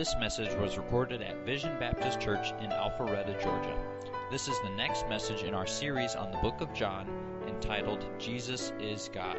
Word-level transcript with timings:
This 0.00 0.16
message 0.18 0.54
was 0.54 0.78
recorded 0.78 1.20
at 1.20 1.44
Vision 1.44 1.78
Baptist 1.78 2.22
Church 2.22 2.54
in 2.62 2.70
Alpharetta, 2.70 3.38
Georgia. 3.42 3.78
This 4.30 4.48
is 4.48 4.58
the 4.60 4.70
next 4.70 5.06
message 5.10 5.42
in 5.42 5.52
our 5.52 5.66
series 5.66 6.14
on 6.14 6.30
the 6.30 6.38
book 6.38 6.62
of 6.62 6.72
John 6.72 7.06
entitled 7.46 8.02
Jesus 8.18 8.72
is 8.80 9.10
God. 9.12 9.36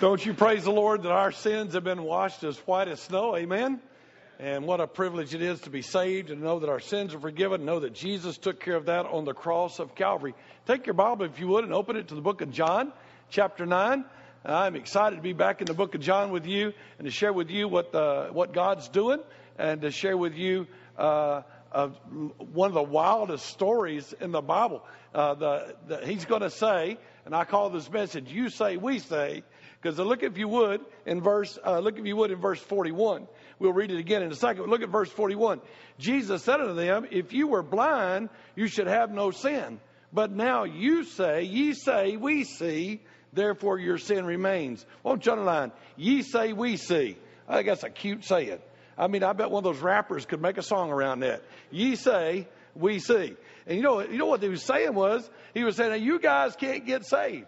Don't 0.00 0.26
you 0.26 0.34
praise 0.34 0.64
the 0.64 0.70
Lord 0.70 1.04
that 1.04 1.12
our 1.12 1.32
sins 1.32 1.72
have 1.72 1.82
been 1.82 2.02
washed 2.02 2.44
as 2.44 2.58
white 2.58 2.88
as 2.88 3.00
snow? 3.00 3.36
Amen. 3.36 3.80
And 4.38 4.66
what 4.66 4.82
a 4.82 4.86
privilege 4.86 5.34
it 5.34 5.40
is 5.40 5.62
to 5.62 5.70
be 5.70 5.80
saved 5.80 6.28
and 6.28 6.42
know 6.42 6.58
that 6.58 6.68
our 6.68 6.80
sins 6.80 7.14
are 7.14 7.20
forgiven, 7.20 7.64
know 7.64 7.80
that 7.80 7.94
Jesus 7.94 8.36
took 8.36 8.60
care 8.60 8.76
of 8.76 8.84
that 8.84 9.06
on 9.06 9.24
the 9.24 9.32
cross 9.32 9.78
of 9.78 9.94
Calvary. 9.94 10.34
Take 10.66 10.84
your 10.84 10.92
Bible, 10.92 11.24
if 11.24 11.40
you 11.40 11.48
would, 11.48 11.64
and 11.64 11.72
open 11.72 11.96
it 11.96 12.08
to 12.08 12.14
the 12.14 12.20
book 12.20 12.42
of 12.42 12.50
John, 12.50 12.92
chapter 13.30 13.64
9. 13.64 14.04
I'm 14.44 14.74
excited 14.74 15.16
to 15.16 15.22
be 15.22 15.34
back 15.34 15.60
in 15.60 15.66
the 15.66 15.74
book 15.74 15.94
of 15.94 16.00
John 16.00 16.32
with 16.32 16.46
you 16.46 16.72
and 16.98 17.04
to 17.04 17.12
share 17.12 17.32
with 17.32 17.48
you 17.48 17.68
what, 17.68 17.92
the, 17.92 18.30
what 18.32 18.52
God's 18.52 18.88
doing 18.88 19.20
and 19.56 19.82
to 19.82 19.92
share 19.92 20.16
with 20.16 20.34
you 20.34 20.66
uh, 20.98 21.42
uh, 21.70 21.88
one 22.52 22.68
of 22.68 22.74
the 22.74 22.82
wildest 22.82 23.46
stories 23.46 24.12
in 24.20 24.32
the 24.32 24.40
Bible. 24.40 24.82
Uh, 25.14 25.34
the, 25.34 25.76
the, 25.86 26.06
he's 26.06 26.24
going 26.24 26.42
to 26.42 26.50
say, 26.50 26.98
and 27.24 27.36
I 27.36 27.44
call 27.44 27.70
this 27.70 27.88
message, 27.88 28.32
You 28.32 28.50
Say, 28.50 28.76
We 28.76 28.98
Say, 28.98 29.44
because 29.80 29.96
look 29.98 30.24
if 30.24 30.36
you 30.36 30.48
would 30.48 30.80
in 31.06 31.20
verse, 31.20 31.56
uh, 31.64 31.78
look 31.78 31.96
if 31.96 32.04
you 32.04 32.16
would 32.16 32.32
in 32.32 32.40
verse 32.40 32.60
41. 32.60 33.28
We'll 33.60 33.72
read 33.72 33.92
it 33.92 33.98
again 33.98 34.22
in 34.22 34.32
a 34.32 34.36
second. 34.36 34.66
Look 34.68 34.82
at 34.82 34.88
verse 34.88 35.10
41. 35.10 35.60
Jesus 36.00 36.42
said 36.42 36.60
unto 36.60 36.74
them, 36.74 37.06
If 37.12 37.32
you 37.32 37.46
were 37.46 37.62
blind, 37.62 38.28
you 38.56 38.66
should 38.66 38.88
have 38.88 39.12
no 39.12 39.30
sin. 39.30 39.78
But 40.12 40.32
now 40.32 40.64
you 40.64 41.04
say, 41.04 41.44
Ye 41.44 41.74
say, 41.74 42.16
We 42.16 42.42
see, 42.42 43.02
therefore 43.32 43.78
your 43.78 43.98
sin 43.98 44.24
remains. 44.24 44.84
Won't 45.02 45.26
you 45.26 45.32
underline? 45.32 45.72
Ye 45.96 46.22
say, 46.22 46.52
we 46.52 46.76
see. 46.76 47.16
I 47.48 47.56
think 47.56 47.68
that's 47.68 47.84
a 47.84 47.90
cute 47.90 48.24
saying. 48.24 48.58
I 48.96 49.06
mean, 49.08 49.22
I 49.22 49.32
bet 49.32 49.50
one 49.50 49.64
of 49.64 49.72
those 49.72 49.82
rappers 49.82 50.26
could 50.26 50.40
make 50.40 50.58
a 50.58 50.62
song 50.62 50.90
around 50.90 51.20
that. 51.20 51.42
Ye 51.70 51.96
say, 51.96 52.46
we 52.74 52.98
see. 52.98 53.34
And 53.66 53.76
you 53.76 53.82
know, 53.82 54.00
you 54.00 54.18
know 54.18 54.26
what 54.26 54.42
he 54.42 54.48
was 54.48 54.62
saying 54.62 54.94
was, 54.94 55.28
he 55.54 55.64
was 55.64 55.76
saying, 55.76 56.02
you 56.02 56.18
guys 56.18 56.56
can't 56.56 56.86
get 56.86 57.04
saved. 57.04 57.46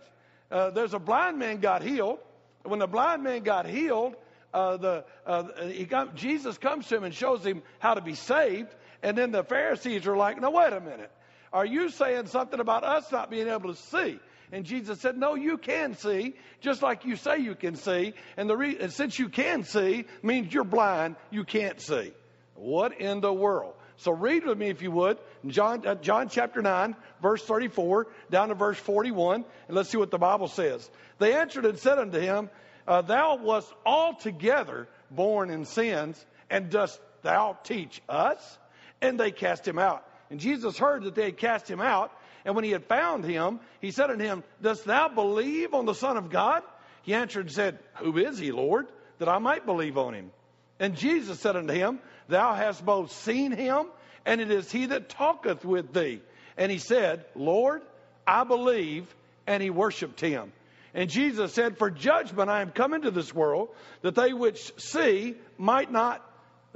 Uh, 0.51 0.71
there's 0.71 0.95
a 0.95 0.99
blind 0.99 1.39
man 1.39 1.59
got 1.59 1.83
healed. 1.83 2.19
When 2.63 2.79
the 2.79 2.87
blind 2.87 3.23
man 3.23 3.43
got 3.43 3.67
healed, 3.67 4.17
uh, 4.53 4.77
the, 4.77 5.05
uh, 5.27 5.67
he 5.67 5.85
got, 5.85 6.15
Jesus 6.15 6.57
comes 6.59 6.87
to 6.87 6.97
him 6.97 7.05
and 7.05 7.15
shows 7.15 7.45
him 7.45 7.63
how 7.79 7.95
to 7.95 8.01
be 8.01 8.15
saved. 8.15 8.75
And 9.03 9.19
then 9.19 9.33
the 9.33 9.43
Pharisees 9.43 10.07
are 10.07 10.17
like, 10.17 10.41
no, 10.41 10.51
wait 10.51 10.73
a 10.73 10.81
minute. 10.81 11.11
Are 11.53 11.67
you 11.67 11.89
saying 11.91 12.27
something 12.29 12.59
about 12.59 12.85
us 12.85 13.11
not 13.13 13.31
being 13.31 13.48
able 13.48 13.75
to 13.75 13.81
see? 13.81 14.19
And 14.53 14.64
Jesus 14.64 15.00
said, 15.00 15.17
No, 15.17 15.34
you 15.34 15.59
can 15.59 15.97
see, 15.97 16.34
just 16.61 16.83
like 16.83 17.05
you 17.05 17.17
say 17.17 17.39
you 17.39 17.55
can 17.55 17.77
see. 17.77 18.14
And, 18.37 18.48
the 18.48 18.56
re- 18.56 18.78
and 18.78 18.92
since 18.92 19.19
you 19.19 19.28
can 19.28 19.64
see, 19.64 20.06
means 20.23 20.53
you're 20.53 20.64
blind, 20.64 21.17
you 21.31 21.45
can't 21.45 21.81
see. 21.81 22.12
What 22.55 23.01
in 23.01 23.20
the 23.20 23.33
world? 23.33 23.75
So 23.97 24.12
read 24.12 24.45
with 24.45 24.59
me, 24.59 24.70
if 24.70 24.83
you 24.83 24.91
would, 24.91 25.19
John, 25.47 25.86
uh, 25.86 25.95
John 25.95 26.28
chapter 26.28 26.61
9, 26.61 26.97
verse 27.23 27.45
34, 27.45 28.09
down 28.31 28.48
to 28.48 28.55
verse 28.55 28.78
41, 28.78 29.45
and 29.69 29.77
let's 29.77 29.91
see 29.91 29.98
what 29.98 30.11
the 30.11 30.19
Bible 30.19 30.48
says. 30.48 30.89
They 31.19 31.34
answered 31.34 31.64
and 31.64 31.79
said 31.79 31.98
unto 31.98 32.19
him, 32.19 32.51
uh, 32.89 33.03
Thou 33.03 33.36
wast 33.36 33.73
altogether 33.86 34.89
born 35.11 35.51
in 35.51 35.64
sins, 35.64 36.25
and 36.51 36.70
dost 36.70 37.01
thou 37.23 37.56
teach 37.62 38.03
us? 38.08 38.58
And 39.01 39.19
they 39.19 39.31
cast 39.31 39.67
him 39.67 39.79
out. 39.79 40.05
And 40.31 40.41
Jesus 40.41 40.79
heard 40.79 41.05
that 41.05 41.14
they 41.14 41.27
had 41.27 41.36
cast 41.36 41.70
him 41.70 41.81
out. 41.81 42.11
And 42.45 42.55
when 42.55 42.64
he 42.64 42.70
had 42.70 42.84
found 42.84 43.25
him, 43.25 43.61
he 43.81 43.91
said 43.91 44.11
unto 44.11 44.25
him, 44.25 44.45
Dost 44.61 44.84
thou 44.84 45.09
believe 45.09 45.73
on 45.75 45.87
the 45.87 45.95
Son 45.95 46.17
of 46.17 46.31
God? 46.31 46.62
He 47.03 47.14
answered 47.14 47.47
and 47.47 47.55
said, 47.55 47.78
Who 47.97 48.17
is 48.19 48.39
he, 48.39 48.53
Lord, 48.53 48.86
that 49.19 49.28
I 49.28 49.39
might 49.39 49.67
believe 49.67 49.97
on 49.97 50.14
him? 50.14 50.31
And 50.78 50.97
Jesus 50.97 51.41
said 51.41 51.56
unto 51.56 51.73
him, 51.73 52.01
Thou 52.28 52.55
hast 52.55 52.84
both 52.84 53.12
seen 53.12 53.53
him, 53.53 53.86
and 54.27 54.41
it 54.41 54.51
is 54.51 54.70
he 54.70 54.86
that 54.86 55.08
talketh 55.08 55.64
with 55.64 55.92
thee. 55.92 56.20
And 56.57 56.70
he 56.70 56.79
said, 56.79 57.24
Lord, 57.35 57.83
I 58.27 58.45
believe. 58.45 59.07
And 59.46 59.63
he 59.63 59.69
worshiped 59.69 60.20
him. 60.20 60.52
And 60.95 61.11
Jesus 61.11 61.52
said, 61.52 61.77
For 61.77 61.90
judgment 61.90 62.48
I 62.48 62.63
am 62.63 62.70
come 62.70 62.95
into 62.95 63.11
this 63.11 63.35
world, 63.35 63.69
that 64.01 64.14
they 64.14 64.33
which 64.33 64.73
see 64.79 65.35
might 65.58 65.92
not 65.92 66.24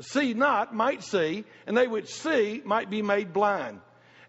see 0.01 0.35
not 0.35 0.75
might 0.75 1.03
see, 1.03 1.45
and 1.67 1.77
they 1.77 1.87
which 1.87 2.09
see 2.09 2.61
might 2.65 2.91
be 2.91 3.03
made 3.03 3.33
blind. 3.33 3.81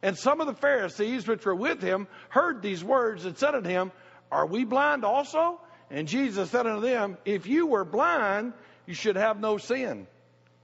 And 0.02 0.18
some 0.18 0.40
of 0.40 0.48
the 0.48 0.54
Pharisees 0.54 1.28
which 1.28 1.46
were 1.46 1.56
with 1.56 1.82
him 1.82 2.08
heard 2.30 2.62
these 2.62 2.84
words 2.84 3.26
and 3.26 3.38
said 3.38 3.56
unto 3.56 3.70
him, 3.70 3.92
Are 4.32 4.46
we 4.46 4.64
blind 4.64 5.04
also? 5.04 5.60
And 5.92 6.08
Jesus 6.08 6.50
said 6.52 6.68
unto 6.68 6.82
them, 6.82 7.18
If 7.26 7.48
you 7.48 7.68
were 7.68 7.86
blind, 7.86 8.54
you 8.86 8.94
should 8.94 9.18
have 9.18 9.40
no 9.40 9.58
sin. 9.58 10.08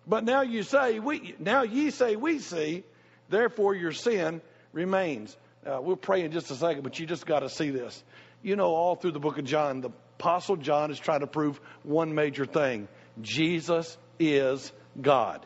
But 0.07 0.23
now 0.23 0.41
you 0.41 0.63
say 0.63 0.99
we 0.99 1.35
now 1.39 1.63
ye 1.63 1.89
say 1.89 2.15
we 2.15 2.39
see, 2.39 2.83
therefore 3.29 3.73
your 3.73 3.91
sin 3.91 4.41
remains. 4.71 5.35
Uh, 5.65 5.79
we'll 5.81 5.95
pray 5.95 6.23
in 6.23 6.31
just 6.31 6.51
a 6.51 6.55
second, 6.55 6.83
but 6.83 6.99
you 6.99 7.07
just 7.07 7.25
got 7.25 7.39
to 7.39 7.49
see 7.49 7.71
this. 7.71 8.03
You 8.43 8.55
know, 8.55 8.67
all 8.67 8.95
through 8.95 9.13
the 9.13 9.19
book 9.19 9.39
of 9.39 9.45
John, 9.45 9.81
the 9.81 9.89
Apostle 10.19 10.57
John 10.57 10.91
is 10.91 10.99
trying 10.99 11.21
to 11.21 11.27
prove 11.27 11.59
one 11.83 12.13
major 12.13 12.45
thing 12.45 12.87
Jesus 13.21 13.97
is 14.19 14.71
God. 15.01 15.45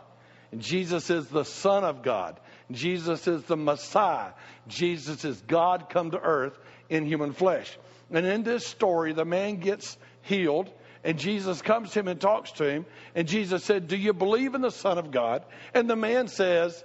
And 0.51 0.61
Jesus 0.61 1.09
is 1.09 1.27
the 1.27 1.45
Son 1.45 1.83
of 1.83 2.01
God. 2.03 2.39
Jesus 2.71 3.27
is 3.27 3.43
the 3.43 3.57
Messiah. 3.57 4.31
Jesus 4.67 5.25
is 5.25 5.41
God 5.47 5.89
come 5.89 6.11
to 6.11 6.19
earth 6.19 6.57
in 6.89 7.05
human 7.05 7.33
flesh. 7.33 7.77
And 8.11 8.25
in 8.25 8.43
this 8.43 8.65
story, 8.65 9.13
the 9.13 9.25
man 9.25 9.57
gets 9.57 9.97
healed, 10.21 10.71
and 11.03 11.17
Jesus 11.17 11.61
comes 11.61 11.91
to 11.91 11.99
him 11.99 12.07
and 12.07 12.19
talks 12.19 12.51
to 12.53 12.69
him. 12.69 12.85
And 13.15 13.27
Jesus 13.27 13.63
said, 13.63 13.87
Do 13.87 13.97
you 13.97 14.13
believe 14.13 14.55
in 14.55 14.61
the 14.61 14.71
Son 14.71 14.97
of 14.97 15.11
God? 15.11 15.43
And 15.73 15.89
the 15.89 15.95
man 15.95 16.27
says, 16.27 16.83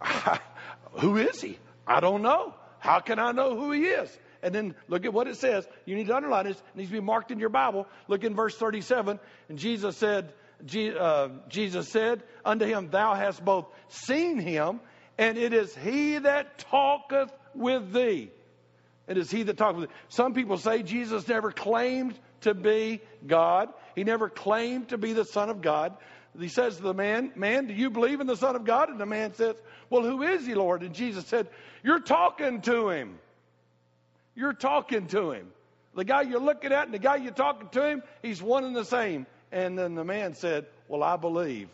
Who 0.92 1.16
is 1.16 1.40
he? 1.40 1.58
I 1.86 2.00
don't 2.00 2.22
know. 2.22 2.54
How 2.78 3.00
can 3.00 3.18
I 3.18 3.32
know 3.32 3.56
who 3.56 3.72
he 3.72 3.84
is? 3.84 4.16
And 4.42 4.54
then 4.54 4.74
look 4.88 5.04
at 5.04 5.12
what 5.12 5.28
it 5.28 5.36
says. 5.36 5.66
You 5.84 5.96
need 5.96 6.06
to 6.06 6.16
underline 6.16 6.46
this. 6.46 6.56
It 6.56 6.76
needs 6.76 6.90
to 6.90 6.94
be 6.94 7.00
marked 7.00 7.30
in 7.30 7.38
your 7.38 7.50
Bible. 7.50 7.86
Look 8.08 8.24
in 8.24 8.34
verse 8.34 8.56
37. 8.56 9.20
And 9.48 9.58
Jesus 9.58 9.96
said, 9.96 10.32
uh, 10.98 11.28
Jesus 11.48 11.88
said 11.88 12.22
unto 12.44 12.64
him, 12.64 12.90
Thou 12.90 13.14
hast 13.14 13.44
both 13.44 13.66
seen 13.88 14.38
him, 14.38 14.80
and 15.20 15.36
it 15.36 15.52
is 15.52 15.76
he 15.76 16.16
that 16.16 16.58
talketh 16.58 17.30
with 17.54 17.92
thee. 17.92 18.30
It 19.06 19.18
is 19.18 19.30
he 19.30 19.42
that 19.42 19.58
talketh 19.58 19.80
with 19.82 19.90
thee. 19.90 19.94
Some 20.08 20.32
people 20.32 20.56
say 20.56 20.82
Jesus 20.82 21.28
never 21.28 21.52
claimed 21.52 22.18
to 22.40 22.54
be 22.54 23.02
God. 23.26 23.68
He 23.94 24.02
never 24.02 24.30
claimed 24.30 24.88
to 24.88 24.98
be 24.98 25.12
the 25.12 25.26
Son 25.26 25.50
of 25.50 25.60
God. 25.60 25.92
He 26.38 26.48
says 26.48 26.76
to 26.76 26.82
the 26.82 26.94
man, 26.94 27.32
Man, 27.36 27.66
do 27.66 27.74
you 27.74 27.90
believe 27.90 28.22
in 28.22 28.26
the 28.26 28.36
Son 28.36 28.56
of 28.56 28.64
God? 28.64 28.88
And 28.88 28.98
the 28.98 29.04
man 29.04 29.34
says, 29.34 29.56
Well, 29.90 30.02
who 30.02 30.22
is 30.22 30.46
he, 30.46 30.54
Lord? 30.54 30.82
And 30.82 30.94
Jesus 30.94 31.26
said, 31.26 31.48
You're 31.82 32.00
talking 32.00 32.62
to 32.62 32.88
him. 32.88 33.18
You're 34.34 34.54
talking 34.54 35.06
to 35.08 35.32
him. 35.32 35.48
The 35.94 36.04
guy 36.04 36.22
you're 36.22 36.40
looking 36.40 36.72
at 36.72 36.86
and 36.86 36.94
the 36.94 36.98
guy 36.98 37.16
you're 37.16 37.32
talking 37.32 37.68
to 37.72 37.86
him, 37.86 38.02
he's 38.22 38.40
one 38.40 38.64
and 38.64 38.74
the 38.74 38.86
same. 38.86 39.26
And 39.52 39.78
then 39.78 39.96
the 39.96 40.04
man 40.04 40.32
said, 40.32 40.64
Well, 40.88 41.02
I 41.02 41.16
believe 41.16 41.68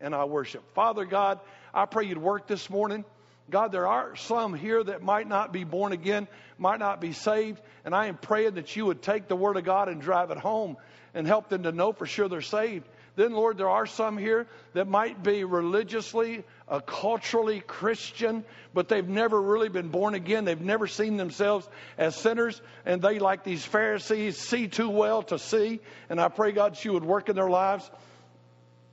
and 0.00 0.14
I 0.14 0.24
worship. 0.24 0.62
Father 0.74 1.04
God, 1.04 1.40
I 1.74 1.86
pray 1.86 2.04
you'd 2.04 2.18
work 2.18 2.46
this 2.46 2.68
morning. 2.68 3.04
God, 3.50 3.72
there 3.72 3.88
are 3.88 4.14
some 4.16 4.54
here 4.54 4.82
that 4.84 5.02
might 5.02 5.26
not 5.26 5.52
be 5.52 5.64
born 5.64 5.92
again, 5.92 6.28
might 6.58 6.78
not 6.78 7.00
be 7.00 7.12
saved, 7.12 7.60
and 7.84 7.94
I 7.94 8.06
am 8.06 8.16
praying 8.16 8.54
that 8.54 8.76
you 8.76 8.86
would 8.86 9.02
take 9.02 9.26
the 9.26 9.36
Word 9.36 9.56
of 9.56 9.64
God 9.64 9.88
and 9.88 10.00
drive 10.00 10.30
it 10.30 10.38
home 10.38 10.76
and 11.14 11.26
help 11.26 11.48
them 11.48 11.64
to 11.64 11.72
know 11.72 11.92
for 11.92 12.06
sure 12.06 12.28
they're 12.28 12.40
saved. 12.40 12.86
Then, 13.14 13.32
Lord, 13.32 13.58
there 13.58 13.68
are 13.68 13.84
some 13.84 14.16
here 14.16 14.46
that 14.72 14.88
might 14.88 15.22
be 15.22 15.44
religiously, 15.44 16.44
uh, 16.66 16.80
culturally 16.80 17.60
Christian, 17.60 18.44
but 18.72 18.88
they've 18.88 19.06
never 19.06 19.40
really 19.40 19.68
been 19.68 19.88
born 19.88 20.14
again. 20.14 20.46
They've 20.46 20.58
never 20.58 20.86
seen 20.86 21.18
themselves 21.18 21.68
as 21.98 22.16
sinners, 22.16 22.60
and 22.86 23.02
they, 23.02 23.18
like 23.18 23.44
these 23.44 23.64
Pharisees, 23.64 24.38
see 24.38 24.68
too 24.68 24.88
well 24.88 25.22
to 25.24 25.38
see. 25.38 25.80
And 26.08 26.20
I 26.20 26.28
pray, 26.28 26.52
God, 26.52 26.72
that 26.72 26.84
you 26.84 26.94
would 26.94 27.04
work 27.04 27.28
in 27.28 27.36
their 27.36 27.50
lives 27.50 27.90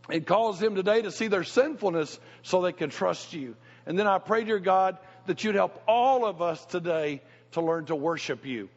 and 0.10 0.26
calls 0.26 0.60
them 0.60 0.76
today 0.76 1.02
to 1.02 1.12
see 1.12 1.28
their 1.28 1.44
sinfulness 1.44 2.20
so 2.44 2.62
they 2.62 2.72
can 2.72 2.90
trust 2.90 3.34
you. 3.34 3.56
And 3.86 3.98
then 3.98 4.08
I 4.08 4.18
pray, 4.18 4.44
dear 4.44 4.60
God, 4.60 4.98
that 5.28 5.44
you'd 5.44 5.56
help 5.56 5.82
all 5.88 6.26
of 6.26 6.42
us 6.42 6.64
today 6.66 7.22
to 7.52 7.62
learn 7.62 7.86
to 7.86 7.96
worship 7.96 8.46
you 8.46 8.70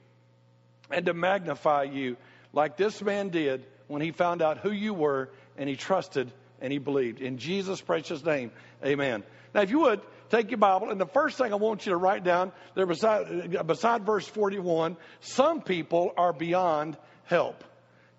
and 0.91 1.07
to 1.07 1.15
magnify 1.15 1.85
you 1.85 2.17
like 2.53 2.77
this 2.77 3.03
man 3.03 3.31
did 3.31 3.65
when 3.89 4.03
he 4.03 4.11
found 4.11 4.43
out 4.43 4.59
who 4.59 4.71
you 4.71 4.95
were 4.95 5.31
and 5.57 5.69
he 5.69 5.77
trusted 5.77 6.31
and 6.61 6.73
he 6.73 6.79
believed. 6.79 7.21
In 7.21 7.39
Jesus' 7.39 7.81
precious 7.81 8.25
name, 8.25 8.53
amen. 8.85 9.23
Now, 9.55 9.63
if 9.63 9.71
you 9.71 9.81
would, 9.81 10.01
take 10.31 10.51
your 10.51 10.59
Bible, 10.59 10.91
and 10.91 11.01
the 11.01 11.07
first 11.07 11.37
thing 11.37 11.53
I 11.53 11.57
want 11.57 11.85
you 11.85 11.91
to 11.91 11.97
write 11.97 12.25
down 12.25 12.53
there 12.75 12.87
beside, 12.87 13.67
beside 13.67 14.05
verse 14.05 14.27
41 14.27 14.97
some 15.21 15.61
people 15.61 16.13
are 16.17 16.33
beyond 16.33 16.97
help. 17.25 17.63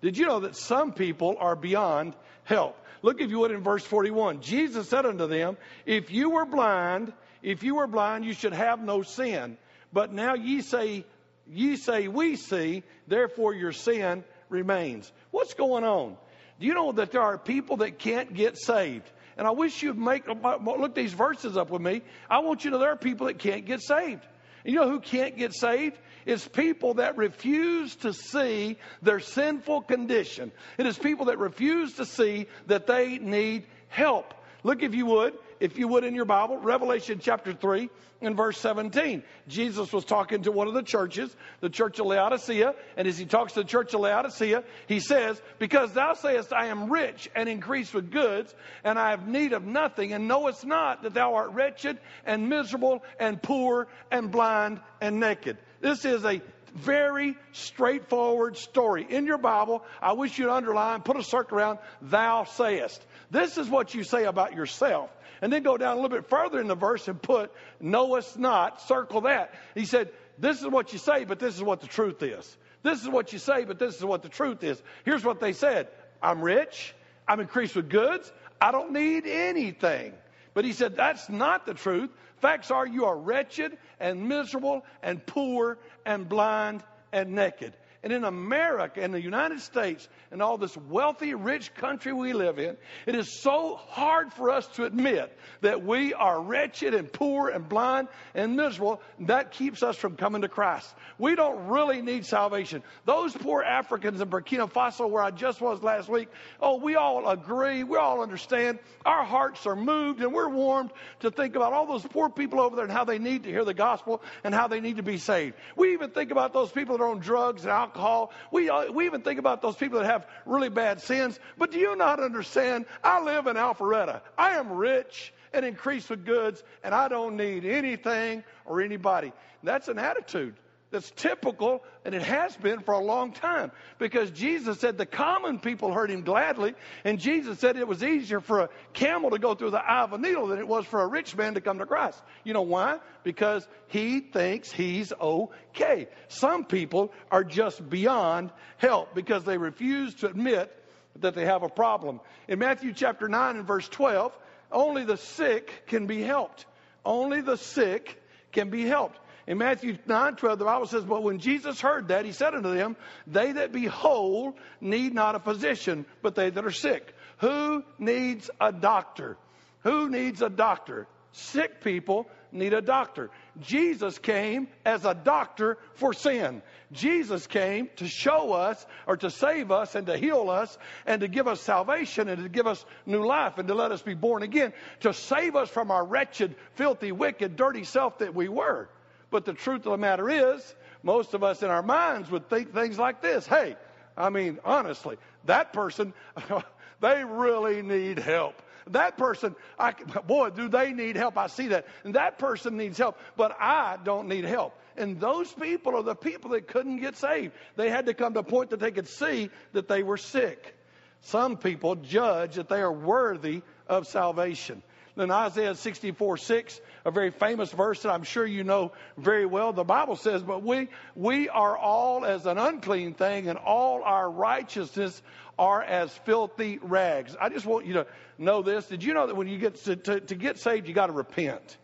Did 0.00 0.18
you 0.18 0.26
know 0.26 0.40
that 0.40 0.56
some 0.56 0.92
people 0.92 1.36
are 1.38 1.56
beyond 1.56 2.14
help? 2.44 2.76
Look, 3.04 3.20
if 3.20 3.28
you 3.28 3.40
would, 3.40 3.50
in 3.50 3.60
verse 3.60 3.84
41. 3.84 4.40
Jesus 4.40 4.88
said 4.88 5.04
unto 5.04 5.26
them, 5.26 5.58
If 5.84 6.10
you 6.10 6.30
were 6.30 6.46
blind, 6.46 7.12
if 7.42 7.62
you 7.62 7.74
were 7.74 7.86
blind, 7.86 8.24
you 8.24 8.32
should 8.32 8.54
have 8.54 8.82
no 8.82 9.02
sin. 9.02 9.58
But 9.92 10.14
now 10.14 10.32
ye 10.32 10.62
say, 10.62 11.04
ye 11.46 11.76
say, 11.76 12.08
we 12.08 12.36
see, 12.36 12.82
therefore 13.06 13.52
your 13.52 13.72
sin 13.72 14.24
remains. 14.48 15.12
What's 15.32 15.52
going 15.52 15.84
on? 15.84 16.16
Do 16.58 16.66
you 16.66 16.72
know 16.72 16.92
that 16.92 17.12
there 17.12 17.20
are 17.20 17.36
people 17.36 17.76
that 17.78 17.98
can't 17.98 18.32
get 18.32 18.56
saved? 18.56 19.10
And 19.36 19.46
I 19.46 19.50
wish 19.50 19.82
you'd 19.82 19.98
make 19.98 20.26
look 20.26 20.94
these 20.94 21.12
verses 21.12 21.58
up 21.58 21.68
with 21.68 21.82
me. 21.82 22.00
I 22.30 22.38
want 22.38 22.64
you 22.64 22.70
to 22.70 22.76
know 22.76 22.80
there 22.80 22.92
are 22.92 22.96
people 22.96 23.26
that 23.26 23.38
can't 23.38 23.66
get 23.66 23.82
saved. 23.82 24.26
You 24.64 24.76
know 24.76 24.88
who 24.88 25.00
can't 25.00 25.36
get 25.36 25.54
saved? 25.54 25.98
It's 26.24 26.48
people 26.48 26.94
that 26.94 27.18
refuse 27.18 27.94
to 27.96 28.14
see 28.14 28.78
their 29.02 29.20
sinful 29.20 29.82
condition. 29.82 30.52
It 30.78 30.86
is 30.86 30.98
people 30.98 31.26
that 31.26 31.38
refuse 31.38 31.94
to 31.94 32.06
see 32.06 32.46
that 32.66 32.86
they 32.86 33.18
need 33.18 33.66
help. 33.88 34.32
Look, 34.62 34.82
if 34.82 34.94
you 34.94 35.04
would, 35.06 35.34
if 35.64 35.78
you 35.78 35.88
would 35.88 36.04
in 36.04 36.14
your 36.14 36.26
Bible, 36.26 36.58
Revelation 36.58 37.20
chapter 37.22 37.54
3 37.54 37.88
and 38.20 38.36
verse 38.36 38.58
17. 38.58 39.22
Jesus 39.48 39.90
was 39.94 40.04
talking 40.04 40.42
to 40.42 40.52
one 40.52 40.68
of 40.68 40.74
the 40.74 40.82
churches, 40.82 41.34
the 41.60 41.70
church 41.70 41.98
of 41.98 42.04
Laodicea, 42.04 42.74
and 42.98 43.08
as 43.08 43.16
he 43.16 43.24
talks 43.24 43.54
to 43.54 43.62
the 43.62 43.66
church 43.66 43.94
of 43.94 44.00
Laodicea, 44.00 44.62
he 44.86 45.00
says, 45.00 45.40
Because 45.58 45.90
thou 45.94 46.12
sayest, 46.12 46.52
I 46.52 46.66
am 46.66 46.92
rich 46.92 47.30
and 47.34 47.48
increased 47.48 47.94
with 47.94 48.10
goods, 48.10 48.54
and 48.84 48.98
I 48.98 49.12
have 49.12 49.26
need 49.26 49.54
of 49.54 49.64
nothing, 49.64 50.12
and 50.12 50.28
knowest 50.28 50.66
not 50.66 51.02
that 51.02 51.14
thou 51.14 51.34
art 51.34 51.52
wretched 51.52 51.98
and 52.26 52.50
miserable 52.50 53.02
and 53.18 53.42
poor 53.42 53.88
and 54.10 54.30
blind 54.30 54.82
and 55.00 55.18
naked. 55.18 55.56
This 55.80 56.04
is 56.04 56.26
a 56.26 56.42
very 56.74 57.36
straightforward 57.52 58.58
story. 58.58 59.06
In 59.08 59.26
your 59.26 59.38
Bible, 59.38 59.82
I 60.02 60.12
wish 60.12 60.38
you'd 60.38 60.50
underline, 60.50 61.00
put 61.00 61.16
a 61.16 61.22
circle 61.22 61.56
around, 61.56 61.78
thou 62.02 62.44
sayest. 62.44 63.02
This 63.30 63.56
is 63.56 63.68
what 63.68 63.94
you 63.94 64.02
say 64.02 64.24
about 64.24 64.54
yourself. 64.54 65.10
And 65.44 65.52
then 65.52 65.62
go 65.62 65.76
down 65.76 65.92
a 65.92 65.94
little 65.96 66.08
bit 66.08 66.24
further 66.24 66.58
in 66.58 66.68
the 66.68 66.74
verse 66.74 67.06
and 67.06 67.20
put, 67.20 67.52
knowest 67.78 68.38
not, 68.38 68.80
circle 68.80 69.20
that. 69.20 69.52
He 69.74 69.84
said, 69.84 70.08
this 70.38 70.62
is 70.62 70.66
what 70.66 70.94
you 70.94 70.98
say, 70.98 71.24
but 71.24 71.38
this 71.38 71.54
is 71.54 71.62
what 71.62 71.82
the 71.82 71.86
truth 71.86 72.22
is. 72.22 72.56
This 72.82 73.02
is 73.02 73.10
what 73.10 73.30
you 73.30 73.38
say, 73.38 73.64
but 73.64 73.78
this 73.78 73.94
is 73.94 74.02
what 74.02 74.22
the 74.22 74.30
truth 74.30 74.64
is. 74.64 74.82
Here's 75.04 75.22
what 75.22 75.40
they 75.40 75.52
said 75.52 75.88
I'm 76.22 76.40
rich, 76.40 76.94
I'm 77.28 77.40
increased 77.40 77.76
with 77.76 77.90
goods, 77.90 78.32
I 78.58 78.72
don't 78.72 78.92
need 78.92 79.26
anything. 79.26 80.14
But 80.54 80.64
he 80.64 80.72
said, 80.72 80.96
that's 80.96 81.28
not 81.28 81.66
the 81.66 81.74
truth. 81.74 82.08
Facts 82.38 82.70
are 82.70 82.86
you 82.86 83.04
are 83.04 83.16
wretched 83.18 83.76
and 84.00 84.26
miserable 84.26 84.86
and 85.02 85.26
poor 85.26 85.76
and 86.06 86.26
blind 86.26 86.82
and 87.12 87.32
naked. 87.32 87.74
And 88.04 88.12
in 88.12 88.24
America, 88.24 89.02
in 89.02 89.12
the 89.12 89.20
United 89.20 89.60
States, 89.60 90.06
and 90.30 90.42
all 90.42 90.58
this 90.58 90.76
wealthy, 90.76 91.32
rich 91.32 91.72
country 91.72 92.12
we 92.12 92.34
live 92.34 92.58
in, 92.58 92.76
it 93.06 93.14
is 93.14 93.40
so 93.40 93.76
hard 93.76 94.30
for 94.34 94.50
us 94.50 94.66
to 94.74 94.84
admit 94.84 95.34
that 95.62 95.82
we 95.82 96.12
are 96.12 96.38
wretched 96.38 96.92
and 96.92 97.10
poor 97.10 97.48
and 97.48 97.66
blind 97.66 98.08
and 98.34 98.56
miserable. 98.56 99.00
That 99.20 99.52
keeps 99.52 99.82
us 99.82 99.96
from 99.96 100.16
coming 100.16 100.42
to 100.42 100.48
Christ. 100.48 100.94
We 101.18 101.34
don't 101.34 101.68
really 101.68 102.02
need 102.02 102.26
salvation. 102.26 102.82
Those 103.06 103.32
poor 103.32 103.62
Africans 103.62 104.20
in 104.20 104.28
Burkina 104.28 104.70
Faso, 104.70 105.08
where 105.08 105.22
I 105.22 105.30
just 105.30 105.62
was 105.62 105.82
last 105.82 106.06
week, 106.10 106.28
oh, 106.60 106.76
we 106.76 106.96
all 106.96 107.26
agree, 107.26 107.84
we 107.84 107.96
all 107.96 108.20
understand. 108.20 108.80
Our 109.06 109.24
hearts 109.24 109.66
are 109.66 109.76
moved 109.76 110.20
and 110.20 110.34
we're 110.34 110.50
warmed 110.50 110.90
to 111.20 111.30
think 111.30 111.56
about 111.56 111.72
all 111.72 111.86
those 111.86 112.02
poor 112.02 112.28
people 112.28 112.60
over 112.60 112.76
there 112.76 112.84
and 112.84 112.92
how 112.92 113.04
they 113.04 113.18
need 113.18 113.44
to 113.44 113.48
hear 113.48 113.64
the 113.64 113.72
gospel 113.72 114.20
and 114.42 114.54
how 114.54 114.68
they 114.68 114.80
need 114.80 114.98
to 114.98 115.02
be 115.02 115.16
saved. 115.16 115.56
We 115.74 115.94
even 115.94 116.10
think 116.10 116.32
about 116.32 116.52
those 116.52 116.70
people 116.70 116.98
that 116.98 117.02
are 117.02 117.08
on 117.08 117.20
drugs 117.20 117.62
and 117.62 117.70
alcohol 117.70 117.93
alcohol. 117.94 118.32
We, 118.50 118.68
uh, 118.68 118.90
we 118.92 119.06
even 119.06 119.22
think 119.22 119.38
about 119.38 119.62
those 119.62 119.76
people 119.76 120.00
that 120.00 120.06
have 120.06 120.26
really 120.46 120.68
bad 120.68 121.00
sins. 121.00 121.38
But 121.56 121.70
do 121.70 121.78
you 121.78 121.94
not 121.96 122.20
understand? 122.20 122.86
I 123.02 123.22
live 123.22 123.46
in 123.46 123.56
Alpharetta. 123.56 124.20
I 124.36 124.56
am 124.56 124.72
rich 124.72 125.32
and 125.52 125.64
increased 125.64 126.10
with 126.10 126.24
goods, 126.24 126.62
and 126.82 126.94
I 126.94 127.08
don't 127.08 127.36
need 127.36 127.64
anything 127.64 128.42
or 128.64 128.80
anybody. 128.80 129.32
That's 129.62 129.88
an 129.88 129.98
attitude 129.98 130.56
that's 130.94 131.10
typical, 131.10 131.82
and 132.04 132.14
it 132.14 132.22
has 132.22 132.56
been 132.56 132.78
for 132.80 132.94
a 132.94 133.00
long 133.00 133.32
time. 133.32 133.72
Because 133.98 134.30
Jesus 134.30 134.78
said 134.78 134.96
the 134.96 135.04
common 135.04 135.58
people 135.58 135.92
heard 135.92 136.08
him 136.08 136.22
gladly, 136.22 136.74
and 137.04 137.18
Jesus 137.18 137.58
said 137.58 137.76
it 137.76 137.88
was 137.88 138.04
easier 138.04 138.40
for 138.40 138.60
a 138.60 138.68
camel 138.92 139.30
to 139.30 139.38
go 139.40 139.56
through 139.56 139.72
the 139.72 139.84
eye 139.84 140.02
of 140.02 140.12
a 140.12 140.18
needle 140.18 140.46
than 140.46 140.60
it 140.60 140.68
was 140.68 140.86
for 140.86 141.02
a 141.02 141.06
rich 141.08 141.36
man 141.36 141.54
to 141.54 141.60
come 141.60 141.80
to 141.80 141.86
Christ. 141.86 142.22
You 142.44 142.52
know 142.52 142.62
why? 142.62 143.00
Because 143.24 143.66
he 143.88 144.20
thinks 144.20 144.70
he's 144.70 145.12
okay. 145.12 146.06
Some 146.28 146.64
people 146.64 147.12
are 147.28 147.42
just 147.42 147.86
beyond 147.90 148.52
help 148.76 149.14
because 149.16 149.42
they 149.42 149.58
refuse 149.58 150.14
to 150.16 150.28
admit 150.28 150.72
that 151.16 151.34
they 151.34 151.44
have 151.44 151.64
a 151.64 151.68
problem. 151.68 152.20
In 152.46 152.60
Matthew 152.60 152.92
chapter 152.92 153.28
9 153.28 153.56
and 153.56 153.66
verse 153.66 153.88
12, 153.88 154.32
only 154.70 155.04
the 155.04 155.16
sick 155.16 155.82
can 155.88 156.06
be 156.06 156.22
helped. 156.22 156.66
Only 157.04 157.40
the 157.40 157.56
sick 157.56 158.20
can 158.52 158.70
be 158.70 158.84
helped. 158.84 159.18
In 159.46 159.58
Matthew 159.58 159.98
9 160.06 160.36
12, 160.36 160.58
the 160.58 160.64
Bible 160.64 160.86
says, 160.86 161.04
But 161.04 161.22
when 161.22 161.38
Jesus 161.38 161.80
heard 161.80 162.08
that, 162.08 162.24
he 162.24 162.32
said 162.32 162.54
unto 162.54 162.74
them, 162.74 162.96
They 163.26 163.52
that 163.52 163.72
be 163.72 163.86
whole 163.86 164.56
need 164.80 165.14
not 165.14 165.34
a 165.34 165.40
physician, 165.40 166.06
but 166.22 166.34
they 166.34 166.50
that 166.50 166.64
are 166.64 166.70
sick. 166.70 167.14
Who 167.38 167.84
needs 167.98 168.50
a 168.60 168.72
doctor? 168.72 169.36
Who 169.82 170.08
needs 170.08 170.40
a 170.40 170.48
doctor? 170.48 171.06
Sick 171.32 171.82
people 171.82 172.28
need 172.52 172.72
a 172.72 172.80
doctor. 172.80 173.30
Jesus 173.60 174.18
came 174.18 174.68
as 174.84 175.04
a 175.04 175.14
doctor 175.14 175.76
for 175.94 176.12
sin. 176.12 176.62
Jesus 176.92 177.46
came 177.46 177.90
to 177.96 178.06
show 178.06 178.52
us 178.52 178.86
or 179.06 179.16
to 179.16 179.30
save 179.30 179.72
us 179.72 179.96
and 179.96 180.06
to 180.06 180.16
heal 180.16 180.48
us 180.48 180.78
and 181.04 181.20
to 181.20 181.28
give 181.28 181.48
us 181.48 181.60
salvation 181.60 182.28
and 182.28 182.44
to 182.44 182.48
give 182.48 182.68
us 182.68 182.84
new 183.04 183.26
life 183.26 183.58
and 183.58 183.66
to 183.68 183.74
let 183.74 183.90
us 183.90 184.00
be 184.00 184.14
born 184.14 184.44
again, 184.44 184.72
to 185.00 185.12
save 185.12 185.56
us 185.56 185.68
from 185.68 185.90
our 185.90 186.06
wretched, 186.06 186.54
filthy, 186.74 187.10
wicked, 187.10 187.56
dirty 187.56 187.84
self 187.84 188.18
that 188.18 188.34
we 188.34 188.48
were. 188.48 188.88
But 189.34 189.46
the 189.46 189.52
truth 189.52 189.84
of 189.84 189.90
the 189.90 189.98
matter 189.98 190.30
is, 190.30 190.76
most 191.02 191.34
of 191.34 191.42
us 191.42 191.64
in 191.64 191.68
our 191.68 191.82
minds 191.82 192.30
would 192.30 192.48
think 192.48 192.72
things 192.72 193.00
like 193.00 193.20
this 193.20 193.44
Hey, 193.44 193.74
I 194.16 194.30
mean, 194.30 194.60
honestly, 194.64 195.16
that 195.46 195.72
person, 195.72 196.14
they 197.00 197.24
really 197.24 197.82
need 197.82 198.20
help. 198.20 198.62
That 198.90 199.18
person, 199.18 199.56
I, 199.76 199.90
boy, 199.90 200.50
do 200.50 200.68
they 200.68 200.92
need 200.92 201.16
help. 201.16 201.36
I 201.36 201.48
see 201.48 201.66
that. 201.68 201.88
And 202.04 202.14
that 202.14 202.38
person 202.38 202.76
needs 202.76 202.96
help, 202.96 203.18
but 203.36 203.56
I 203.58 203.98
don't 204.04 204.28
need 204.28 204.44
help. 204.44 204.78
And 204.96 205.18
those 205.18 205.52
people 205.52 205.96
are 205.96 206.04
the 206.04 206.14
people 206.14 206.52
that 206.52 206.68
couldn't 206.68 207.00
get 207.00 207.16
saved. 207.16 207.54
They 207.74 207.90
had 207.90 208.06
to 208.06 208.14
come 208.14 208.34
to 208.34 208.38
a 208.38 208.44
point 208.44 208.70
that 208.70 208.78
they 208.78 208.92
could 208.92 209.08
see 209.08 209.50
that 209.72 209.88
they 209.88 210.04
were 210.04 210.16
sick. 210.16 210.76
Some 211.22 211.56
people 211.56 211.96
judge 211.96 212.54
that 212.54 212.68
they 212.68 212.82
are 212.82 212.92
worthy 212.92 213.62
of 213.88 214.06
salvation. 214.06 214.84
Then 215.16 215.30
Isaiah 215.30 215.76
64 215.76 216.38
6, 216.38 216.80
a 217.04 217.10
very 217.10 217.30
famous 217.30 217.70
verse 217.70 218.02
that 218.02 218.10
I'm 218.10 218.24
sure 218.24 218.44
you 218.44 218.64
know 218.64 218.92
very 219.16 219.46
well. 219.46 219.72
The 219.72 219.84
Bible 219.84 220.16
says, 220.16 220.42
But 220.42 220.62
we, 220.62 220.88
we 221.14 221.48
are 221.48 221.76
all 221.76 222.24
as 222.24 222.46
an 222.46 222.58
unclean 222.58 223.14
thing, 223.14 223.48
and 223.48 223.56
all 223.56 224.02
our 224.02 224.28
righteousness 224.28 225.22
are 225.56 225.82
as 225.82 226.12
filthy 226.24 226.78
rags. 226.82 227.36
I 227.40 227.48
just 227.48 227.64
want 227.64 227.86
you 227.86 227.94
to 227.94 228.06
know 228.38 228.62
this. 228.62 228.86
Did 228.86 229.04
you 229.04 229.14
know 229.14 229.28
that 229.28 229.36
when 229.36 229.46
you 229.46 229.58
get 229.58 229.76
to, 229.84 229.94
to, 229.94 230.20
to 230.20 230.34
get 230.34 230.58
saved, 230.58 230.88
you 230.88 230.94
got 230.94 231.06
to 231.06 231.12
repent? 231.12 231.76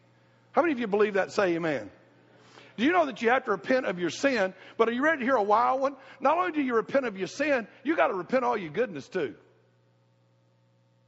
How 0.51 0.63
many 0.63 0.73
of 0.73 0.81
you 0.81 0.89
believe 0.89 1.15
that? 1.15 1.31
Say 1.31 1.55
amen. 1.55 1.89
Do 2.77 2.85
you 2.85 2.93
know 2.93 3.07
that 3.07 3.23
you 3.23 3.31
have 3.31 3.45
to 3.45 3.53
repent 3.53 3.87
of 3.87 4.01
your 4.01 4.11
sin? 4.11 4.55
But 4.77 4.89
are 4.89 4.93
you 4.93 5.05
ready 5.05 5.19
to 5.21 5.25
hear 5.25 5.37
a 5.37 5.43
wild 5.43 5.81
one? 5.81 5.95
Not 6.19 6.39
only 6.39 6.53
do 6.53 6.63
you 6.63 6.75
repent 6.75 7.07
of 7.07 7.17
your 7.17 7.29
sin, 7.29 7.69
you 7.85 7.95
got 7.95 8.09
to 8.09 8.15
repent 8.15 8.43
all 8.43 8.57
your 8.57 8.71
goodness 8.71 9.07
too. 9.09 9.35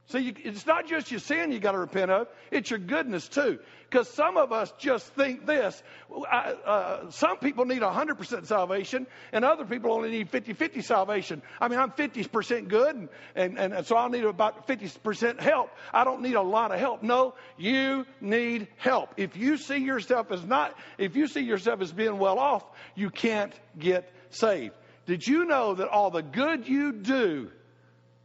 See, 0.07 0.19
you, 0.19 0.33
it's 0.43 0.65
not 0.65 0.85
just 0.87 1.11
your 1.11 1.21
sin 1.21 1.51
you 1.51 1.59
got 1.59 1.71
to 1.71 1.77
repent 1.77 2.11
of, 2.11 2.27
it's 2.51 2.69
your 2.69 2.79
goodness 2.79 3.27
too. 3.29 3.59
Because 3.89 4.09
some 4.09 4.37
of 4.37 4.51
us 4.51 4.73
just 4.77 5.05
think 5.13 5.45
this. 5.45 5.81
I, 6.29 6.55
uh, 6.65 7.11
some 7.11 7.37
people 7.37 7.65
need 7.65 7.81
100% 7.81 8.45
salvation, 8.45 9.07
and 9.31 9.45
other 9.45 9.65
people 9.65 9.93
only 9.93 10.09
need 10.09 10.29
50 10.29 10.53
50 10.53 10.81
salvation. 10.81 11.41
I 11.61 11.67
mean, 11.67 11.79
I'm 11.79 11.91
50% 11.91 12.67
good, 12.67 13.07
and, 13.35 13.57
and, 13.57 13.73
and 13.73 13.85
so 13.85 13.95
I'll 13.95 14.09
need 14.09 14.25
about 14.25 14.67
50% 14.67 15.39
help. 15.39 15.69
I 15.93 16.03
don't 16.03 16.21
need 16.21 16.35
a 16.35 16.41
lot 16.41 16.71
of 16.71 16.79
help. 16.79 17.01
No, 17.01 17.35
you 17.57 18.05
need 18.19 18.67
help. 18.77 19.13
If 19.15 19.37
you 19.37 19.57
see 19.57 19.77
yourself 19.77 20.31
as 20.31 20.43
not, 20.43 20.75
if 20.97 21.15
you 21.15 21.27
see 21.27 21.41
yourself 21.41 21.81
as 21.81 21.93
being 21.93 22.17
well 22.17 22.39
off, 22.39 22.63
you 22.95 23.09
can't 23.09 23.53
get 23.77 24.11
saved. 24.31 24.73
Did 25.05 25.25
you 25.25 25.45
know 25.45 25.75
that 25.75 25.87
all 25.87 26.09
the 26.09 26.23
good 26.23 26.67
you 26.67 26.93
do, 26.93 27.51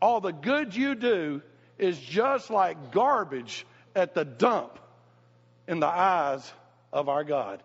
all 0.01 0.21
the 0.21 0.33
good 0.33 0.75
you 0.75 0.95
do, 0.95 1.43
is 1.79 1.99
just 1.99 2.51
like 2.51 2.93
garbage 2.93 3.67
at 3.95 4.15
the 4.15 4.25
dump 4.25 4.79
in 5.67 5.81
the 5.81 5.87
eyes 5.87 6.53
of 6.93 7.09
our 7.09 7.25
God. 7.25 7.63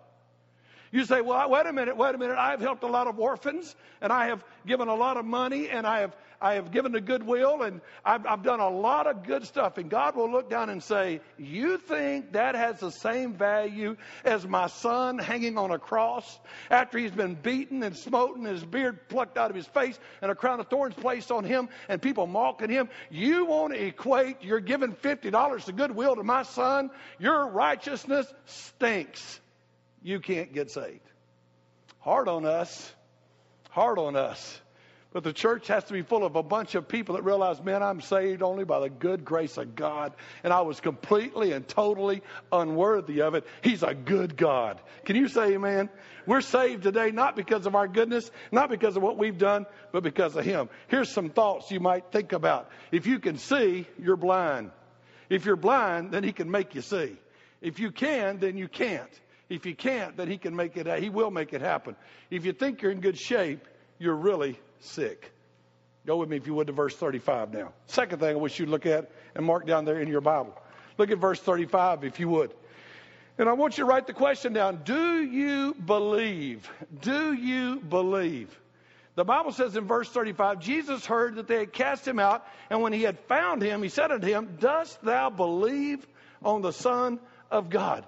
You 0.93 1.05
say, 1.05 1.21
well, 1.21 1.49
wait 1.49 1.65
a 1.65 1.73
minute, 1.73 1.97
wait 1.97 2.13
a 2.13 2.17
minute. 2.19 2.37
I've 2.37 2.61
helped 2.61 2.83
a 2.83 2.87
lot 2.87 3.07
of 3.07 3.19
orphans 3.19 3.75
and 3.99 4.13
I 4.13 4.27
have 4.27 4.45
given 4.67 4.89
a 4.89 4.95
lot 4.95 5.17
of 5.17 5.25
money 5.25 5.67
and 5.67 5.87
I 5.87 6.01
have 6.01 6.15
I 6.39 6.55
have 6.55 6.71
given 6.71 6.91
to 6.91 6.99
goodwill 6.99 7.63
and 7.63 7.79
I've, 8.03 8.25
I've 8.27 8.43
done 8.43 8.59
a 8.59 8.69
lot 8.69 9.07
of 9.07 9.23
good 9.23 9.45
stuff. 9.45 9.77
And 9.77 9.89
God 9.89 10.17
will 10.17 10.29
look 10.29 10.49
down 10.49 10.69
and 10.69 10.83
say, 10.83 11.21
You 11.37 11.77
think 11.77 12.33
that 12.33 12.53
has 12.55 12.81
the 12.81 12.91
same 12.91 13.33
value 13.33 13.95
as 14.25 14.45
my 14.45 14.67
son 14.67 15.17
hanging 15.19 15.57
on 15.57 15.71
a 15.71 15.79
cross 15.79 16.37
after 16.69 16.97
he's 16.97 17.11
been 17.11 17.35
beaten 17.35 17.81
and 17.81 17.95
smoten, 17.95 18.43
his 18.43 18.63
beard 18.63 19.07
plucked 19.07 19.37
out 19.37 19.51
of 19.51 19.55
his 19.55 19.67
face, 19.67 19.97
and 20.21 20.29
a 20.29 20.35
crown 20.35 20.59
of 20.59 20.67
thorns 20.67 20.95
placed 20.95 21.31
on 21.31 21.45
him, 21.45 21.69
and 21.87 22.01
people 22.01 22.27
mocking 22.27 22.69
him? 22.69 22.89
You 23.09 23.45
want 23.45 23.73
to 23.73 23.81
equate 23.81 24.43
your 24.43 24.59
giving 24.59 24.93
$50 24.93 25.63
to 25.63 25.71
goodwill 25.71 26.17
to 26.17 26.23
my 26.23 26.43
son? 26.43 26.91
Your 27.19 27.47
righteousness 27.47 28.27
stinks. 28.45 29.39
You 30.03 30.19
can't 30.19 30.53
get 30.53 30.69
saved. 30.69 30.99
Hard 31.99 32.27
on 32.27 32.45
us. 32.45 32.93
Hard 33.69 33.97
on 33.97 34.15
us. 34.15 34.59
But 35.13 35.23
the 35.23 35.31
church 35.31 35.67
has 35.67 35.83
to 35.85 35.93
be 35.93 36.01
full 36.01 36.25
of 36.25 36.35
a 36.35 36.41
bunch 36.41 36.73
of 36.73 36.87
people 36.87 37.15
that 37.15 37.21
realize, 37.21 37.63
man, 37.63 37.83
I'm 37.83 38.01
saved 38.01 38.41
only 38.41 38.65
by 38.65 38.79
the 38.79 38.89
good 38.89 39.23
grace 39.23 39.57
of 39.57 39.75
God. 39.75 40.13
And 40.43 40.51
I 40.51 40.61
was 40.61 40.79
completely 40.79 41.51
and 41.51 41.67
totally 41.67 42.23
unworthy 42.51 43.21
of 43.21 43.35
it. 43.35 43.45
He's 43.61 43.83
a 43.83 43.93
good 43.93 44.35
God. 44.35 44.81
Can 45.05 45.15
you 45.15 45.27
say 45.27 45.53
amen? 45.53 45.89
We're 46.25 46.41
saved 46.41 46.81
today 46.81 47.11
not 47.11 47.35
because 47.35 47.67
of 47.67 47.75
our 47.75 47.87
goodness, 47.87 48.29
not 48.51 48.71
because 48.71 48.97
of 48.97 49.03
what 49.03 49.19
we've 49.19 49.37
done, 49.37 49.67
but 49.91 50.01
because 50.01 50.35
of 50.35 50.45
Him. 50.45 50.67
Here's 50.87 51.09
some 51.09 51.29
thoughts 51.29 51.69
you 51.69 51.79
might 51.79 52.11
think 52.11 52.33
about. 52.33 52.71
If 52.91 53.05
you 53.05 53.19
can 53.19 53.37
see, 53.37 53.87
you're 53.99 54.17
blind. 54.17 54.71
If 55.29 55.45
you're 55.45 55.55
blind, 55.55 56.11
then 56.11 56.23
He 56.23 56.31
can 56.31 56.49
make 56.49 56.73
you 56.73 56.81
see. 56.81 57.15
If 57.61 57.79
you 57.79 57.91
can, 57.91 58.39
then 58.39 58.57
you 58.57 58.67
can't. 58.67 59.19
If 59.53 59.67
you 59.67 59.75
can't, 59.75 60.17
then 60.17 60.29
He 60.29 60.39
can 60.39 60.55
make 60.55 60.77
it, 60.77 60.87
He 60.99 61.09
will 61.09 61.29
make 61.29 61.53
it 61.53 61.61
happen. 61.61 61.95
If 62.31 62.43
you 62.43 62.53
think 62.53 62.81
you're 62.81 62.91
in 62.91 63.01
good 63.01 63.19
shape, 63.19 63.67
you're 63.99 64.15
really 64.15 64.59
sick. 64.79 65.31
Go 66.07 66.17
with 66.17 66.27
me, 66.27 66.37
if 66.37 66.47
you 66.47 66.55
would, 66.55 66.67
to 66.67 66.73
verse 66.73 66.95
35 66.95 67.53
now. 67.53 67.71
Second 67.85 68.19
thing 68.19 68.35
I 68.35 68.39
wish 68.39 68.57
you'd 68.57 68.69
look 68.69 68.87
at 68.87 69.11
and 69.35 69.45
mark 69.45 69.67
down 69.67 69.85
there 69.85 70.01
in 70.01 70.07
your 70.07 70.21
Bible. 70.21 70.59
Look 70.97 71.11
at 71.11 71.19
verse 71.19 71.39
35, 71.39 72.03
if 72.03 72.19
you 72.19 72.29
would. 72.29 72.51
And 73.37 73.47
I 73.47 73.53
want 73.53 73.77
you 73.77 73.83
to 73.83 73.89
write 73.89 74.07
the 74.07 74.13
question 74.13 74.53
down 74.53 74.81
Do 74.83 75.21
you 75.21 75.75
believe? 75.75 76.67
Do 77.01 77.33
you 77.33 77.79
believe? 77.79 78.59
The 79.13 79.23
Bible 79.23 79.51
says 79.51 79.75
in 79.75 79.85
verse 79.85 80.09
35 80.09 80.61
Jesus 80.61 81.05
heard 81.05 81.35
that 81.35 81.47
they 81.47 81.57
had 81.57 81.73
cast 81.73 82.07
him 82.07 82.17
out, 82.17 82.43
and 82.71 82.81
when 82.81 82.91
he 82.91 83.03
had 83.03 83.19
found 83.27 83.61
him, 83.61 83.83
he 83.83 83.89
said 83.89 84.11
unto 84.11 84.25
him, 84.25 84.57
Dost 84.59 84.99
thou 85.03 85.29
believe 85.29 86.03
on 86.41 86.63
the 86.63 86.73
Son 86.73 87.19
of 87.51 87.69
God? 87.69 88.03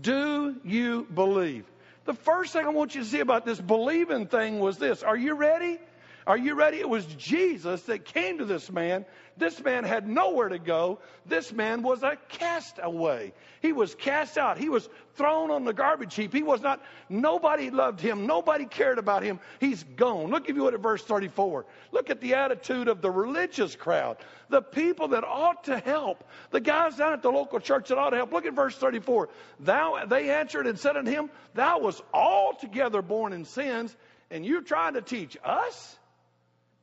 Do 0.00 0.56
you 0.64 1.06
believe? 1.12 1.64
The 2.04 2.14
first 2.14 2.52
thing 2.52 2.64
I 2.64 2.70
want 2.70 2.94
you 2.94 3.02
to 3.02 3.06
see 3.06 3.20
about 3.20 3.44
this 3.44 3.60
believing 3.60 4.26
thing 4.26 4.60
was 4.60 4.78
this 4.78 5.02
Are 5.02 5.16
you 5.16 5.34
ready? 5.34 5.78
Are 6.26 6.36
you 6.36 6.54
ready? 6.54 6.78
It 6.78 6.88
was 6.88 7.04
Jesus 7.06 7.82
that 7.82 8.04
came 8.04 8.38
to 8.38 8.44
this 8.44 8.70
man. 8.70 9.06
This 9.38 9.62
man 9.62 9.84
had 9.84 10.08
nowhere 10.08 10.48
to 10.48 10.58
go. 10.58 10.98
This 11.26 11.52
man 11.52 11.82
was 11.82 12.02
a 12.02 12.18
castaway. 12.28 13.32
He 13.62 13.72
was 13.72 13.94
cast 13.94 14.36
out. 14.36 14.58
He 14.58 14.68
was 14.68 14.88
thrown 15.14 15.50
on 15.50 15.64
the 15.64 15.72
garbage 15.72 16.14
heap. 16.14 16.32
He 16.32 16.42
was 16.42 16.60
not, 16.60 16.82
nobody 17.08 17.70
loved 17.70 18.00
him. 18.00 18.26
Nobody 18.26 18.66
cared 18.66 18.98
about 18.98 19.22
him. 19.22 19.40
He's 19.60 19.82
gone. 19.96 20.30
Look, 20.30 20.48
if 20.48 20.56
you 20.56 20.64
would, 20.64 20.74
at 20.74 20.80
verse 20.80 21.02
34. 21.02 21.66
Look 21.92 22.10
at 22.10 22.20
the 22.20 22.34
attitude 22.34 22.88
of 22.88 23.00
the 23.00 23.10
religious 23.10 23.76
crowd, 23.76 24.16
the 24.48 24.62
people 24.62 25.08
that 25.08 25.24
ought 25.24 25.64
to 25.64 25.78
help, 25.78 26.24
the 26.50 26.60
guys 26.60 26.96
down 26.96 27.12
at 27.12 27.22
the 27.22 27.30
local 27.30 27.60
church 27.60 27.88
that 27.88 27.98
ought 27.98 28.10
to 28.10 28.16
help. 28.16 28.32
Look 28.32 28.46
at 28.46 28.54
verse 28.54 28.76
34. 28.76 29.28
Thou, 29.60 30.04
they 30.06 30.30
answered 30.30 30.66
and 30.66 30.78
said 30.78 30.96
unto 30.96 31.10
him, 31.10 31.30
Thou 31.54 31.78
was 31.78 32.00
altogether 32.12 33.02
born 33.02 33.32
in 33.32 33.44
sins, 33.44 33.96
and 34.30 34.44
you're 34.44 34.62
trying 34.62 34.94
to 34.94 35.02
teach 35.02 35.36
us? 35.44 35.97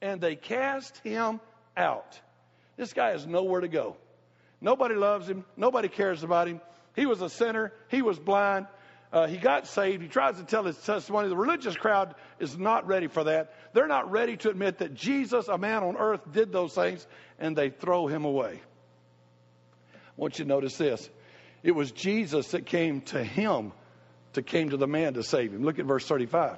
And 0.01 0.21
they 0.21 0.35
cast 0.35 0.97
him 0.99 1.39
out. 1.75 2.19
This 2.77 2.93
guy 2.93 3.11
has 3.11 3.25
nowhere 3.25 3.61
to 3.61 3.67
go. 3.67 3.95
Nobody 4.61 4.95
loves 4.95 5.29
him. 5.29 5.45
Nobody 5.55 5.87
cares 5.87 6.23
about 6.23 6.47
him. 6.47 6.61
He 6.95 7.05
was 7.05 7.21
a 7.21 7.29
sinner. 7.29 7.71
He 7.89 8.01
was 8.01 8.17
blind. 8.17 8.67
Uh, 9.11 9.27
he 9.27 9.37
got 9.37 9.67
saved. 9.67 10.01
He 10.01 10.07
tries 10.07 10.37
to 10.37 10.43
tell 10.43 10.63
his 10.63 10.77
testimony. 10.77 11.29
The 11.29 11.37
religious 11.37 11.75
crowd 11.75 12.15
is 12.39 12.57
not 12.57 12.87
ready 12.87 13.07
for 13.07 13.25
that. 13.25 13.53
They're 13.73 13.87
not 13.87 14.11
ready 14.11 14.37
to 14.37 14.49
admit 14.49 14.79
that 14.79 14.93
Jesus, 14.93 15.47
a 15.47 15.57
man 15.57 15.83
on 15.83 15.95
earth, 15.97 16.21
did 16.31 16.51
those 16.51 16.73
things, 16.73 17.05
and 17.39 17.55
they 17.55 17.69
throw 17.69 18.07
him 18.07 18.25
away. 18.25 18.61
I 19.93 19.97
want 20.17 20.39
you 20.39 20.45
to 20.45 20.49
notice 20.49 20.77
this. 20.77 21.09
It 21.63 21.71
was 21.71 21.91
Jesus 21.91 22.51
that 22.51 22.65
came 22.65 23.01
to 23.01 23.23
him, 23.23 23.71
to 24.33 24.41
came 24.41 24.69
to 24.69 24.77
the 24.77 24.87
man 24.87 25.13
to 25.13 25.23
save 25.23 25.53
him. 25.53 25.63
Look 25.63 25.79
at 25.79 25.85
verse 25.85 26.05
35. 26.05 26.57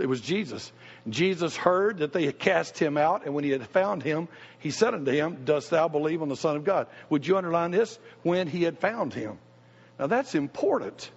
It 0.00 0.08
was 0.08 0.20
Jesus. 0.20 0.72
Jesus 1.08 1.56
heard 1.56 1.98
that 1.98 2.12
they 2.12 2.26
had 2.26 2.38
cast 2.38 2.78
him 2.78 2.96
out, 2.96 3.24
and 3.24 3.34
when 3.34 3.44
he 3.44 3.50
had 3.50 3.66
found 3.68 4.02
him, 4.02 4.28
he 4.58 4.70
said 4.70 4.94
unto 4.94 5.10
him, 5.10 5.44
Dost 5.44 5.70
thou 5.70 5.88
believe 5.88 6.22
on 6.22 6.28
the 6.28 6.36
Son 6.36 6.56
of 6.56 6.64
God? 6.64 6.86
Would 7.10 7.26
you 7.26 7.36
underline 7.36 7.70
this? 7.70 7.98
When 8.22 8.46
he 8.46 8.62
had 8.62 8.78
found 8.78 9.12
him. 9.14 9.38
Now 9.98 10.06
that's 10.06 10.34
important 10.34 11.10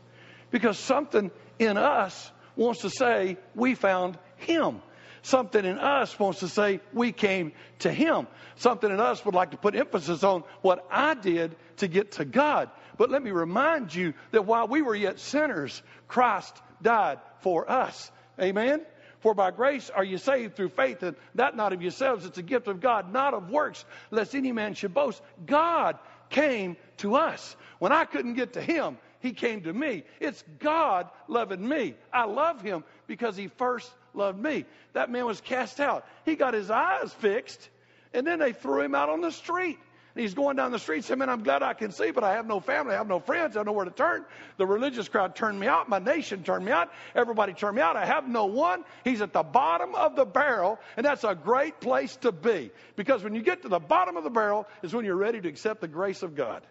because 0.52 0.78
something 0.78 1.32
in 1.60 1.78
us 1.78 2.32
wants 2.56 2.82
to 2.82 2.90
say, 2.90 3.38
We 3.56 3.76
found 3.76 4.18
him. 4.38 4.82
Something 5.22 5.66
in 5.66 5.78
us 5.78 6.18
wants 6.20 6.40
to 6.40 6.48
say, 6.48 6.80
We 6.94 7.12
came 7.12 7.54
to 7.80 7.92
him. 7.92 8.28
Something 8.56 8.92
in 8.92 9.00
us 9.00 9.24
would 9.26 9.36
like 9.36 9.52
to 9.52 9.58
put 9.58 9.76
emphasis 9.76 10.24
on 10.24 10.44
what 10.62 10.86
I 10.92 11.14
did 11.16 11.56
to 11.78 11.88
get 11.88 12.14
to 12.14 12.26
God. 12.26 12.70
But 12.98 13.12
let 13.12 13.22
me 13.22 13.32
remind 13.32 13.94
you 13.94 14.14
that 14.32 14.46
while 14.46 14.68
we 14.68 14.82
were 14.82 14.96
yet 14.96 15.20
sinners, 15.20 15.82
Christ 16.08 16.60
died 16.82 17.20
for 17.42 17.70
us. 17.70 18.12
Amen? 18.40 18.86
For 19.20 19.34
by 19.34 19.52
grace 19.52 19.90
are 19.90 20.04
you 20.04 20.18
saved 20.18 20.56
through 20.56 20.70
faith, 20.70 21.02
and 21.02 21.16
that 21.36 21.56
not 21.56 21.74
of 21.74 21.82
yourselves, 21.82 22.26
it's 22.26 22.38
a 22.38 22.44
gift 22.44 22.68
of 22.68 22.80
God, 22.80 23.12
not 23.12 23.34
of 23.34 23.50
works, 23.50 23.84
lest 24.12 24.36
any 24.36 24.52
man 24.52 24.74
should 24.76 24.94
boast. 24.94 25.22
God 25.46 25.98
came 26.30 26.78
to 26.98 27.16
us. 27.16 27.56
When 27.80 27.92
I 27.92 28.06
couldn't 28.06 28.36
get 28.36 28.54
to 28.54 28.62
him, 28.62 28.98
he 29.20 29.34
came 29.34 29.62
to 29.62 29.74
me. 29.74 30.04
It's 30.20 30.44
God 30.60 31.10
loving 31.28 31.68
me. 31.68 31.96
I 32.14 32.26
love 32.26 32.62
him 32.62 32.84
because 33.08 33.36
he 33.36 33.48
first 33.48 33.92
loved 34.14 34.40
me. 34.40 34.66
That 34.94 35.10
man 35.10 35.26
was 35.26 35.42
cast 35.42 35.80
out. 35.80 36.06
He 36.26 36.36
got 36.36 36.54
his 36.54 36.70
eyes 36.70 37.12
fixed, 37.14 37.70
and 38.14 38.26
then 38.26 38.40
they 38.40 38.54
threw 38.54 38.82
him 38.82 38.94
out 38.94 39.10
on 39.10 39.22
the 39.22 39.32
street. 39.32 39.80
And 40.18 40.24
he's 40.24 40.34
going 40.34 40.56
down 40.56 40.72
the 40.72 40.80
street 40.80 41.04
saying, 41.04 41.20
Man, 41.20 41.30
I'm 41.30 41.44
glad 41.44 41.62
I 41.62 41.76
can 41.76 41.92
see, 41.92 42.10
but 42.10 42.24
I 42.24 42.34
have 42.34 42.48
no 42.48 42.60
family. 42.60 42.96
I 42.96 42.98
have 42.98 43.08
no 43.08 43.20
friends. 43.20 43.56
I 43.56 43.60
don't 43.60 43.68
know 43.68 43.74
where 43.74 43.86
to 43.86 43.92
turn. 43.92 44.26
The 44.58 44.66
religious 44.66 45.08
crowd 45.08 45.36
turned 45.36 45.60
me 45.60 45.68
out. 45.68 45.90
My 45.90 46.00
nation 46.00 46.44
turned 46.44 46.66
me 46.66 46.72
out. 46.72 46.92
Everybody 47.14 47.54
turned 47.54 47.76
me 47.76 47.84
out. 47.84 47.96
I 47.96 48.08
have 48.08 48.28
no 48.28 48.48
one. 48.48 48.84
He's 49.04 49.22
at 49.22 49.32
the 49.32 49.44
bottom 49.44 49.94
of 49.94 50.16
the 50.16 50.26
barrel, 50.26 50.80
and 50.96 51.06
that's 51.06 51.24
a 51.24 51.36
great 51.36 51.80
place 51.80 52.16
to 52.22 52.32
be. 52.32 52.72
Because 52.96 53.24
when 53.24 53.36
you 53.36 53.44
get 53.44 53.62
to 53.62 53.70
the 53.70 53.78
bottom 53.78 54.18
of 54.18 54.24
the 54.24 54.32
barrel 54.32 54.66
is 54.82 54.92
when 54.92 55.06
you're 55.06 55.16
ready 55.16 55.40
to 55.40 55.48
accept 55.48 55.82
the 55.82 55.88
grace 55.88 56.24
of 56.24 56.34
God. 56.34 56.66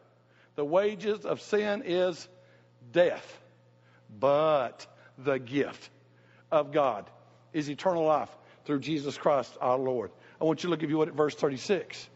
The 0.56 0.64
wages 0.64 1.24
of 1.24 1.40
sin 1.40 1.84
is 1.86 2.28
death, 2.90 3.40
but 4.18 4.84
the 5.18 5.38
gift 5.38 5.88
of 6.50 6.72
God 6.72 7.08
is 7.52 7.70
eternal 7.70 8.06
life 8.06 8.36
through 8.64 8.80
Jesus 8.80 9.16
Christ 9.16 9.56
our 9.60 9.78
Lord. 9.78 10.10
I 10.40 10.44
want 10.44 10.64
you 10.64 10.66
to 10.66 10.70
look, 10.72 10.82
if 10.82 10.90
you 10.90 10.98
would, 10.98 11.10
at 11.10 11.14
verse 11.14 11.36
36. 11.36 12.08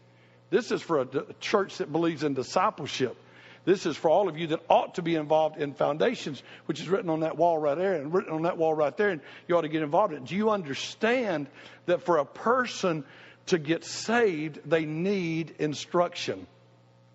This 0.51 0.71
is 0.71 0.81
for 0.81 1.01
a 1.01 1.07
church 1.39 1.79
that 1.79 1.91
believes 1.91 2.23
in 2.23 2.35
discipleship. 2.35 3.17
This 3.63 3.85
is 3.85 3.95
for 3.95 4.09
all 4.09 4.27
of 4.27 4.37
you 4.37 4.47
that 4.47 4.59
ought 4.69 4.95
to 4.95 5.01
be 5.01 5.15
involved 5.15 5.57
in 5.57 5.73
foundations, 5.73 6.41
which 6.65 6.81
is 6.81 6.89
written 6.89 7.09
on 7.09 7.21
that 7.21 7.37
wall 7.37 7.57
right 7.57 7.77
there 7.77 7.93
and 7.95 8.13
written 8.13 8.33
on 8.33 8.41
that 8.43 8.57
wall 8.57 8.73
right 8.73 8.95
there, 8.95 9.09
and 9.09 9.21
you 9.47 9.57
ought 9.57 9.61
to 9.61 9.69
get 9.69 9.81
involved 9.81 10.13
in 10.13 10.23
it. 10.23 10.25
Do 10.25 10.35
you 10.35 10.49
understand 10.49 11.47
that 11.85 12.03
for 12.03 12.17
a 12.17 12.25
person 12.25 13.05
to 13.47 13.57
get 13.57 13.85
saved, 13.85 14.59
they 14.65 14.85
need 14.85 15.55
instruction? 15.59 16.47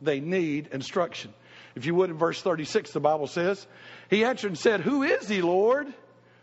They 0.01 0.21
need 0.21 0.69
instruction. 0.73 1.35
If 1.75 1.85
you 1.85 1.95
would, 1.97 2.11
in 2.11 2.17
verse 2.17 2.41
36, 2.41 2.93
the 2.93 3.01
Bible 3.01 3.27
says, 3.27 3.67
He 4.09 4.25
answered 4.25 4.49
and 4.49 4.59
said, 4.59 4.81
Who 4.81 5.03
is 5.03 5.29
he, 5.29 5.43
Lord, 5.43 5.93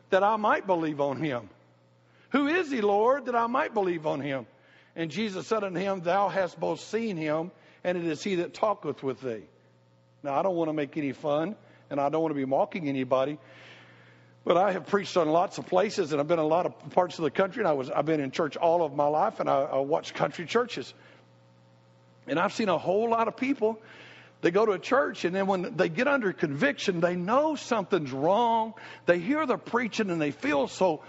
that 0.10 0.24
I 0.24 0.36
might 0.36 0.68
believe 0.68 1.02
on 1.02 1.18
him? 1.18 1.50
Who 2.34 2.48
is 2.48 2.70
he, 2.70 2.82
Lord, 2.82 3.26
that 3.26 3.36
I 3.36 3.48
might 3.48 3.74
believe 3.74 4.06
on 4.06 4.22
him? 4.22 4.46
And 4.96 5.10
Jesus 5.10 5.48
said 5.48 5.64
unto 5.64 5.80
him, 5.80 6.02
Thou 6.02 6.30
hast 6.30 6.60
both 6.60 6.80
seen 6.80 7.18
him, 7.18 7.52
and 7.84 7.98
it 7.98 8.06
is 8.06 8.24
he 8.24 8.36
that 8.36 8.54
talketh 8.54 9.02
with 9.02 9.22
thee. 9.22 9.44
Now, 10.22 10.40
I 10.40 10.44
don't 10.44 10.56
want 10.56 10.70
to 10.70 10.74
make 10.74 10.96
any 10.98 11.12
fun, 11.12 11.56
and 11.90 12.00
I 12.00 12.10
don't 12.10 12.22
want 12.22 12.32
to 12.32 12.40
be 12.40 12.46
mocking 12.46 12.88
anybody, 12.88 13.40
but 14.46 14.58
I 14.58 14.72
have 14.72 14.88
preached 14.88 15.18
on 15.18 15.28
lots 15.30 15.58
of 15.58 15.66
places, 15.66 16.12
and 16.12 16.22
I've 16.22 16.28
been 16.28 16.40
in 16.40 16.46
a 16.46 16.48
lot 16.48 16.66
of 16.66 16.92
parts 16.92 17.18
of 17.18 17.24
the 17.24 17.32
country, 17.32 17.62
and 17.62 17.68
I 17.68 17.74
was, 17.74 17.90
I've 17.90 18.06
been 18.06 18.22
in 18.22 18.32
church 18.32 18.56
all 18.56 18.84
of 18.84 18.94
my 18.94 19.08
life, 19.08 19.40
and 19.40 19.50
I, 19.50 19.62
I 19.62 19.80
watch 19.80 20.14
country 20.14 20.46
churches. 20.46 20.94
And 22.28 22.40
I've 22.40 22.54
seen 22.54 22.70
a 22.70 22.78
whole 22.78 23.10
lot 23.10 23.28
of 23.28 23.36
people 23.36 23.80
they 24.44 24.52
go 24.52 24.66
to 24.66 24.74
a 24.74 24.80
church, 24.80 25.24
and 25.24 25.34
then 25.34 25.48
when 25.48 25.78
they 25.78 25.88
get 25.88 26.10
under 26.10 26.34
conviction, 26.34 27.00
they 27.00 27.16
know 27.16 27.56
something's 27.56 28.12
wrong. 28.12 28.74
They 29.06 29.20
hear 29.20 29.46
the 29.46 29.56
preaching, 29.56 30.10
and 30.10 30.22
they 30.22 30.32
feel 30.32 30.68
so 30.68 31.02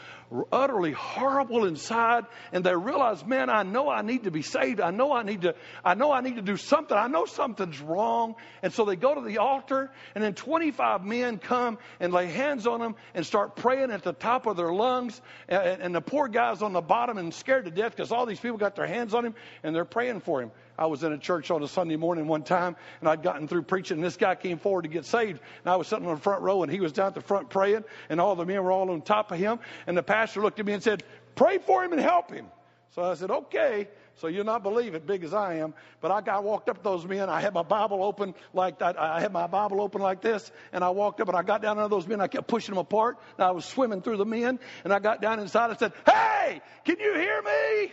utterly 0.52 0.92
horrible 0.92 1.66
inside, 1.66 2.24
and 2.52 2.64
they 2.64 2.74
realize, 2.74 3.24
man, 3.24 3.50
I 3.50 3.62
know 3.62 3.88
I 3.88 4.02
need 4.02 4.24
to 4.24 4.30
be 4.30 4.42
saved. 4.42 4.80
I 4.80 4.90
know 4.90 5.12
I 5.12 5.22
need 5.22 5.42
to. 5.42 5.54
I 5.84 5.94
know 5.94 6.12
I 6.12 6.20
need 6.20 6.36
to 6.36 6.42
do 6.42 6.56
something. 6.56 6.96
I 6.96 7.08
know 7.08 7.24
something's 7.24 7.80
wrong, 7.80 8.34
and 8.62 8.72
so 8.72 8.84
they 8.84 8.96
go 8.96 9.14
to 9.14 9.20
the 9.20 9.38
altar, 9.38 9.90
and 10.14 10.22
then 10.22 10.34
25 10.34 11.04
men 11.04 11.38
come 11.38 11.78
and 12.00 12.12
lay 12.12 12.26
hands 12.26 12.66
on 12.66 12.80
them 12.80 12.96
and 13.14 13.24
start 13.26 13.56
praying 13.56 13.90
at 13.90 14.02
the 14.02 14.12
top 14.12 14.46
of 14.46 14.56
their 14.56 14.72
lungs, 14.72 15.20
and, 15.48 15.82
and 15.82 15.94
the 15.94 16.00
poor 16.00 16.28
guy's 16.28 16.62
on 16.62 16.72
the 16.72 16.80
bottom 16.80 17.18
and 17.18 17.32
scared 17.32 17.64
to 17.64 17.70
death 17.70 17.96
because 17.96 18.12
all 18.12 18.26
these 18.26 18.40
people 18.40 18.58
got 18.58 18.76
their 18.76 18.86
hands 18.86 19.14
on 19.14 19.24
him 19.24 19.34
and 19.62 19.74
they're 19.74 19.84
praying 19.84 20.20
for 20.20 20.42
him. 20.42 20.50
I 20.76 20.86
was 20.86 21.04
in 21.04 21.12
a 21.12 21.18
church 21.18 21.50
on 21.50 21.62
a 21.62 21.68
Sunday 21.68 21.96
morning 21.96 22.26
one 22.26 22.42
time, 22.42 22.74
and 23.00 23.08
I'd 23.08 23.22
gotten 23.22 23.46
through 23.46 23.62
preaching, 23.62 23.98
and 23.98 24.04
this 24.04 24.16
guy 24.16 24.34
came 24.34 24.58
forward 24.58 24.82
to 24.82 24.88
get 24.88 25.04
saved. 25.04 25.40
And 25.64 25.72
I 25.72 25.76
was 25.76 25.86
sitting 25.86 26.06
on 26.06 26.16
the 26.16 26.20
front 26.20 26.42
row, 26.42 26.64
and 26.64 26.72
he 26.72 26.80
was 26.80 26.92
down 26.92 27.08
at 27.08 27.14
the 27.14 27.20
front 27.20 27.48
praying, 27.48 27.84
and 28.08 28.20
all 28.20 28.34
the 28.34 28.44
men 28.44 28.62
were 28.62 28.72
all 28.72 28.90
on 28.90 29.00
top 29.02 29.30
of 29.30 29.38
him. 29.38 29.60
And 29.86 29.96
the 29.96 30.02
pastor 30.14 30.40
looked 30.40 30.60
at 30.60 30.66
me 30.66 30.72
and 30.72 30.82
said, 30.82 31.02
Pray 31.34 31.58
for 31.58 31.82
him 31.82 31.92
and 31.92 32.00
help 32.00 32.30
him. 32.30 32.46
So 32.94 33.02
I 33.02 33.14
said, 33.14 33.30
Okay. 33.30 33.88
So 34.18 34.28
you'll 34.28 34.44
not 34.44 34.62
believe 34.62 34.94
it, 34.94 35.08
big 35.08 35.24
as 35.24 35.34
I 35.34 35.54
am. 35.54 35.74
But 36.00 36.12
I 36.12 36.20
got 36.20 36.44
walked 36.44 36.68
up 36.68 36.76
to 36.76 36.84
those 36.84 37.04
men. 37.04 37.28
I 37.28 37.40
had 37.40 37.52
my 37.52 37.64
Bible 37.64 38.04
open 38.04 38.32
like 38.52 38.78
that. 38.78 38.96
I 38.96 39.20
had 39.20 39.32
my 39.32 39.48
Bible 39.48 39.80
open 39.82 40.00
like 40.00 40.20
this, 40.20 40.52
and 40.72 40.84
I 40.84 40.90
walked 40.90 41.20
up 41.20 41.26
and 41.26 41.36
I 41.36 41.42
got 41.42 41.62
down 41.62 41.78
under 41.78 41.88
those 41.88 42.06
men. 42.06 42.20
I 42.20 42.28
kept 42.28 42.46
pushing 42.46 42.76
them 42.76 42.80
apart. 42.80 43.16
And 43.36 43.44
I 43.44 43.50
was 43.50 43.64
swimming 43.64 44.02
through 44.02 44.18
the 44.18 44.24
men, 44.24 44.60
and 44.84 44.92
I 44.92 45.00
got 45.00 45.20
down 45.20 45.40
inside 45.40 45.70
and 45.70 45.78
said, 45.80 45.92
"Hey, 46.06 46.60
can 46.84 47.00
you 47.00 47.14
hear 47.14 47.42
me? 47.42 47.92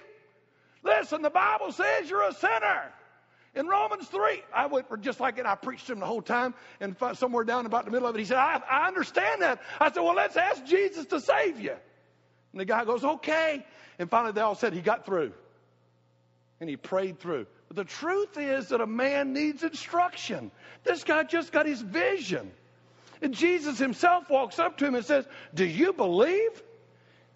Listen, 0.84 1.24
the 1.24 1.32
Bible 1.32 1.72
says 1.72 2.08
you're 2.08 2.28
a 2.28 2.34
sinner." 2.34 2.94
In 3.56 3.68
Romans 3.68 4.08
3, 4.08 4.44
I 4.54 4.68
went 4.68 4.88
for 4.88 4.98
just 4.98 5.20
like 5.20 5.40
it. 5.40 5.46
I 5.48 5.56
preached 5.56 5.90
him 5.90 6.00
the 6.00 6.06
whole 6.06 6.22
time, 6.22 6.54
and 6.80 6.96
somewhere 7.16 7.44
down 7.44 7.66
about 7.66 7.86
the 7.86 7.92
middle 7.92 8.08
of 8.08 8.16
it, 8.16 8.20
he 8.20 8.26
said, 8.26 8.38
I, 8.38 8.62
I 8.70 8.88
understand 8.88 9.42
that. 9.42 9.60
I 9.80 9.92
said, 9.92 10.02
Well, 10.02 10.16
let's 10.16 10.38
ask 10.38 10.64
Jesus 10.66 11.08
to 11.08 11.20
save 11.20 11.60
you. 11.60 11.76
And 12.52 12.62
the 12.62 12.66
guy 12.66 12.86
goes, 12.86 13.04
Okay. 13.04 13.66
And 14.00 14.10
finally, 14.10 14.34
they 14.34 14.42
all 14.42 14.56
said 14.56 14.74
he 14.74 14.82
got 14.82 15.06
through. 15.06 15.34
And 16.60 16.70
he 16.70 16.78
prayed 16.78 17.20
through. 17.20 17.48
But 17.68 17.78
the 17.78 17.84
truth 17.84 18.38
is 18.38 18.70
that 18.70 18.82
a 18.82 18.88
man 18.88 19.34
needs 19.34 19.64
instruction. 19.64 20.52
This 20.84 21.04
guy 21.04 21.24
just 21.24 21.52
got 21.52 21.66
his 21.66 21.82
vision. 21.82 22.52
And 23.22 23.34
Jesus 23.34 23.78
himself 23.78 24.30
walks 24.30 24.60
up 24.60 24.78
to 24.78 24.86
him 24.86 24.96
and 24.96 25.06
says, 25.06 25.26
Do 25.54 25.66
you 25.66 25.94
believe? 25.94 26.64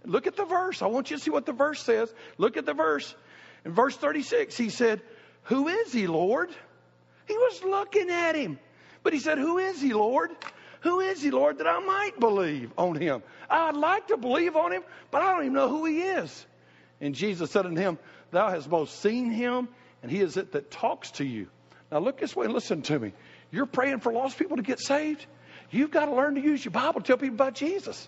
Look 0.03 0.27
at 0.27 0.35
the 0.35 0.45
verse. 0.45 0.81
I 0.81 0.87
want 0.87 1.09
you 1.09 1.17
to 1.17 1.23
see 1.23 1.31
what 1.31 1.45
the 1.45 1.53
verse 1.53 1.81
says. 1.81 2.13
Look 2.37 2.57
at 2.57 2.65
the 2.65 2.73
verse. 2.73 3.13
In 3.63 3.73
verse 3.73 3.95
36, 3.97 4.55
he 4.55 4.69
said, 4.69 5.01
who 5.45 5.67
is 5.67 5.93
he, 5.93 6.07
Lord? 6.07 6.49
He 7.27 7.37
was 7.37 7.63
looking 7.63 8.09
at 8.09 8.35
him. 8.35 8.59
But 9.03 9.13
he 9.13 9.19
said, 9.19 9.37
Who 9.37 9.57
is 9.59 9.79
he, 9.79 9.93
Lord? 9.93 10.31
Who 10.85 10.99
is 10.99 11.19
he, 11.19 11.31
Lord, 11.31 11.57
that 11.57 11.65
I 11.65 11.79
might 11.79 12.19
believe 12.19 12.71
on 12.77 12.95
him? 12.95 13.23
I'd 13.49 13.75
like 13.75 14.09
to 14.09 14.17
believe 14.17 14.55
on 14.55 14.71
him, 14.71 14.83
but 15.09 15.23
I 15.23 15.31
don't 15.31 15.41
even 15.41 15.53
know 15.53 15.67
who 15.67 15.85
he 15.85 15.99
is. 15.99 16.45
And 17.01 17.15
Jesus 17.15 17.49
said 17.49 17.65
unto 17.65 17.81
him, 17.81 17.97
Thou 18.29 18.51
hast 18.51 18.69
both 18.69 18.91
seen 18.91 19.31
him, 19.31 19.67
and 20.03 20.11
he 20.11 20.19
is 20.21 20.37
it 20.37 20.51
that 20.51 20.69
talks 20.69 21.09
to 21.13 21.25
you. 21.25 21.47
Now 21.91 21.97
look 21.97 22.19
this 22.19 22.35
way 22.35 22.45
and 22.45 22.53
listen 22.53 22.83
to 22.83 22.99
me. 22.99 23.13
You're 23.49 23.65
praying 23.65 24.01
for 24.01 24.13
lost 24.13 24.37
people 24.37 24.57
to 24.57 24.63
get 24.63 24.79
saved. 24.79 25.25
You've 25.71 25.89
got 25.89 26.05
to 26.05 26.13
learn 26.13 26.35
to 26.35 26.41
use 26.41 26.63
your 26.63 26.71
Bible 26.71 27.01
to 27.01 27.07
tell 27.07 27.17
people 27.17 27.33
about 27.33 27.55
Jesus. 27.55 28.07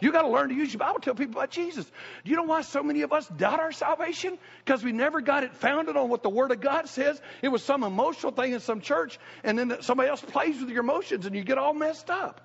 You 0.00 0.12
got 0.12 0.22
to 0.22 0.28
learn 0.28 0.50
to 0.50 0.54
use 0.54 0.72
your 0.72 0.80
Bible. 0.80 1.00
Tell 1.00 1.14
people 1.14 1.38
about 1.38 1.50
Jesus. 1.50 1.84
Do 2.24 2.30
you 2.30 2.36
know 2.36 2.42
why 2.42 2.62
so 2.62 2.82
many 2.82 3.02
of 3.02 3.12
us 3.12 3.26
doubt 3.28 3.60
our 3.60 3.72
salvation? 3.72 4.38
Because 4.64 4.84
we 4.84 4.92
never 4.92 5.20
got 5.20 5.44
it 5.44 5.54
founded 5.54 5.96
on 5.96 6.08
what 6.08 6.22
the 6.22 6.28
Word 6.28 6.50
of 6.50 6.60
God 6.60 6.88
says. 6.88 7.20
It 7.42 7.48
was 7.48 7.62
some 7.62 7.82
emotional 7.82 8.32
thing 8.32 8.52
in 8.52 8.60
some 8.60 8.80
church, 8.80 9.18
and 9.42 9.58
then 9.58 9.78
somebody 9.80 10.10
else 10.10 10.20
plays 10.20 10.60
with 10.60 10.70
your 10.70 10.80
emotions, 10.80 11.26
and 11.26 11.34
you 11.34 11.44
get 11.44 11.58
all 11.58 11.72
messed 11.74 12.10
up. 12.10 12.40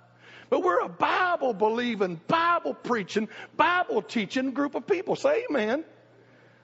But 0.50 0.64
we're 0.64 0.82
a 0.82 0.90
Bible 0.90 1.54
believing, 1.54 2.20
Bible 2.28 2.74
preaching, 2.74 3.30
Bible 3.56 4.02
teaching 4.02 4.52
group 4.52 4.76
of 4.76 4.86
people. 4.86 5.16
Say 5.16 5.46
amen. 5.50 5.86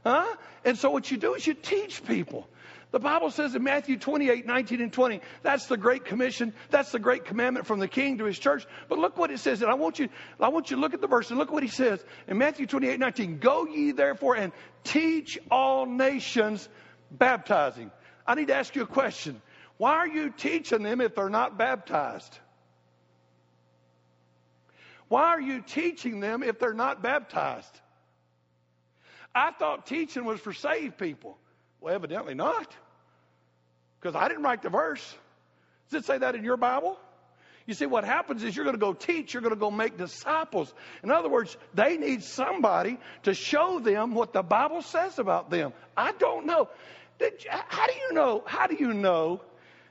Huh? 0.06 0.36
And 0.66 0.78
so 0.78 0.90
what 0.90 1.10
you 1.10 1.18
do 1.18 1.34
is 1.36 1.46
you 1.46 1.54
teach 1.54 2.04
people. 2.06 2.48
The 2.92 3.00
Bible 3.00 3.32
says 3.32 3.54
in 3.54 3.64
Matthew 3.64 3.98
28, 3.98 4.46
19 4.46 4.82
and 4.82 4.94
20, 4.94 5.20
that's 5.44 5.66
the 5.66 5.76
great 5.76 6.06
commission. 6.06 6.54
That's 6.70 6.92
the 6.92 7.00
great 7.00 7.26
commandment 7.26 7.68
from 7.68 7.80
the 7.80 7.88
king 7.88 8.20
to 8.20 8.24
his 8.24 8.40
church. 8.40 8.66
But 8.88 8.98
look 8.98 9.18
what 9.18 9.30
it 9.30 9.40
says. 9.40 9.62
And 9.62 9.70
I 9.70 9.74
want 9.74 10.00
you, 10.00 10.08
I 10.40 10.48
want 10.50 10.72
you 10.72 10.78
to 10.78 10.82
look 10.82 10.94
at 10.94 11.02
the 11.02 11.08
verse 11.08 11.30
and 11.30 11.38
look 11.38 11.52
what 11.52 11.64
he 11.64 11.70
says 11.70 12.04
in 12.28 12.38
Matthew 12.38 12.66
28, 12.66 12.98
19. 12.98 13.40
Go 13.40 13.66
ye 13.66 13.92
therefore 13.92 14.38
and 14.38 14.54
teach 14.86 15.38
all 15.52 15.86
nations 15.86 16.68
baptizing. 17.12 17.92
I 18.26 18.36
need 18.36 18.48
to 18.48 18.56
ask 18.56 18.74
you 18.74 18.84
a 18.84 18.88
question. 18.88 19.42
Why 19.78 19.92
are 19.92 20.08
you 20.08 20.32
teaching 20.32 20.82
them 20.82 21.02
if 21.02 21.14
they're 21.14 21.30
not 21.30 21.58
baptized? 21.58 22.40
Why 25.10 25.26
are 25.26 25.42
you 25.42 25.62
teaching 25.62 26.22
them 26.22 26.42
if 26.42 26.58
they're 26.58 26.74
not 26.74 27.02
baptized? 27.02 27.80
I 29.36 29.52
thought 29.52 29.86
teaching 29.86 30.26
was 30.26 30.40
for 30.40 30.54
saved 30.54 30.98
people. 30.98 31.38
Well, 31.82 31.94
evidently 31.94 32.34
not. 32.34 32.76
Because 34.00 34.16
I 34.16 34.28
didn't 34.28 34.44
write 34.44 34.62
the 34.62 34.70
verse. 34.70 35.16
Does 35.90 36.04
it 36.04 36.06
say 36.06 36.18
that 36.18 36.36
in 36.36 36.44
your 36.44 36.58
Bible? 36.58 36.98
You 37.66 37.74
see, 37.74 37.86
what 37.86 38.06
happens 38.06 38.44
is 38.44 38.56
you're 38.56 38.64
going 38.64 38.78
to 38.78 38.80
go 38.80 38.94
teach, 38.94 39.34
you're 39.34 39.42
going 39.42 39.54
to 39.54 39.60
go 39.60 39.70
make 39.70 39.98
disciples. 39.98 40.74
In 41.04 41.12
other 41.12 41.28
words, 41.28 41.58
they 41.74 41.98
need 41.98 42.24
somebody 42.24 42.98
to 43.24 43.34
show 43.34 43.80
them 43.80 44.14
what 44.14 44.32
the 44.32 44.42
Bible 44.42 44.82
says 44.82 45.20
about 45.20 45.50
them. 45.50 45.74
I 45.96 46.14
don't 46.14 46.46
know. 46.46 46.70
how 47.50 47.88
do 47.88 47.94
you 47.94 48.14
know? 48.14 48.44
How 48.46 48.68
do 48.68 48.76
you 48.76 48.94
know? 48.94 49.42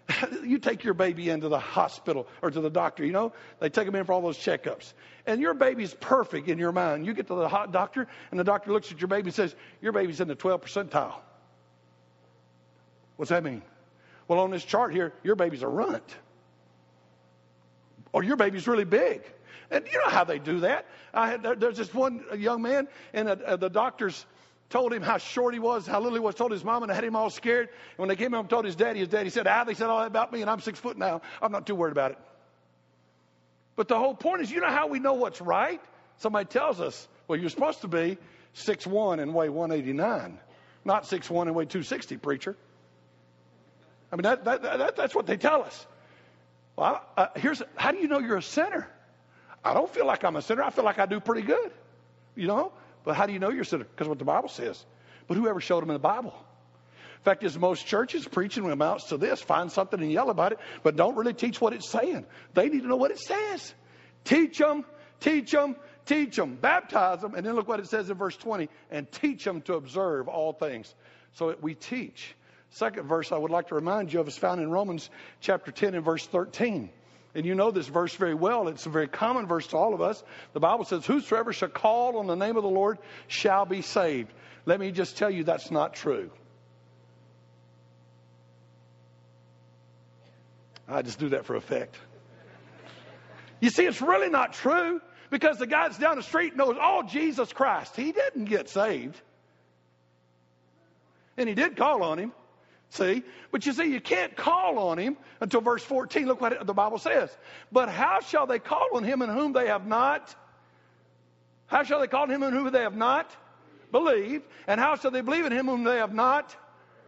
you 0.45 0.59
take 0.59 0.85
your 0.85 0.95
baby 0.95 1.29
into 1.29 1.49
the 1.49 1.59
hospital 1.59 2.27
or 2.41 2.51
to 2.51 2.61
the 2.61 2.71
doctor, 2.71 3.05
you 3.05 3.13
know, 3.13 3.33
they 3.61 3.69
take 3.69 3.87
them 3.87 3.95
in 3.97 4.05
for 4.05 4.13
all 4.13 4.23
those 4.23 4.39
checkups. 4.39 4.93
And 5.27 5.41
your 5.41 5.53
baby's 5.53 5.93
perfect 5.93 6.49
in 6.49 6.59
your 6.59 6.73
mind. 6.73 7.05
You 7.05 7.13
get 7.13 7.27
to 7.27 7.35
the 7.35 7.49
hot 7.49 7.73
doctor, 7.73 8.07
and 8.31 8.39
the 8.39 8.45
doctor 8.45 8.73
looks 8.73 8.93
at 8.93 9.01
your 9.01 9.09
baby 9.09 9.27
and 9.27 9.35
says, 9.35 9.55
Your 9.83 9.93
baby's 9.93 10.21
in 10.21 10.29
the 10.29 10.37
12 10.37 10.63
percentile. 10.63 11.15
What's 13.17 13.31
that 13.31 13.43
mean? 13.43 13.63
Well, 14.29 14.41
on 14.41 14.51
this 14.51 14.65
chart 14.65 14.93
here, 14.93 15.13
your 15.23 15.37
baby's 15.37 15.63
a 15.63 15.69
runt. 15.69 16.17
Or 18.13 18.23
your 18.23 18.37
baby's 18.37 18.67
really 18.67 18.85
big. 18.85 19.23
And 19.71 19.87
you 19.91 19.99
know 19.99 20.11
how 20.11 20.25
they 20.25 20.39
do 20.39 20.61
that. 20.61 20.87
I 21.13 21.31
had, 21.31 21.43
there's 21.61 21.77
this 21.77 21.93
one 21.93 22.25
young 22.37 22.63
man, 22.63 22.89
and 23.13 23.29
uh, 23.29 23.57
the 23.57 23.69
doctors 23.69 24.25
told 24.69 24.93
him 24.93 25.03
how 25.03 25.19
short 25.19 25.55
he 25.55 25.61
was, 25.61 25.87
how 25.87 25.99
little 26.01 26.15
he 26.15 26.21
was, 26.21 26.35
told 26.35 26.53
his 26.53 26.65
mom, 26.65 26.83
and 26.83 26.93
I 26.93 26.95
had 26.95 27.05
him 27.05 27.17
all 27.17 27.31
scared. 27.31 27.69
And 27.69 27.99
when 27.99 28.09
they 28.09 28.17
came 28.17 28.33
home 28.33 28.49
told 28.49 28.65
his 28.65 28.77
daddy, 28.77 29.01
his 29.01 29.09
daddy 29.09 29.31
said, 29.31 29.47
Ah, 29.47 29.65
they 29.65 29.75
said 29.75 29.89
all 29.89 30.01
that 30.01 30.07
about 30.07 30.33
me, 30.33 30.41
and 30.41 30.51
I'm 30.51 30.61
six 30.61 30.79
foot 30.79 30.97
now. 30.97 31.23
I'm 31.41 31.53
not 31.53 31.67
too 31.67 31.75
worried 31.75 31.93
about 31.93 32.13
it. 32.13 32.19
But 33.77 33.89
the 33.89 33.99
whole 33.99 34.15
point 34.15 34.43
is, 34.43 34.51
you 34.51 34.61
know 34.61 34.71
how 34.71 34.87
we 34.87 34.99
know 34.99 35.15
what's 35.15 35.41
right? 35.41 35.81
Somebody 36.19 36.47
tells 36.47 36.81
us, 36.81 37.07
well, 37.29 37.39
you're 37.39 37.51
supposed 37.51 37.83
to 37.83 37.89
be 37.89 38.19
six 38.55 38.87
one 38.87 39.21
and 39.21 39.35
weigh 39.35 39.51
189, 39.51 40.39
not 40.85 41.07
six 41.07 41.29
one 41.29 41.49
and 41.49 41.57
weigh 41.57 41.67
260, 41.67 42.17
preacher. 42.17 42.57
I 44.13 44.17
mean, 44.17 44.23
that, 44.23 44.45
that, 44.45 44.63
that, 44.63 44.97
that's 44.97 45.15
what 45.15 45.27
they 45.27 45.37
tell 45.37 45.63
us. 45.63 45.87
Well, 46.77 47.03
uh, 47.17 47.29
here's 47.37 47.63
how 47.75 47.93
do 47.93 47.99
you 47.99 48.09
know 48.09 48.19
you're 48.19 48.37
a 48.37 48.43
sinner? 48.43 48.89
I 49.65 49.75
don't 49.75 49.93
feel 49.93 50.07
like 50.07 50.25
I'm 50.25 50.37
a 50.37 50.43
sinner. 50.43 50.63
I 50.63 50.71
feel 50.71 50.85
like 50.85 50.99
I 50.99 51.07
do 51.07 51.19
pretty 51.21 51.43
good, 51.43 51.73
you 52.37 52.47
know. 52.47 52.73
But 53.05 53.17
how 53.17 53.27
do 53.27 53.33
you 53.33 53.39
know 53.39 53.51
you're 53.51 53.63
a 53.63 53.67
sinner? 53.67 53.85
Because 53.85 54.09
what 54.09 54.19
the 54.19 54.25
Bible 54.25 54.49
says. 54.49 54.85
But 55.27 55.37
whoever 55.37 55.61
showed 55.61 55.83
them 55.83 55.91
in 55.91 55.95
the 55.95 56.01
Bible. 56.01 56.35
In 57.17 57.23
fact, 57.23 57.43
as 57.43 57.59
most 57.59 57.87
churches 57.87 58.29
preaching 58.29 58.71
amounts 58.71 59.07
to 59.07 59.17
this, 59.17 59.41
find 59.41 59.73
something 59.73 60.01
and 60.01 60.13
yell 60.13 60.31
about 60.31 60.53
it, 60.53 60.59
but 60.85 60.95
don't 60.95 61.17
really 61.17 61.35
teach 61.35 61.61
what 61.61 61.73
it's 61.73 61.89
saying. 61.89 62.25
They 62.55 62.69
need 62.69 62.83
to 62.83 62.89
know 62.89 62.97
what 62.97 63.11
it 63.11 63.19
says. 63.19 63.75
Teach 64.23 64.59
them, 64.59 64.85
teach 65.19 65.51
them, 65.51 65.75
teach 66.05 66.37
them, 66.37 66.55
baptize 66.55 67.23
them, 67.23 67.35
and 67.35 67.45
then 67.45 67.55
look 67.55 67.67
what 67.67 67.81
it 67.81 67.89
says 67.89 68.11
in 68.11 68.17
verse 68.17 68.37
20, 68.37 68.69
and 68.93 69.11
teach 69.11 69.43
them 69.43 69.61
to 69.63 69.75
observe 69.75 70.29
all 70.29 70.53
things. 70.53 70.95
So 71.33 71.57
we 71.61 71.75
teach. 71.75 72.37
Second 72.71 73.09
verse 73.09 73.33
I 73.33 73.39
would 73.39 73.51
like 73.51 73.69
to 73.69 73.75
remind 73.75 74.13
you 74.13 74.21
of 74.21 74.29
is 74.29 74.37
found 74.37 74.61
in 74.61 74.71
Romans 74.71 75.09
chapter 75.41 75.71
10 75.71 75.95
and 75.95 76.05
verse 76.05 76.27
13. 76.27 76.91
And 77.35 77.45
you 77.45 77.55
know 77.55 77.71
this 77.71 77.87
verse 77.87 78.15
very 78.15 78.35
well. 78.35 78.69
It's 78.69 78.87
a 78.87 78.91
very 78.91 79.09
common 79.09 79.47
verse 79.47 79.67
to 79.69 79.77
all 79.77 79.93
of 79.93 80.01
us. 80.01 80.23
The 80.55 80.61
Bible 80.61 80.85
says, 80.85 81.05
Whosoever 81.05 81.53
shall 81.53 81.69
call 81.69 82.17
on 82.19 82.27
the 82.27 82.35
name 82.35 82.57
of 82.57 82.63
the 82.63 82.69
Lord 82.69 82.99
shall 83.29 83.67
be 83.67 83.83
saved. 83.83 84.33
Let 84.65 84.81
me 84.81 84.91
just 84.91 85.19
tell 85.19 85.31
you 85.31 85.45
that's 85.45 85.71
not 85.71 85.95
true. 85.95 86.31
I 90.89 91.03
just 91.03 91.19
do 91.19 91.31
that 91.31 91.45
for 91.45 91.57
effect. 91.57 91.97
You 93.61 93.71
see, 93.71 93.85
it's 93.85 94.01
really 94.01 94.31
not 94.31 94.53
true 94.53 95.01
because 95.31 95.59
the 95.59 95.67
guy 95.67 95.89
that's 95.89 95.99
down 95.99 96.17
the 96.17 96.23
street 96.23 96.57
knows, 96.57 96.77
oh, 96.81 97.03
Jesus 97.03 97.53
Christ. 97.53 97.97
He 97.97 98.13
didn't 98.13 98.47
get 98.47 98.69
saved. 98.69 99.21
And 101.37 101.49
he 101.49 101.55
did 101.55 101.77
call 101.77 102.03
on 102.03 102.19
him. 102.19 102.33
See? 102.97 103.23
But 103.51 103.67
you 103.67 103.73
see, 103.73 103.93
you 103.93 104.01
can't 104.01 104.35
call 104.37 104.79
on 104.79 104.99
him 104.99 105.17
until 105.41 105.61
verse 105.61 105.83
14. 105.83 106.27
Look 106.27 106.41
what 106.41 106.67
the 106.67 106.73
Bible 106.73 106.99
says. 106.99 107.31
But 107.71 107.91
how 107.91 108.21
shall 108.21 108.47
they 108.47 108.59
call 108.59 108.89
on 108.95 109.05
him 109.05 109.21
in 109.21 109.29
whom 109.29 109.53
they 109.53 109.67
have 109.67 109.87
not? 109.87 110.35
How 111.67 111.83
shall 111.83 112.01
they 112.01 112.07
call 112.07 112.23
on 112.23 112.31
him 112.31 112.43
in 112.43 112.53
whom 112.53 112.73
they 112.73 112.81
have 112.81 112.97
not 112.97 113.31
believed? 113.93 114.45
And 114.67 114.81
how 114.81 114.97
shall 114.97 115.11
they 115.11 115.21
believe 115.21 115.45
in 115.45 115.53
him 115.53 115.67
whom 115.67 115.85
they 115.85 115.99
have 115.99 116.15
not 116.15 116.57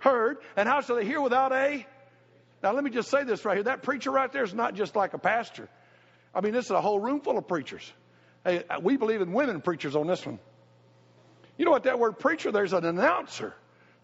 heard? 0.01 0.39
And 0.57 0.69
how 0.69 0.83
shall 0.83 0.97
they 0.97 1.07
hear 1.07 1.23
without 1.23 1.53
a? 1.53 1.87
Now, 2.63 2.73
let 2.73 2.85
me 2.85 2.91
just 2.91 3.11
say 3.11 3.25
this 3.25 3.45
right 3.45 3.57
here. 3.57 3.65
That 3.65 3.83
preacher 3.83 4.11
right 4.11 4.31
there 4.31 4.45
is 4.45 4.53
not 4.53 4.75
just 4.75 4.95
like 4.95 5.15
a 5.15 5.19
pastor. 5.19 5.69
I 6.35 6.43
mean, 6.43 6.53
this 6.53 6.67
is 6.67 6.71
a 6.71 6.81
whole 6.81 7.01
room 7.01 7.21
full 7.21 7.39
of 7.39 7.49
preachers. 7.49 7.91
Hey, 8.45 8.65
we 8.83 8.97
believe 8.97 9.23
in 9.23 9.33
women 9.33 9.63
preachers 9.63 9.97
on 9.97 10.07
this 10.07 10.25
one. 10.27 10.39
You 11.57 11.65
know 11.65 11.71
what 11.71 11.85
that 11.85 11.99
word 11.99 12.19
preacher, 12.19 12.53
there's 12.53 12.73
an 12.73 12.85
announcer. 12.85 13.55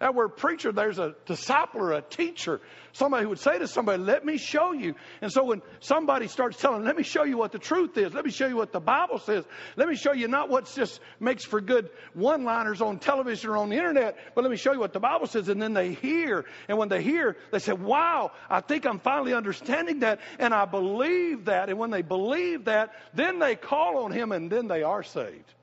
That 0.01 0.15
word 0.15 0.37
preacher, 0.37 0.73
there's 0.73 0.99
a 0.99 1.15
discipler, 1.27 1.97
a 1.97 2.03
teacher, 2.03 2.61
somebody 2.93 3.23
who 3.23 3.29
would 3.29 3.39
say 3.39 3.59
to 3.59 3.69
somebody, 3.69 4.03
Let 4.03 4.25
me 4.25 4.39
show 4.39 4.73
you. 4.73 4.97
And 5.21 5.31
so 5.31 5.45
when 5.45 5.63
somebody 5.81 6.27
starts 6.27 6.61
telling, 6.61 6.85
Let 6.85 6.97
me 6.97 7.05
show 7.05 7.23
you 7.23 7.39
what 7.39 7.53
the 7.53 7.61
truth 7.61 7.97
is, 7.97 8.13
let 8.13 8.25
me 8.25 8.33
show 8.33 8.49
you 8.49 8.57
what 8.57 8.73
the 8.73 8.81
Bible 8.81 9.21
says, 9.21 9.45
let 9.77 9.89
me 9.89 9.95
show 9.95 10.13
you 10.13 10.27
not 10.27 10.49
what 10.49 10.73
just 10.75 10.99
makes 11.21 11.45
for 11.45 11.61
good 11.61 11.91
one 12.13 12.43
liners 12.43 12.81
on 12.83 12.99
television 12.99 13.51
or 13.51 13.57
on 13.57 13.69
the 13.69 13.77
internet, 13.77 14.17
but 14.35 14.43
let 14.43 14.51
me 14.51 14.57
show 14.57 14.73
you 14.73 14.81
what 14.81 14.93
the 14.93 15.01
Bible 15.01 15.29
says. 15.29 15.49
And 15.49 15.63
then 15.63 15.75
they 15.75 15.93
hear. 15.93 16.45
And 16.69 16.77
when 16.77 16.89
they 16.89 17.03
hear, 17.03 17.37
they 17.53 17.61
say, 17.61 17.73
Wow, 17.73 18.33
I 18.51 18.63
think 18.63 18.87
I'm 18.87 18.99
finally 18.99 19.33
understanding 19.33 20.01
that. 20.01 20.19
And 20.41 20.53
I 20.53 20.65
believe 20.65 21.45
that. 21.45 21.69
And 21.69 21.79
when 21.79 21.91
they 21.91 22.03
believe 22.03 22.65
that, 22.65 22.93
then 23.15 23.39
they 23.39 23.55
call 23.55 24.05
on 24.05 24.11
Him 24.11 24.33
and 24.33 24.51
then 24.51 24.67
they 24.67 24.83
are 24.83 25.05
saved. 25.05 25.55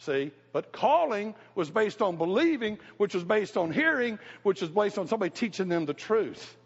See? 0.00 0.30
But 0.52 0.72
calling 0.72 1.34
was 1.54 1.70
based 1.70 2.00
on 2.00 2.16
believing, 2.16 2.78
which 2.96 3.14
was 3.14 3.24
based 3.24 3.56
on 3.56 3.70
hearing, 3.70 4.18
which 4.42 4.60
was 4.60 4.70
based 4.70 4.98
on 4.98 5.06
somebody 5.06 5.30
teaching 5.30 5.68
them 5.68 5.86
the 5.86 5.94
truth. 5.94 6.56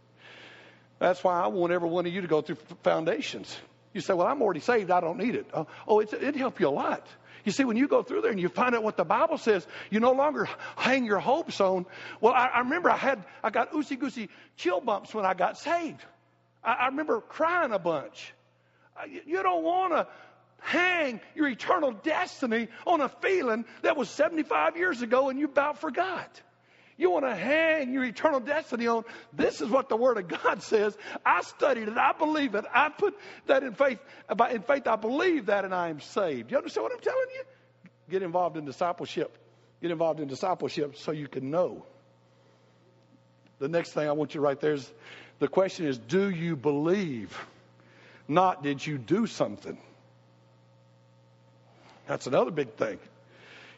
That's 0.98 1.22
why 1.24 1.40
I 1.40 1.48
want 1.48 1.72
every 1.72 1.88
one 1.88 2.06
of 2.06 2.12
you 2.12 2.20
to 2.20 2.28
go 2.28 2.42
through 2.42 2.58
foundations. 2.84 3.56
You 3.92 4.00
say, 4.00 4.14
Well, 4.14 4.26
I'm 4.26 4.40
already 4.40 4.60
saved, 4.60 4.90
I 4.90 5.00
don't 5.00 5.18
need 5.18 5.34
it. 5.34 5.46
Uh, 5.52 5.64
oh, 5.88 5.96
oh 5.96 6.00
it'd 6.00 6.36
help 6.36 6.60
you 6.60 6.68
a 6.68 6.70
lot. 6.70 7.06
You 7.44 7.50
see, 7.50 7.64
when 7.64 7.76
you 7.76 7.88
go 7.88 8.02
through 8.02 8.20
there 8.20 8.30
and 8.30 8.40
you 8.40 8.48
find 8.48 8.74
out 8.74 8.84
what 8.84 8.96
the 8.96 9.04
Bible 9.04 9.36
says, 9.36 9.66
you 9.90 9.98
no 9.98 10.12
longer 10.12 10.48
hang 10.76 11.04
your 11.04 11.18
hopes 11.18 11.60
on. 11.60 11.86
Well, 12.20 12.32
I, 12.32 12.46
I 12.46 12.58
remember 12.60 12.88
I 12.88 12.96
had 12.96 13.24
I 13.42 13.50
got 13.50 13.72
oosey 13.72 13.98
goosey 13.98 14.28
chill 14.56 14.80
bumps 14.80 15.12
when 15.12 15.24
I 15.24 15.34
got 15.34 15.58
saved. 15.58 16.04
I, 16.62 16.72
I 16.74 16.86
remember 16.86 17.20
crying 17.20 17.72
a 17.72 17.78
bunch. 17.78 18.32
Uh, 18.96 19.06
you 19.26 19.42
don't 19.42 19.64
want 19.64 19.92
to 19.92 20.06
hang 20.62 21.20
your 21.34 21.48
eternal 21.48 21.92
destiny 21.92 22.68
on 22.86 23.00
a 23.00 23.08
feeling 23.08 23.64
that 23.82 23.96
was 23.96 24.08
75 24.10 24.76
years 24.76 25.02
ago 25.02 25.28
and 25.28 25.38
you 25.38 25.46
about 25.46 25.78
forgot. 25.78 26.40
You 26.96 27.10
want 27.10 27.24
to 27.24 27.34
hang 27.34 27.92
your 27.92 28.04
eternal 28.04 28.38
destiny 28.38 28.86
on 28.86 29.04
this 29.32 29.60
is 29.60 29.68
what 29.68 29.88
the 29.88 29.96
Word 29.96 30.18
of 30.18 30.28
God 30.28 30.62
says. 30.62 30.96
I 31.24 31.42
studied 31.42 31.88
it. 31.88 31.96
I 31.96 32.12
believe 32.12 32.54
it. 32.54 32.64
I 32.72 32.90
put 32.90 33.14
that 33.46 33.62
in 33.62 33.74
faith. 33.74 33.98
In 34.50 34.62
faith, 34.62 34.86
I 34.86 34.96
believe 34.96 35.46
that 35.46 35.64
and 35.64 35.74
I 35.74 35.88
am 35.88 36.00
saved. 36.00 36.50
You 36.50 36.58
understand 36.58 36.84
what 36.84 36.92
I'm 36.92 37.00
telling 37.00 37.26
you? 37.34 37.42
Get 38.10 38.22
involved 38.22 38.56
in 38.56 38.64
discipleship. 38.64 39.36
Get 39.80 39.90
involved 39.90 40.20
in 40.20 40.28
discipleship 40.28 40.96
so 40.96 41.12
you 41.12 41.28
can 41.28 41.50
know. 41.50 41.84
The 43.58 43.68
next 43.68 43.92
thing 43.92 44.08
I 44.08 44.12
want 44.12 44.34
you 44.34 44.40
to 44.40 44.44
write 44.44 44.60
there 44.60 44.74
is 44.74 44.92
the 45.38 45.48
question 45.48 45.86
is 45.86 45.98
do 45.98 46.30
you 46.30 46.56
believe? 46.56 47.36
Not 48.28 48.62
did 48.62 48.86
you 48.86 48.98
do 48.98 49.26
something? 49.26 49.78
That's 52.06 52.26
another 52.26 52.50
big 52.50 52.74
thing. 52.74 52.98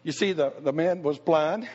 You 0.03 0.13
see, 0.13 0.33
the, 0.33 0.53
the 0.61 0.73
man 0.73 1.03
was 1.03 1.19
blind. 1.19 1.69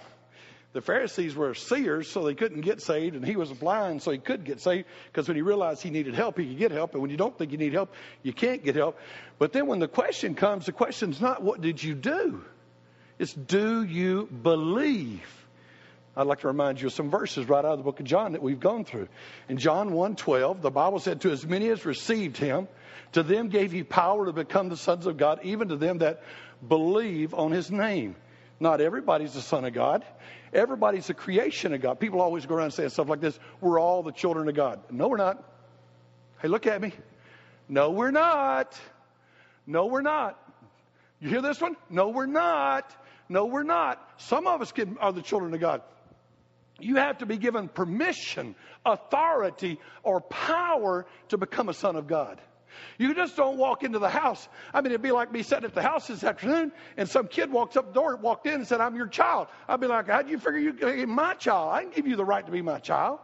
The 0.71 0.81
Pharisees 0.81 1.35
were 1.35 1.55
seers, 1.55 2.11
so 2.11 2.23
they 2.23 2.35
couldn't 2.35 2.61
get 2.61 2.79
saved, 2.79 3.15
and 3.15 3.25
he 3.25 3.35
was 3.35 3.51
blind, 3.51 4.03
so 4.03 4.11
he 4.11 4.19
could 4.19 4.43
get 4.43 4.61
saved 4.61 4.87
because 5.11 5.27
when 5.27 5.35
he 5.35 5.41
realized 5.41 5.81
he 5.81 5.89
needed 5.89 6.13
help, 6.13 6.37
he 6.37 6.45
could 6.45 6.59
get 6.59 6.71
help. 6.71 6.93
And 6.93 7.01
when 7.01 7.09
you 7.09 7.17
don't 7.17 7.35
think 7.35 7.51
you 7.51 7.57
need 7.57 7.73
help, 7.73 7.91
you 8.21 8.33
can't 8.33 8.63
get 8.63 8.75
help. 8.75 8.99
But 9.39 9.51
then 9.51 9.65
when 9.65 9.79
the 9.79 9.87
question 9.87 10.35
comes, 10.35 10.67
the 10.67 10.71
question's 10.71 11.19
not 11.19 11.41
what 11.41 11.59
did 11.59 11.81
you 11.83 11.95
do? 11.95 12.43
It's 13.17 13.33
do 13.33 13.83
you 13.83 14.27
believe? 14.27 15.25
I'd 16.15 16.27
like 16.27 16.41
to 16.41 16.47
remind 16.47 16.79
you 16.81 16.87
of 16.87 16.93
some 16.93 17.09
verses 17.09 17.49
right 17.49 17.65
out 17.65 17.71
of 17.71 17.79
the 17.79 17.83
book 17.83 17.99
of 17.99 18.05
John 18.05 18.33
that 18.33 18.41
we've 18.43 18.59
gone 18.59 18.85
through. 18.85 19.07
In 19.47 19.57
John 19.57 19.91
1:12, 19.91 20.61
the 20.61 20.69
Bible 20.69 20.99
said, 20.99 21.21
"To 21.21 21.31
as 21.31 21.45
many 21.45 21.69
as 21.69 21.85
received 21.85 22.37
him, 22.37 22.67
to 23.13 23.23
them 23.23 23.49
gave 23.49 23.71
he 23.71 23.83
power 23.83 24.25
to 24.25 24.33
become 24.33 24.69
the 24.69 24.77
sons 24.77 25.05
of 25.05 25.17
God, 25.17 25.39
even 25.43 25.69
to 25.69 25.75
them 25.75 25.99
that 25.99 26.21
believe 26.67 27.33
on 27.33 27.51
his 27.51 27.71
name." 27.71 28.15
Not 28.59 28.81
everybody's 28.81 29.33
the 29.33 29.41
son 29.41 29.63
of 29.65 29.73
God. 29.73 30.05
Everybody's 30.53 31.09
a 31.09 31.13
creation 31.13 31.73
of 31.73 31.81
God. 31.81 31.99
People 31.99 32.21
always 32.21 32.45
go 32.45 32.55
around 32.55 32.71
saying 32.71 32.89
stuff 32.89 33.07
like 33.07 33.21
this 33.21 33.39
we're 33.61 33.79
all 33.79 34.03
the 34.03 34.11
children 34.11 34.47
of 34.49 34.55
God. 34.55 34.81
No, 34.91 35.07
we're 35.07 35.17
not. 35.17 35.43
Hey, 36.41 36.47
look 36.47 36.67
at 36.67 36.81
me. 36.81 36.93
No, 37.67 37.91
we're 37.91 38.11
not. 38.11 38.79
No, 39.67 39.85
we're 39.85 40.01
not. 40.01 40.37
You 41.19 41.29
hear 41.29 41.41
this 41.41 41.61
one? 41.61 41.75
No, 41.89 42.09
we're 42.09 42.25
not. 42.25 42.95
No, 43.27 43.45
we're 43.45 43.63
not. 43.63 44.01
Some 44.17 44.47
of 44.47 44.61
us 44.61 44.73
are 44.99 45.13
the 45.13 45.21
children 45.21 45.53
of 45.53 45.59
God. 45.59 45.81
You 46.79 46.95
have 46.95 47.19
to 47.19 47.25
be 47.25 47.37
given 47.37 47.67
permission, 47.67 48.55
authority, 48.85 49.79
or 50.01 50.21
power 50.21 51.05
to 51.27 51.37
become 51.37 51.69
a 51.69 51.73
son 51.73 51.95
of 51.95 52.07
God. 52.07 52.41
You 52.97 53.13
just 53.13 53.35
don't 53.35 53.57
walk 53.57 53.83
into 53.83 53.99
the 53.99 54.09
house. 54.09 54.47
I 54.73 54.81
mean, 54.81 54.91
it'd 54.91 55.01
be 55.01 55.11
like 55.11 55.31
me 55.31 55.43
sitting 55.43 55.65
at 55.65 55.73
the 55.73 55.81
house 55.81 56.07
this 56.07 56.23
afternoon 56.23 56.71
and 56.97 57.09
some 57.09 57.27
kid 57.27 57.51
walks 57.51 57.77
up 57.77 57.93
the 57.93 57.99
door, 57.99 58.15
walked 58.15 58.47
in 58.47 58.55
and 58.55 58.67
said, 58.67 58.81
I'm 58.81 58.95
your 58.95 59.07
child. 59.07 59.47
I'd 59.67 59.79
be 59.79 59.87
like, 59.87 60.07
you 60.27 60.37
figure 60.37 60.59
you 60.59 60.73
could 60.73 60.95
be 60.95 61.05
my 61.05 61.33
child? 61.35 61.73
I 61.73 61.83
can 61.83 61.91
give 61.91 62.07
you 62.07 62.15
the 62.15 62.25
right 62.25 62.45
to 62.45 62.51
be 62.51 62.61
my 62.61 62.79
child. 62.79 63.19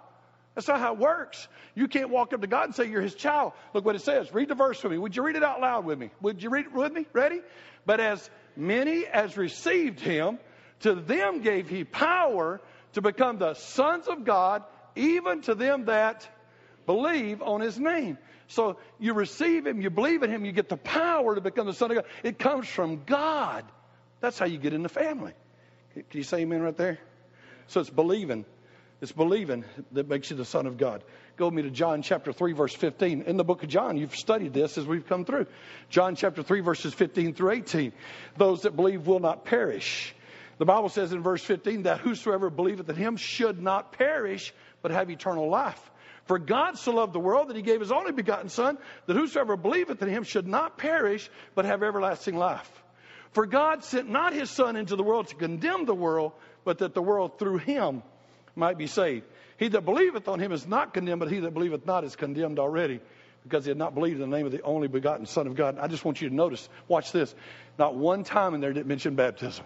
That's 0.56 0.70
not 0.70 0.80
how 0.80 0.94
it 0.94 1.00
works. 1.00 1.48
You 1.76 1.90
can't 1.90 2.10
walk 2.10 2.32
up 2.32 2.40
to 2.40 2.48
God 2.48 2.66
and 2.66 2.76
say 2.76 2.86
you're 2.90 3.02
his 3.02 3.14
child. 3.14 3.52
Look 3.74 3.84
what 3.84 3.96
it 3.96 4.02
says. 4.02 4.34
Read 4.34 4.48
the 4.48 4.56
verse 4.56 4.82
with 4.82 4.94
me. 4.94 4.98
Would 4.98 5.16
you 5.16 5.24
read 5.24 5.36
it 5.36 5.44
out 5.44 5.60
loud 5.60 5.84
with 5.84 6.00
me? 6.00 6.12
Would 6.22 6.42
you 6.42 6.50
read 6.50 6.68
it 6.68 6.74
with 6.74 6.94
me? 6.94 7.06
Ready? 7.12 7.42
But 7.86 8.00
as 8.00 8.30
many 8.56 9.06
as 9.06 9.36
received 9.36 10.00
him, 10.00 10.40
to 10.82 10.96
them 10.96 11.42
gave 11.42 11.68
he 11.68 11.84
power 11.84 12.62
to 12.94 13.02
become 13.02 13.38
the 13.38 13.54
sons 13.56 14.08
of 14.08 14.24
God, 14.24 14.64
even 14.96 15.42
to 15.42 15.56
them 15.56 15.86
that 15.86 16.28
believe 16.86 17.42
on 17.42 17.62
his 17.62 17.80
name. 17.80 18.18
So 18.48 18.78
you 19.00 19.14
receive 19.14 19.66
him, 19.66 19.82
you 19.82 19.90
believe 19.90 20.24
in 20.24 20.30
him, 20.30 20.46
you 20.46 20.52
get 20.52 20.70
the 20.70 20.78
power 20.78 21.36
to 21.36 21.42
become 21.42 21.66
the 21.66 21.74
son 21.74 21.92
of 21.92 21.98
God. 21.98 22.06
It 22.24 22.38
comes 22.38 22.68
from 22.68 23.04
God. 23.06 23.66
That's 24.20 24.38
how 24.38 24.46
you 24.46 24.58
get 24.58 24.74
in 24.74 24.84
the 24.84 24.90
family. 24.90 25.34
Can 25.94 26.06
you 26.12 26.24
say 26.24 26.40
amen 26.40 26.62
right 26.62 26.78
there? 26.78 27.00
So 27.68 27.80
it's 27.80 27.90
believing. 27.90 28.46
It's 29.02 29.12
believing 29.12 29.66
that 29.92 30.08
makes 30.08 30.30
you 30.30 30.38
the 30.38 30.46
son 30.46 30.68
of 30.68 30.78
God. 30.78 31.04
Go 31.38 31.46
with 31.46 31.54
me 31.54 31.64
to 31.64 31.70
John 31.70 32.02
chapter 32.02 32.32
3, 32.32 32.54
verse 32.54 32.74
15. 32.74 33.24
In 33.24 33.36
the 33.36 33.44
book 33.44 33.64
of 33.64 33.70
John, 33.70 33.98
you've 33.98 34.16
studied 34.16 34.54
this 34.54 34.78
as 34.78 34.86
we've 34.86 35.06
come 35.06 35.26
through. 35.26 35.48
John 35.90 36.16
chapter 36.16 36.44
3, 36.44 36.62
verses 36.62 36.94
15 36.94 37.34
through 37.34 37.52
18. 37.52 37.92
Those 38.38 38.62
that 38.62 38.76
believe 38.76 39.06
will 39.06 39.20
not 39.20 39.44
perish. 39.44 40.16
The 40.58 40.66
Bible 40.66 40.88
says 40.88 41.12
in 41.12 41.22
verse 41.22 41.44
15 41.44 41.84
that 41.84 42.00
whosoever 42.00 42.50
believeth 42.50 42.90
in 42.90 42.96
him 42.96 43.18
should 43.18 43.62
not 43.62 43.92
perish, 43.92 44.54
but 44.82 44.92
have 44.92 45.10
eternal 45.10 45.50
life. 45.50 45.92
For 46.26 46.40
God 46.40 46.78
so 46.78 46.92
loved 46.94 47.14
the 47.14 47.20
world 47.20 47.50
that 47.50 47.56
he 47.56 47.62
gave 47.62 47.80
his 47.80 47.92
only 47.92 48.12
begotten 48.12 48.50
Son, 48.50 48.78
that 49.06 49.16
whosoever 49.16 49.56
believeth 49.56 50.02
in 50.02 50.10
him 50.10 50.24
should 50.24 50.48
not 50.48 50.78
perish, 50.78 51.30
but 51.54 51.66
have 51.66 51.84
everlasting 51.84 52.36
life. 52.36 52.70
For 53.32 53.46
God 53.46 53.84
sent 53.84 54.10
not 54.10 54.34
his 54.34 54.50
Son 54.50 54.76
into 54.76 54.96
the 54.96 55.04
world 55.04 55.28
to 55.28 55.36
condemn 55.36 55.86
the 55.86 55.94
world, 55.94 56.32
but 56.64 56.80
that 56.80 56.94
the 56.94 57.02
world 57.02 57.38
through 57.38 57.58
him 57.58 58.02
might 58.56 58.78
be 58.78 58.88
saved. 58.88 59.26
He 59.58 59.68
that 59.68 59.86
believeth 59.86 60.28
on 60.28 60.40
him 60.40 60.52
is 60.52 60.68
not 60.68 60.94
condemned, 60.94 61.20
but 61.20 61.32
he 61.32 61.40
that 61.42 61.54
believeth 61.54 61.86
not 61.86 62.04
is 62.04 62.16
condemned 62.16 62.58
already, 62.58 63.02
because 63.44 63.66
he 63.66 63.70
had 63.70 63.78
not 63.78 63.94
believed 63.94 64.20
in 64.20 64.30
the 64.30 64.36
name 64.36 64.48
of 64.48 64.52
the 64.52 64.62
only 64.64 64.88
begotten 64.88 65.28
Son 65.28 65.46
of 65.46 65.56
God. 65.56 65.78
I 65.80 65.88
just 65.88 66.04
want 66.04 66.22
you 66.22 66.30
to 66.30 66.36
notice, 66.36 66.68
watch 66.88 67.12
this. 67.12 67.36
Not 67.78 67.96
one 67.96 68.24
time 68.24 68.56
in 68.56 68.62
there 68.62 68.74
did 68.74 68.80
it 68.80 68.88
mention 68.88 69.16
baptism. 69.16 69.64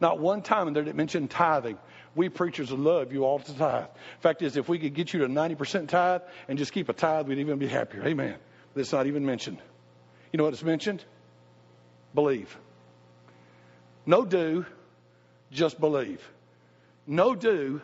Not 0.00 0.18
one 0.18 0.42
time 0.42 0.68
in 0.68 0.74
there 0.74 0.82
did 0.82 0.90
it 0.90 0.96
mention 0.96 1.28
tithing. 1.28 1.78
We 2.14 2.28
preachers 2.28 2.70
would 2.70 2.80
love 2.80 3.12
you 3.12 3.24
all 3.24 3.38
to 3.38 3.56
tithe. 3.56 3.86
Fact 4.20 4.42
is, 4.42 4.56
if 4.56 4.68
we 4.68 4.78
could 4.78 4.94
get 4.94 5.12
you 5.12 5.20
to 5.20 5.28
90% 5.28 5.88
tithe 5.88 6.22
and 6.48 6.58
just 6.58 6.72
keep 6.72 6.88
a 6.88 6.92
tithe, 6.92 7.28
we'd 7.28 7.38
even 7.38 7.58
be 7.58 7.68
happier. 7.68 8.04
Amen. 8.04 8.34
It's 8.74 8.92
not 8.92 9.06
even 9.06 9.24
mentioned. 9.24 9.58
You 10.32 10.38
know 10.38 10.44
what 10.44 10.52
it's 10.52 10.62
mentioned? 10.62 11.04
Believe. 12.14 12.56
No 14.06 14.24
do, 14.24 14.66
just 15.52 15.78
believe. 15.78 16.20
No 17.06 17.34
do, 17.34 17.80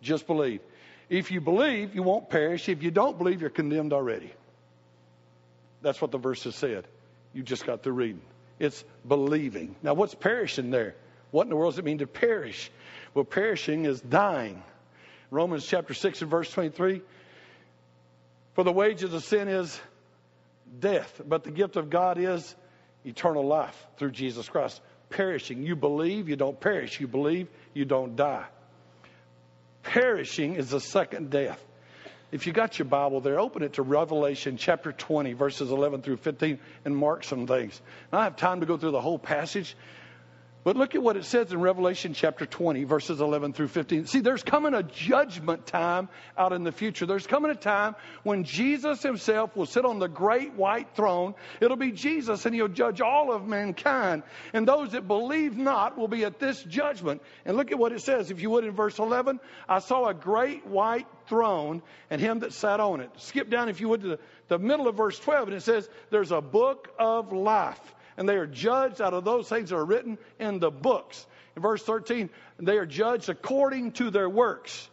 just 0.00 0.26
believe. 0.26 0.60
If 1.08 1.30
you 1.30 1.40
believe, 1.40 1.94
you 1.94 2.02
won't 2.02 2.30
perish. 2.30 2.68
If 2.68 2.82
you 2.82 2.90
don't 2.90 3.18
believe, 3.18 3.40
you're 3.40 3.50
condemned 3.50 3.92
already. 3.92 4.32
That's 5.82 6.00
what 6.00 6.10
the 6.10 6.18
verse 6.18 6.44
has 6.44 6.54
said. 6.54 6.86
You 7.34 7.42
just 7.42 7.66
got 7.66 7.82
through 7.82 7.92
reading. 7.92 8.22
It's 8.58 8.84
believing. 9.06 9.76
Now, 9.82 9.94
what's 9.94 10.14
perishing 10.14 10.70
there? 10.70 10.94
What 11.34 11.46
in 11.46 11.50
the 11.50 11.56
world 11.56 11.72
does 11.72 11.80
it 11.80 11.84
mean 11.84 11.98
to 11.98 12.06
perish? 12.06 12.70
Well, 13.12 13.24
perishing 13.24 13.86
is 13.86 14.00
dying. 14.00 14.62
Romans 15.32 15.66
chapter 15.66 15.92
6 15.92 16.22
and 16.22 16.30
verse 16.30 16.48
23. 16.48 17.02
For 18.52 18.62
the 18.62 18.70
wages 18.70 19.12
of 19.12 19.24
sin 19.24 19.48
is 19.48 19.80
death, 20.78 21.20
but 21.26 21.42
the 21.42 21.50
gift 21.50 21.74
of 21.74 21.90
God 21.90 22.18
is 22.20 22.54
eternal 23.04 23.44
life 23.44 23.76
through 23.96 24.12
Jesus 24.12 24.48
Christ. 24.48 24.80
Perishing. 25.10 25.64
You 25.64 25.74
believe, 25.74 26.28
you 26.28 26.36
don't 26.36 26.60
perish. 26.60 27.00
You 27.00 27.08
believe, 27.08 27.48
you 27.72 27.84
don't 27.84 28.14
die. 28.14 28.46
Perishing 29.82 30.54
is 30.54 30.70
the 30.70 30.78
second 30.78 31.30
death. 31.30 31.60
If 32.30 32.46
you 32.46 32.52
got 32.52 32.78
your 32.78 32.86
Bible 32.86 33.20
there, 33.20 33.40
open 33.40 33.64
it 33.64 33.72
to 33.72 33.82
Revelation 33.82 34.56
chapter 34.56 34.92
20, 34.92 35.32
verses 35.32 35.72
11 35.72 36.02
through 36.02 36.18
15, 36.18 36.60
and 36.84 36.96
mark 36.96 37.24
some 37.24 37.48
things. 37.48 37.80
Now, 38.12 38.20
I 38.20 38.22
have 38.22 38.36
time 38.36 38.60
to 38.60 38.66
go 38.66 38.76
through 38.76 38.92
the 38.92 39.00
whole 39.00 39.18
passage. 39.18 39.74
But 40.64 40.78
look 40.78 40.94
at 40.94 41.02
what 41.02 41.18
it 41.18 41.26
says 41.26 41.52
in 41.52 41.60
Revelation 41.60 42.14
chapter 42.14 42.46
20, 42.46 42.84
verses 42.84 43.20
11 43.20 43.52
through 43.52 43.68
15. 43.68 44.06
See, 44.06 44.20
there's 44.20 44.42
coming 44.42 44.72
a 44.72 44.82
judgment 44.82 45.66
time 45.66 46.08
out 46.38 46.54
in 46.54 46.64
the 46.64 46.72
future. 46.72 47.04
There's 47.04 47.26
coming 47.26 47.50
a 47.50 47.54
time 47.54 47.96
when 48.22 48.44
Jesus 48.44 49.02
himself 49.02 49.54
will 49.54 49.66
sit 49.66 49.84
on 49.84 49.98
the 49.98 50.08
great 50.08 50.54
white 50.54 50.88
throne. 50.96 51.34
It'll 51.60 51.76
be 51.76 51.92
Jesus, 51.92 52.46
and 52.46 52.54
he'll 52.54 52.68
judge 52.68 53.02
all 53.02 53.30
of 53.30 53.46
mankind. 53.46 54.22
And 54.54 54.66
those 54.66 54.92
that 54.92 55.06
believe 55.06 55.54
not 55.54 55.98
will 55.98 56.08
be 56.08 56.24
at 56.24 56.38
this 56.38 56.62
judgment. 56.62 57.20
And 57.44 57.58
look 57.58 57.70
at 57.70 57.78
what 57.78 57.92
it 57.92 58.00
says, 58.00 58.30
if 58.30 58.40
you 58.40 58.48
would, 58.48 58.64
in 58.64 58.72
verse 58.72 58.98
11. 58.98 59.40
I 59.68 59.80
saw 59.80 60.08
a 60.08 60.14
great 60.14 60.66
white 60.66 61.06
throne 61.26 61.82
and 62.08 62.22
him 62.22 62.38
that 62.38 62.54
sat 62.54 62.80
on 62.80 63.02
it. 63.02 63.10
Skip 63.18 63.50
down, 63.50 63.68
if 63.68 63.82
you 63.82 63.90
would, 63.90 64.00
to 64.00 64.08
the, 64.08 64.18
the 64.48 64.58
middle 64.58 64.88
of 64.88 64.96
verse 64.96 65.18
12, 65.18 65.48
and 65.48 65.56
it 65.58 65.62
says, 65.62 65.86
There's 66.08 66.32
a 66.32 66.40
book 66.40 66.88
of 66.98 67.34
life 67.34 67.94
and 68.16 68.28
they 68.28 68.36
are 68.36 68.46
judged 68.46 69.00
out 69.00 69.14
of 69.14 69.24
those 69.24 69.48
things 69.48 69.70
that 69.70 69.76
are 69.76 69.84
written 69.84 70.18
in 70.38 70.58
the 70.58 70.70
books. 70.70 71.26
In 71.56 71.62
verse 71.62 71.82
13, 71.82 72.30
they 72.58 72.78
are 72.78 72.86
judged 72.86 73.28
according 73.28 73.92
to 73.92 74.10
their 74.10 74.28
works. 74.28 74.88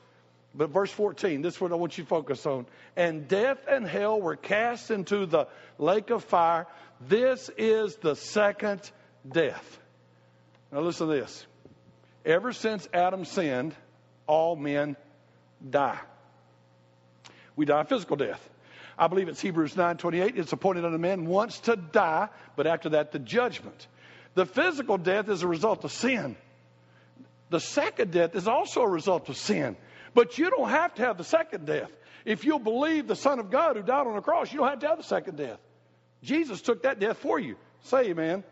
But 0.54 0.70
verse 0.70 0.92
14, 0.92 1.42
this 1.42 1.56
is 1.56 1.62
what 1.62 1.72
I 1.72 1.76
want 1.76 1.98
you 1.98 2.04
to 2.04 2.10
focus 2.10 2.46
on. 2.46 2.66
And 2.96 3.28
death 3.28 3.60
and 3.70 3.88
hell 3.88 4.20
were 4.20 4.36
cast 4.36 4.92
into 4.92 5.26
the 5.26 5.48
lake 5.78 6.10
of 6.10 6.24
fire. 6.26 6.68
This 7.08 7.50
is 7.58 7.96
the 7.98 8.16
second 8.16 8.82
death. 9.30 9.80
Now 10.72 10.82
listen 10.82 11.08
to 11.08 11.14
this. 11.14 11.46
Ever 12.26 12.52
since 12.52 12.88
Adam 12.94 13.26
sinned, 13.26 13.74
all 14.28 14.56
men 14.56 14.98
die. 15.68 16.00
We 17.56 17.66
die 17.66 17.84
physical 17.84 18.18
death. 18.18 18.50
I 18.98 19.08
believe 19.08 19.30
it's 19.30 19.42
Hebrews 19.42 19.76
9:28. 19.76 20.38
It's 20.38 20.54
appointed 20.54 20.86
unto 20.86 20.98
man 20.98 21.26
once 21.26 21.60
to 21.62 21.76
die, 21.76 22.30
but 22.56 22.68
after 22.68 22.90
that 22.90 23.12
the 23.12 23.20
judgment. 23.20 23.88
The 24.34 24.46
physical 24.46 24.98
death 24.98 25.30
is 25.30 25.44
a 25.44 25.48
result 25.48 25.84
of 25.84 25.92
sin. 25.92 26.36
The 27.50 27.60
second 27.60 28.12
death 28.12 28.36
is 28.36 28.48
also 28.48 28.82
a 28.82 28.90
result 28.90 29.28
of 29.30 29.38
sin. 29.38 29.76
But 30.14 30.38
you 30.38 30.50
don't 30.50 30.70
have 30.70 30.96
to 30.96 31.02
have 31.04 31.18
the 31.18 31.24
second 31.24 31.66
death. 31.66 31.92
If 32.24 32.46
you'll 32.46 32.60
believe 32.60 33.08
the 33.08 33.16
Son 33.16 33.40
of 33.40 33.50
God 33.50 33.76
who 33.76 33.84
died 33.84 34.08
on 34.08 34.16
the 34.16 34.22
cross, 34.22 34.52
you 34.52 34.60
don't 34.60 34.70
have 34.70 34.80
to 34.80 34.88
have 34.88 34.98
the 34.98 35.04
second 35.04 35.38
death. 35.38 35.60
Jesus 36.24 36.62
took 36.62 36.84
that 36.84 37.00
death 37.00 37.18
for 37.18 37.40
you. 37.40 37.58
Say 37.84 38.10
amen. 38.10 38.44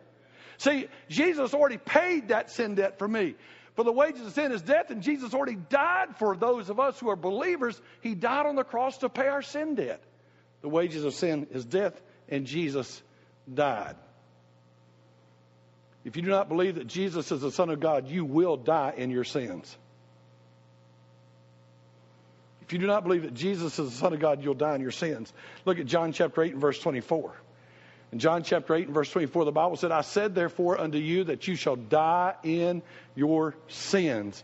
See, 0.58 0.88
Jesus 1.08 1.54
already 1.54 1.78
paid 1.78 2.30
that 2.30 2.52
sin 2.52 2.76
debt 2.76 2.98
for 3.00 3.08
me. 3.08 3.36
For 3.76 3.84
the 3.86 3.94
wages 3.94 4.26
of 4.26 4.34
sin 4.34 4.52
is 4.52 4.62
death, 4.62 4.90
and 4.90 5.02
Jesus 5.02 5.34
already 5.34 5.56
died 5.56 6.18
for 6.18 6.36
those 6.36 6.70
of 6.70 6.80
us 6.80 7.00
who 7.00 7.10
are 7.10 7.16
believers. 7.16 7.80
He 8.02 8.16
died 8.16 8.46
on 8.46 8.56
the 8.56 8.66
cross 8.66 8.98
to 8.98 9.10
pay 9.10 9.28
our 9.28 9.42
sin 9.42 9.76
debt. 9.76 10.02
The 10.62 10.70
wages 10.70 11.04
of 11.06 11.14
sin 11.14 11.48
is 11.52 11.66
death, 11.66 12.00
and 12.28 12.46
Jesus 12.46 13.02
died. 13.52 13.96
If 16.06 16.16
you 16.16 16.22
do 16.22 16.30
not 16.30 16.50
believe 16.50 16.76
that 16.76 16.88
Jesus 16.88 17.32
is 17.32 17.42
the 17.42 17.52
Son 17.52 17.70
of 17.70 17.80
God, 17.80 18.08
you 18.08 18.26
will 18.26 18.58
die 18.58 18.94
in 18.98 19.10
your 19.10 19.24
sins. 19.24 19.78
If 22.62 22.74
you 22.74 22.80
do 22.80 22.88
not 22.88 23.04
believe 23.04 23.24
that 23.24 23.34
Jesus 23.34 23.80
is 23.80 23.90
the 23.92 23.98
Son 23.98 24.14
of 24.14 24.20
God, 24.20 24.44
you'll 24.44 24.54
die 24.54 24.76
in 24.76 24.82
your 24.82 24.92
sins. 24.92 25.34
Look 25.66 25.80
at 25.80 25.88
John 25.88 26.14
chapter 26.14 26.44
8 26.44 26.54
and 26.54 26.62
verse 26.62 26.80
24. 26.80 27.34
In 28.12 28.20
John 28.20 28.44
chapter 28.44 28.76
8 28.76 28.86
and 28.86 28.94
verse 28.94 29.10
24, 29.12 29.46
the 29.46 29.52
Bible 29.52 29.76
said, 29.76 29.92
I 29.92 30.02
said 30.02 30.36
therefore 30.36 30.80
unto 30.80 30.98
you 30.98 31.26
that 31.26 31.48
you 31.48 31.56
shall 31.56 31.76
die 31.76 32.36
in 32.44 32.82
your 33.16 33.56
sins. 33.68 34.44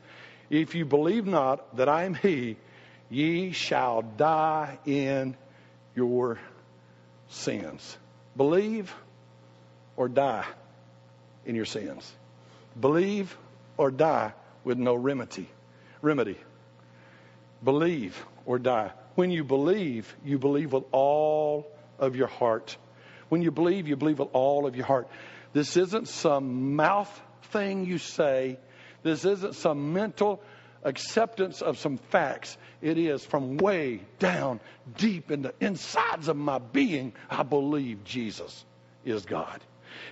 If 0.49 0.75
you 0.75 0.85
believe 0.85 1.25
not 1.25 1.77
that 1.77 1.89
I 1.89 2.03
am 2.03 2.13
He, 2.15 2.57
ye 3.09 3.51
shall 3.51 4.01
die 4.01 4.77
in 4.85 5.35
your 5.95 6.39
sins. 7.29 7.97
Believe 8.35 8.93
or 9.95 10.09
die 10.09 10.45
in 11.45 11.55
your 11.55 11.65
sins. 11.65 12.11
Believe 12.79 13.35
or 13.77 13.91
die 13.91 14.33
with 14.63 14.77
no 14.77 14.95
remedy. 14.95 15.47
Remedy. 16.01 16.37
Believe 17.63 18.25
or 18.45 18.59
die. 18.59 18.91
When 19.15 19.31
you 19.31 19.43
believe, 19.43 20.13
you 20.25 20.37
believe 20.37 20.73
with 20.73 20.83
all 20.91 21.71
of 21.97 22.15
your 22.15 22.27
heart. 22.27 22.75
When 23.29 23.41
you 23.41 23.51
believe, 23.51 23.87
you 23.87 23.95
believe 23.95 24.19
with 24.19 24.29
all 24.33 24.67
of 24.67 24.75
your 24.75 24.85
heart. 24.85 25.07
This 25.53 25.77
isn't 25.77 26.09
some 26.09 26.75
mouth 26.75 27.21
thing 27.51 27.85
you 27.85 27.97
say. 27.97 28.59
This 29.03 29.23
isn't 29.23 29.55
some 29.55 29.93
mental 29.93 30.41
acceptance 30.83 31.61
of 31.61 31.77
some 31.77 31.97
facts. 31.97 32.57
It 32.85 32.99
is 32.99 33.25
from 33.25 33.57
way 33.57 34.01
down 34.19 34.59
deep 34.95 35.31
in 35.31 35.41
the 35.41 35.55
insides 35.59 36.27
of 36.27 36.37
my 36.37 36.59
being, 36.59 37.13
I 37.31 37.41
believe 37.41 38.03
Jesus 38.03 38.63
is 39.03 39.25
God. 39.25 39.59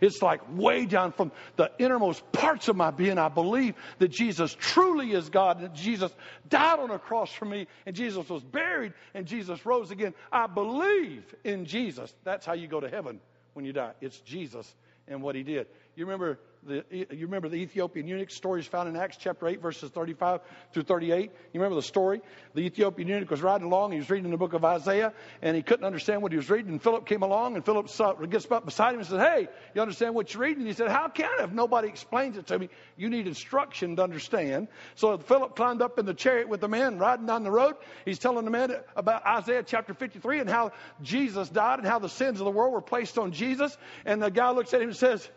It's 0.01 0.23
like 0.23 0.41
way 0.57 0.87
down 0.87 1.11
from 1.11 1.31
the 1.55 1.69
innermost 1.77 2.31
parts 2.31 2.69
of 2.69 2.75
my 2.75 2.89
being. 2.89 3.19
I 3.19 3.29
believe 3.29 3.75
that 3.99 4.07
Jesus 4.07 4.57
truly 4.59 5.11
is 5.11 5.29
God, 5.29 5.61
that 5.61 5.75
Jesus 5.75 6.11
died 6.49 6.79
on 6.79 6.89
a 6.89 6.97
cross 6.97 7.31
for 7.31 7.45
me, 7.45 7.67
and 7.85 7.95
Jesus 7.95 8.27
was 8.27 8.41
buried, 8.41 8.93
and 9.13 9.27
Jesus 9.27 9.63
rose 9.67 9.91
again. 9.91 10.15
I 10.31 10.47
believe 10.47 11.23
in 11.43 11.65
Jesus. 11.65 12.11
That's 12.23 12.43
how 12.43 12.53
you 12.53 12.67
go 12.67 12.79
to 12.79 12.89
heaven 12.89 13.19
when 13.53 13.65
you 13.65 13.73
die. 13.73 13.91
It's 14.01 14.17
Jesus 14.21 14.73
and 15.07 15.21
what 15.21 15.35
he 15.35 15.43
did. 15.43 15.67
You 15.95 16.05
remember 16.05 16.39
the, 16.65 16.83
you 16.91 17.25
remember 17.25 17.49
the 17.49 17.57
Ethiopian 17.57 18.07
eunuch 18.07 18.31
story 18.31 18.61
is 18.61 18.67
found 18.67 18.87
in 18.89 18.95
Acts 18.95 19.17
chapter 19.17 19.47
8, 19.47 19.61
verses 19.61 19.89
35 19.89 20.41
through 20.71 20.83
38. 20.83 21.31
You 21.53 21.59
remember 21.59 21.75
the 21.75 21.81
story? 21.81 22.21
The 22.53 22.61
Ethiopian 22.61 23.07
eunuch 23.07 23.29
was 23.29 23.41
riding 23.41 23.67
along. 23.67 23.91
He 23.91 23.97
was 23.97 24.09
reading 24.09 24.31
the 24.31 24.37
book 24.37 24.53
of 24.53 24.63
Isaiah, 24.63 25.13
and 25.41 25.55
he 25.55 25.61
couldn't 25.61 25.85
understand 25.85 26.21
what 26.21 26.31
he 26.31 26.37
was 26.37 26.49
reading. 26.49 26.71
And 26.71 26.81
Philip 26.81 27.05
came 27.05 27.21
along, 27.21 27.55
and 27.55 27.65
Philip 27.65 27.89
saw, 27.89 28.13
gets 28.13 28.49
up 28.51 28.65
beside 28.65 28.93
him 28.93 28.99
and 28.99 29.07
says, 29.07 29.19
Hey, 29.19 29.47
you 29.75 29.81
understand 29.81 30.15
what 30.15 30.33
you're 30.33 30.43
reading? 30.43 30.59
And 30.59 30.67
he 30.67 30.73
said, 30.73 30.89
How 30.89 31.07
can 31.07 31.29
I 31.39 31.43
if 31.43 31.51
nobody 31.51 31.87
explains 31.87 32.37
it 32.37 32.47
to 32.47 32.59
me? 32.59 32.69
You 32.97 33.09
need 33.09 33.27
instruction 33.27 33.95
to 33.97 34.03
understand. 34.03 34.67
So 34.95 35.17
Philip 35.17 35.55
climbed 35.55 35.81
up 35.81 35.99
in 35.99 36.05
the 36.05 36.13
chariot 36.13 36.49
with 36.49 36.61
the 36.61 36.69
man 36.69 36.97
riding 36.97 37.25
down 37.25 37.43
the 37.43 37.51
road. 37.51 37.75
He's 38.05 38.19
telling 38.19 38.45
the 38.45 38.51
man 38.51 38.73
about 38.95 39.25
Isaiah 39.25 39.63
chapter 39.63 39.93
53 39.93 40.39
and 40.39 40.49
how 40.49 40.71
Jesus 41.01 41.49
died 41.49 41.79
and 41.79 41.87
how 41.87 41.99
the 41.99 42.09
sins 42.09 42.39
of 42.39 42.45
the 42.45 42.51
world 42.51 42.73
were 42.73 42.81
placed 42.81 43.17
on 43.17 43.31
Jesus. 43.31 43.77
And 44.05 44.21
the 44.21 44.31
guy 44.31 44.51
looks 44.51 44.73
at 44.73 44.81
him 44.81 44.89
and 44.89 44.97
says, 44.97 45.29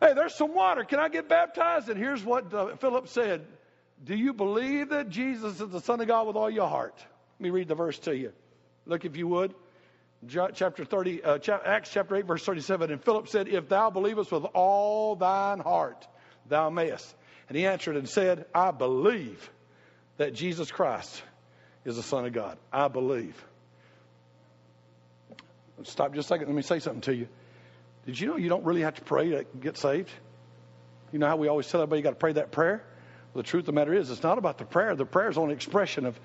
Hey, 0.00 0.12
there's 0.14 0.34
some 0.34 0.54
water. 0.54 0.84
Can 0.84 0.98
I 0.98 1.08
get 1.08 1.28
baptized? 1.28 1.88
And 1.88 1.98
here's 1.98 2.24
what 2.24 2.52
uh, 2.52 2.76
Philip 2.76 3.08
said 3.08 3.46
Do 4.04 4.14
you 4.14 4.32
believe 4.32 4.90
that 4.90 5.08
Jesus 5.08 5.60
is 5.60 5.70
the 5.70 5.80
Son 5.80 6.00
of 6.00 6.06
God 6.06 6.26
with 6.26 6.36
all 6.36 6.50
your 6.50 6.68
heart? 6.68 6.94
Let 7.38 7.44
me 7.44 7.50
read 7.50 7.68
the 7.68 7.74
verse 7.74 7.98
to 8.00 8.16
you. 8.16 8.32
Look, 8.84 9.04
if 9.04 9.16
you 9.16 9.26
would. 9.28 9.54
Chapter 10.28 10.84
30, 10.84 11.22
uh, 11.22 11.38
Acts 11.64 11.90
chapter 11.92 12.16
8, 12.16 12.26
verse 12.26 12.44
37. 12.44 12.90
And 12.90 13.04
Philip 13.04 13.28
said, 13.28 13.48
If 13.48 13.68
thou 13.68 13.90
believest 13.90 14.32
with 14.32 14.44
all 14.54 15.14
thine 15.14 15.60
heart, 15.60 16.06
thou 16.48 16.70
mayest. 16.70 17.14
And 17.48 17.56
he 17.56 17.66
answered 17.66 17.96
and 17.96 18.08
said, 18.08 18.46
I 18.54 18.70
believe 18.70 19.50
that 20.16 20.34
Jesus 20.34 20.70
Christ 20.70 21.22
is 21.84 21.96
the 21.96 22.02
Son 22.02 22.24
of 22.24 22.32
God. 22.32 22.58
I 22.72 22.88
believe. 22.88 23.36
Stop 25.84 26.14
just 26.14 26.26
a 26.26 26.28
second. 26.28 26.46
Let 26.46 26.56
me 26.56 26.62
say 26.62 26.80
something 26.80 27.02
to 27.02 27.14
you. 27.14 27.28
Did 28.06 28.18
you 28.20 28.28
know 28.28 28.36
you 28.36 28.48
don't 28.48 28.64
really 28.64 28.82
have 28.82 28.94
to 28.94 29.02
pray 29.02 29.30
to 29.30 29.44
get 29.60 29.76
saved? 29.76 30.10
You 31.12 31.18
know 31.18 31.26
how 31.26 31.36
we 31.36 31.48
always 31.48 31.68
tell 31.68 31.80
everybody 31.80 32.00
you 32.00 32.04
got 32.04 32.10
to 32.10 32.16
pray 32.16 32.32
that 32.34 32.52
prayer? 32.52 32.84
Well, 33.34 33.42
the 33.42 33.48
truth 33.48 33.62
of 33.62 33.66
the 33.66 33.72
matter 33.72 33.92
is, 33.92 34.10
it's 34.10 34.22
not 34.22 34.38
about 34.38 34.58
the 34.58 34.64
prayer. 34.64 34.94
The 34.94 35.04
prayer 35.04 35.28
is 35.28 35.36
only 35.36 35.52
an 35.52 35.56
expression 35.56 36.06
of 36.06 36.18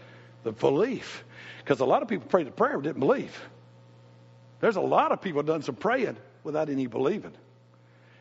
the 0.43 0.51
belief. 0.51 1.23
Because 1.59 1.79
a 1.79 1.85
lot 1.85 2.01
of 2.03 2.07
people 2.07 2.27
prayed 2.27 2.47
the 2.47 2.51
prayer 2.51 2.77
but 2.77 2.83
didn't 2.83 2.99
believe. 2.99 3.37
There's 4.59 4.75
a 4.75 4.81
lot 4.81 5.11
of 5.11 5.21
people 5.21 5.41
done 5.43 5.63
some 5.63 5.75
praying 5.75 6.17
without 6.43 6.69
any 6.69 6.87
believing. 6.87 7.33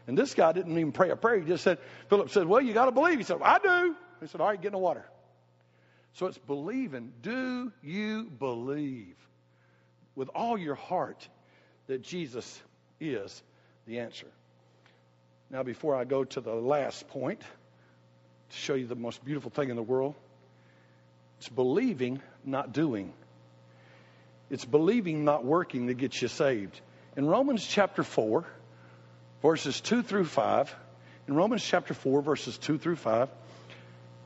And 0.07 0.17
this 0.17 0.35
guy 0.35 0.53
didn't 0.53 0.73
even 0.73 0.93
pray 0.93 1.11
a 1.11 1.17
prayer. 1.17 1.39
He 1.39 1.47
just 1.47 1.63
said, 1.63 1.79
Philip 2.09 2.31
said, 2.31 2.47
Well, 2.47 2.63
you 2.63 2.73
got 2.73 2.87
to 2.87 2.93
believe. 2.93 3.19
He 3.19 3.25
said, 3.25 3.39
I 3.43 3.59
do. 3.59 3.95
He 4.21 4.27
said, 4.27 4.41
All 4.41 4.49
right, 4.49 4.61
get 4.61 4.69
in 4.69 4.73
the 4.73 4.79
water. 4.79 5.05
So 6.15 6.27
it's 6.27 6.39
believing. 6.39 7.13
Do 7.23 7.73
you 7.83 8.25
believe 8.25 9.15
with 10.15 10.29
all 10.35 10.59
your 10.59 10.75
heart 10.75 11.29
that 11.87 12.03
Jesus 12.03 12.61
is 13.01 13.43
the 13.91 13.99
answer. 13.99 14.27
Now, 15.51 15.65
before 15.65 15.97
I 15.97 16.05
go 16.05 16.23
to 16.23 16.41
the 16.41 16.55
last 16.55 17.09
point, 17.09 17.41
to 17.41 18.57
show 18.57 18.75
you 18.75 18.87
the 18.87 18.95
most 18.95 19.25
beautiful 19.25 19.51
thing 19.51 19.69
in 19.69 19.75
the 19.75 19.83
world, 19.83 20.15
it's 21.39 21.49
believing, 21.49 22.23
not 22.45 22.73
doing. 22.73 23.13
It's 24.49 24.65
believing, 24.65 25.25
not 25.25 25.45
working 25.45 25.87
that 25.87 25.95
gets 25.95 26.23
you 26.23 26.29
saved. 26.29 26.81
In 27.17 27.27
Romans 27.27 27.67
chapter 27.67 28.05
4, 28.05 28.45
verses 29.43 29.81
2 29.81 30.05
through 30.05 30.27
5, 30.27 30.73
in 31.27 31.35
Romans 31.35 31.65
chapter 31.65 31.93
4, 31.93 32.23
verses 32.23 32.59
2 32.59 32.79
through 32.79 32.97
5, 32.97 33.29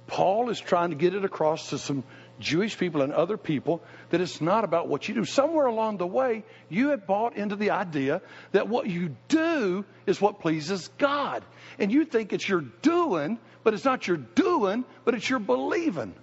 Paul 0.08 0.50
is 0.50 0.60
trying 0.60 0.90
to 0.90 0.96
get 0.96 1.14
it 1.14 1.24
across 1.24 1.70
to 1.70 1.78
some 1.78 2.04
Jewish 2.40 2.76
people 2.78 3.02
and 3.02 3.12
other 3.12 3.36
people 3.36 3.82
that 4.10 4.20
it's 4.20 4.40
not 4.40 4.64
about 4.64 4.88
what 4.88 5.08
you 5.08 5.14
do. 5.14 5.24
Somewhere 5.24 5.66
along 5.66 5.98
the 5.98 6.06
way, 6.06 6.44
you 6.68 6.88
have 6.88 7.06
bought 7.06 7.36
into 7.36 7.56
the 7.56 7.70
idea 7.70 8.22
that 8.52 8.68
what 8.68 8.86
you 8.86 9.16
do 9.28 9.84
is 10.06 10.20
what 10.20 10.40
pleases 10.40 10.88
God. 10.98 11.44
And 11.78 11.92
you 11.92 12.04
think 12.04 12.32
it's 12.32 12.48
your 12.48 12.60
doing, 12.60 13.38
but 13.62 13.74
it's 13.74 13.84
not 13.84 14.06
your 14.06 14.16
doing, 14.16 14.84
but 15.04 15.14
it's 15.14 15.28
your 15.28 15.38
believing. 15.38 16.14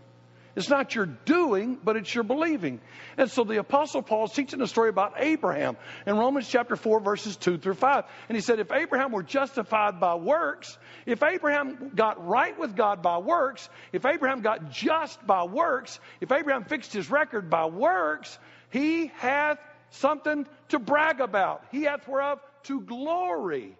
It's 0.55 0.69
not 0.69 0.95
your 0.95 1.05
doing, 1.05 1.77
but 1.83 1.95
it's 1.95 2.13
your 2.13 2.23
believing. 2.23 2.81
And 3.17 3.29
so 3.29 3.43
the 3.43 3.59
Apostle 3.59 4.01
Paul 4.01 4.25
is 4.25 4.31
teaching 4.31 4.61
a 4.61 4.67
story 4.67 4.89
about 4.89 5.13
Abraham 5.17 5.77
in 6.05 6.17
Romans 6.17 6.47
chapter 6.47 6.75
4, 6.75 6.99
verses 6.99 7.37
2 7.37 7.57
through 7.57 7.75
5. 7.75 8.03
And 8.27 8.35
he 8.35 8.41
said, 8.41 8.59
if 8.59 8.71
Abraham 8.71 9.11
were 9.11 9.23
justified 9.23 9.99
by 9.99 10.15
works, 10.15 10.77
if 11.05 11.23
Abraham 11.23 11.91
got 11.95 12.27
right 12.27 12.57
with 12.59 12.75
God 12.75 13.01
by 13.01 13.17
works, 13.19 13.69
if 13.93 14.05
Abraham 14.05 14.41
got 14.41 14.71
just 14.71 15.25
by 15.25 15.43
works, 15.43 15.99
if 16.19 16.31
Abraham 16.31 16.65
fixed 16.65 16.93
his 16.93 17.09
record 17.09 17.49
by 17.49 17.65
works, 17.65 18.37
he 18.71 19.07
hath 19.17 19.59
something 19.91 20.47
to 20.69 20.79
brag 20.79 21.21
about. 21.21 21.63
He 21.71 21.83
hath 21.83 22.07
whereof 22.07 22.39
to 22.63 22.81
glory, 22.81 23.75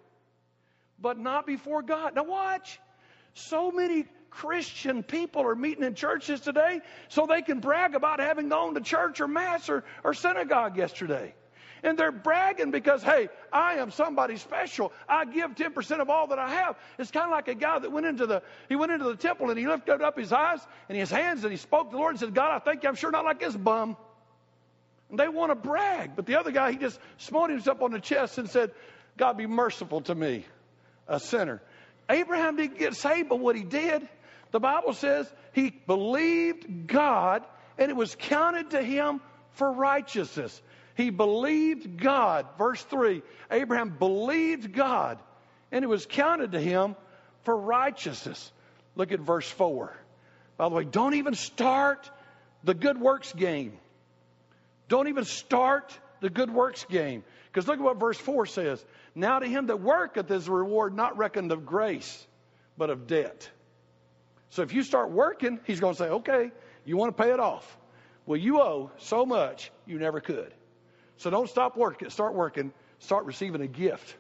but 1.00 1.18
not 1.18 1.46
before 1.46 1.82
God. 1.82 2.16
Now 2.16 2.24
watch. 2.24 2.80
So 3.34 3.72
many 3.72 4.06
Christian 4.32 5.04
people 5.04 5.44
are 5.44 5.56
meeting 5.56 5.84
in 5.84 5.94
churches 5.94 6.40
today 6.40 6.82
so 7.10 7.28
they 7.28 7.42
can 7.42 7.60
brag 7.60 7.94
about 7.96 8.20
having 8.20 8.50
gone 8.50 8.74
to 8.74 8.82
church 8.82 9.22
or 9.22 9.28
mass 9.28 9.70
or, 9.70 9.84
or 10.04 10.14
synagogue 10.14 10.78
yesterday. 10.78 11.36
And 11.84 11.98
they're 11.98 12.12
bragging 12.12 12.72
because, 12.72 13.04
hey, 13.04 13.30
I 13.52 13.76
am 13.76 13.92
somebody 13.92 14.38
special. 14.38 14.94
I 15.10 15.26
give 15.26 15.56
10% 15.56 16.00
of 16.00 16.10
all 16.10 16.28
that 16.28 16.40
I 16.40 16.50
have. 16.50 16.76
It's 16.98 17.12
kind 17.12 17.26
of 17.26 17.32
like 17.32 17.48
a 17.48 17.56
guy 17.56 17.80
that 17.80 17.92
went 17.92 18.06
into 18.06 18.28
the, 18.28 18.44
he 18.70 18.76
went 18.76 18.92
into 18.92 19.06
the 19.06 19.16
temple 19.16 19.50
and 19.50 19.58
he 19.58 19.68
lifted 19.68 20.02
up 20.02 20.18
his 20.18 20.32
eyes 20.32 20.60
and 20.90 20.98
his 20.98 21.10
hands 21.10 21.44
and 21.44 21.52
he 21.52 21.58
spoke 21.58 21.90
to 21.90 21.96
the 21.96 21.98
Lord 21.98 22.12
and 22.12 22.20
said, 22.20 22.34
God, 22.34 22.56
I 22.56 22.60
thank 22.60 22.84
you. 22.84 22.90
I'm 22.90 22.96
sure 22.96 23.12
not 23.12 23.26
like 23.26 23.40
this 23.40 23.56
bum. 23.56 23.98
And 25.10 25.20
they 25.20 25.28
want 25.28 25.52
to 25.52 25.56
brag. 25.56 26.16
But 26.16 26.26
the 26.26 26.40
other 26.40 26.52
guy, 26.52 26.72
he 26.72 26.78
just 26.78 27.00
smote 27.18 27.50
himself 27.50 27.82
on 27.82 27.92
the 27.92 28.00
chest 28.00 28.38
and 28.38 28.50
said, 28.50 28.72
God, 29.18 29.38
be 29.38 29.48
merciful 29.48 30.02
to 30.02 30.16
me, 30.16 30.46
a 31.08 31.20
sinner. 31.20 31.62
Abraham 32.10 32.58
didn't 32.58 32.78
get 32.78 32.96
saved, 32.96 33.30
but 33.30 33.40
what 33.40 33.56
he 33.56 33.64
did, 33.64 34.08
the 34.52 34.60
Bible 34.60 34.94
says 34.94 35.32
he 35.54 35.70
believed 35.70 36.88
God 36.88 37.44
and 37.78 37.90
it 37.90 37.96
was 37.96 38.16
counted 38.16 38.72
to 38.72 38.82
him 38.82 39.22
for 39.54 39.72
righteousness. 39.72 40.62
He 40.96 41.10
believed 41.10 41.98
God. 41.98 42.46
Verse 42.58 42.82
3 42.84 43.22
Abraham 43.50 43.90
believed 43.98 44.74
God 44.74 45.20
and 45.72 45.84
it 45.84 45.88
was 45.88 46.06
counted 46.06 46.52
to 46.52 46.60
him 46.60 46.96
for 47.44 47.56
righteousness. 47.56 48.52
Look 48.96 49.12
at 49.12 49.20
verse 49.20 49.50
4. 49.50 49.96
By 50.58 50.70
the 50.70 50.76
way, 50.76 50.84
don't 50.84 51.16
even 51.16 51.34
start 51.34 52.10
the 52.64 52.74
good 52.74 53.00
works 53.00 53.34
game. 53.34 53.78
Don't 54.90 55.08
even 55.08 55.26
start 55.26 55.98
the 56.20 56.30
good 56.30 56.54
works 56.54 56.86
game. 56.86 57.24
Because 57.48 57.68
look 57.68 57.80
at 57.80 57.84
what 57.84 58.00
verse 58.00 58.18
4 58.18 58.46
says. 58.46 58.84
Now 59.16 59.40
to 59.40 59.48
him 59.48 59.68
that 59.68 59.80
worketh 59.82 60.30
is 60.30 60.48
a 60.48 60.52
reward 60.52 60.96
not 60.96 61.18
reckoned 61.18 61.52
of 61.52 61.66
grace, 61.66 62.28
but 62.78 62.90
of 62.90 63.08
debt. 63.08 63.50
So 64.52 64.62
if 64.62 64.74
you 64.74 64.84
start 64.84 65.12
working, 65.12 65.60
he's 65.66 65.80
going 65.80 65.96
to 65.96 65.98
say, 65.98 66.10
okay, 66.10 66.52
you 66.86 66.98
want 66.98 67.16
to 67.16 67.24
pay 67.24 67.32
it 67.32 67.40
off. 67.40 67.78
Well, 68.26 68.38
you 68.38 68.62
owe 68.62 68.92
so 68.98 69.26
much, 69.26 69.72
you 69.86 69.98
never 69.98 70.20
could. 70.20 70.54
So 71.18 71.30
don't 71.30 71.50
stop 71.50 71.78
working. 71.78 72.10
Start 72.10 72.34
working. 72.34 72.74
Start 73.00 73.26
receiving 73.26 73.62
a 73.62 73.68
gift. 73.68 74.16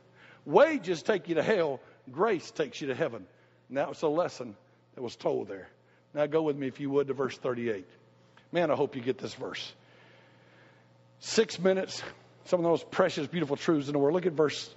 Wages 0.46 1.04
take 1.04 1.30
you 1.30 1.36
to 1.36 1.44
hell. 1.44 1.80
Grace 2.12 2.50
takes 2.52 2.82
you 2.82 2.88
to 2.88 2.96
heaven. 2.96 3.26
That 3.72 3.90
was 3.90 4.02
a 4.02 4.08
lesson 4.08 4.56
that 4.96 5.02
was 5.02 5.16
told 5.16 5.48
there. 5.48 5.70
Now 6.14 6.26
go 6.26 6.42
with 6.42 6.58
me, 6.58 6.68
if 6.68 6.80
you 6.80 6.90
would, 6.90 7.08
to 7.08 7.14
verse 7.14 7.38
38. 7.38 7.86
Man, 8.52 8.70
I 8.70 8.76
hope 8.76 8.96
you 8.96 9.02
get 9.02 9.18
this 9.18 9.34
verse. 9.34 9.74
Six 11.20 11.60
minutes, 11.60 12.02
some 12.46 12.60
of 12.60 12.64
the 12.64 12.70
most 12.70 12.92
precious, 12.92 13.28
beautiful 13.28 13.56
truths 13.56 13.88
in 13.88 13.94
the 13.94 14.00
world. 14.00 14.14
Look 14.14 14.26
at 14.26 14.34
verse 14.34 14.70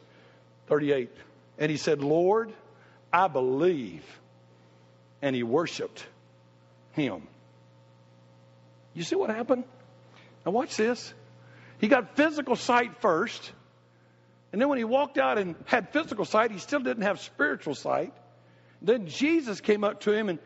38. 0.67 1.11
And 1.59 1.71
he 1.71 1.77
said, 1.77 2.03
Lord, 2.03 2.53
I 3.13 3.29
believe. 3.29 4.05
And 5.25 5.35
he 5.35 5.43
worshiped 5.43 6.07
him. 6.93 7.27
You 8.93 9.05
see 9.05 9.17
what 9.17 9.31
happened? 9.31 9.65
Now, 10.45 10.53
watch 10.53 10.77
this. 10.77 11.15
He 11.79 11.89
got 11.89 12.15
physical 12.15 12.57
sight 12.57 13.01
first. 13.01 13.53
And 14.53 14.61
then 14.61 14.69
when 14.69 14.77
he 14.77 14.85
walked 14.85 15.17
out 15.17 15.39
and 15.39 15.55
had 15.65 15.95
physical 15.95 16.27
sight, 16.27 16.51
he 16.51 16.59
still 16.59 16.81
didn't 16.81 17.05
have 17.05 17.21
spiritual 17.21 17.75
sight. 17.75 18.13
Then 18.83 19.07
Jesus 19.07 19.63
came 19.63 19.83
up 19.83 20.01
to 20.01 20.13
him 20.13 20.29
and 20.29 20.41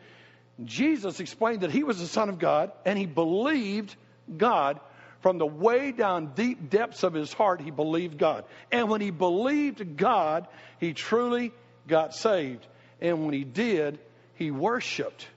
Jesus 0.63 1.19
explained 1.19 1.61
that 1.61 1.71
he 1.71 1.83
was 1.83 1.99
the 1.99 2.07
Son 2.07 2.29
of 2.29 2.39
God 2.39 2.71
and 2.85 2.97
he 2.97 3.05
believed 3.05 3.93
God 4.37 4.79
from 5.19 5.39
the 5.39 5.45
way 5.45 5.91
down 5.91 6.31
deep 6.35 6.69
depths 6.69 7.03
of 7.03 7.13
his 7.13 7.33
heart. 7.33 7.59
He 7.59 7.69
believed 7.69 8.17
God. 8.17 8.45
And 8.71 8.87
when 8.87 9.01
he 9.01 9.11
believed 9.11 9.97
God, 9.97 10.47
he 10.79 10.93
truly 10.93 11.51
got 11.85 12.15
saved. 12.15 12.65
And 13.01 13.25
when 13.25 13.33
he 13.33 13.43
did, 13.43 13.99
he 14.39 14.49
worshiped. 14.51 15.27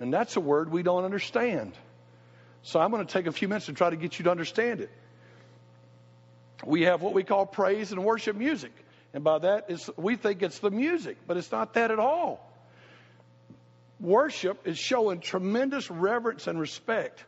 And 0.00 0.14
that's 0.14 0.36
a 0.36 0.40
word 0.40 0.70
we 0.70 0.82
don't 0.82 1.04
understand. 1.04 1.72
So 2.62 2.80
I'm 2.80 2.90
going 2.90 3.04
to 3.04 3.12
take 3.12 3.26
a 3.26 3.32
few 3.32 3.48
minutes 3.48 3.66
to 3.66 3.72
try 3.74 3.90
to 3.90 3.96
get 3.96 4.18
you 4.18 4.24
to 4.24 4.30
understand 4.30 4.80
it. 4.80 4.90
We 6.64 6.82
have 6.82 7.02
what 7.02 7.12
we 7.12 7.24
call 7.24 7.44
praise 7.44 7.92
and 7.92 8.04
worship 8.04 8.36
music. 8.36 8.72
And 9.12 9.22
by 9.22 9.40
that, 9.40 9.70
we 9.96 10.16
think 10.16 10.42
it's 10.42 10.60
the 10.60 10.70
music, 10.70 11.18
but 11.26 11.36
it's 11.36 11.52
not 11.52 11.74
that 11.74 11.90
at 11.90 11.98
all. 11.98 12.48
Worship 14.00 14.66
is 14.66 14.78
showing 14.78 15.20
tremendous 15.20 15.90
reverence 15.90 16.46
and 16.46 16.58
respect. 16.58 17.22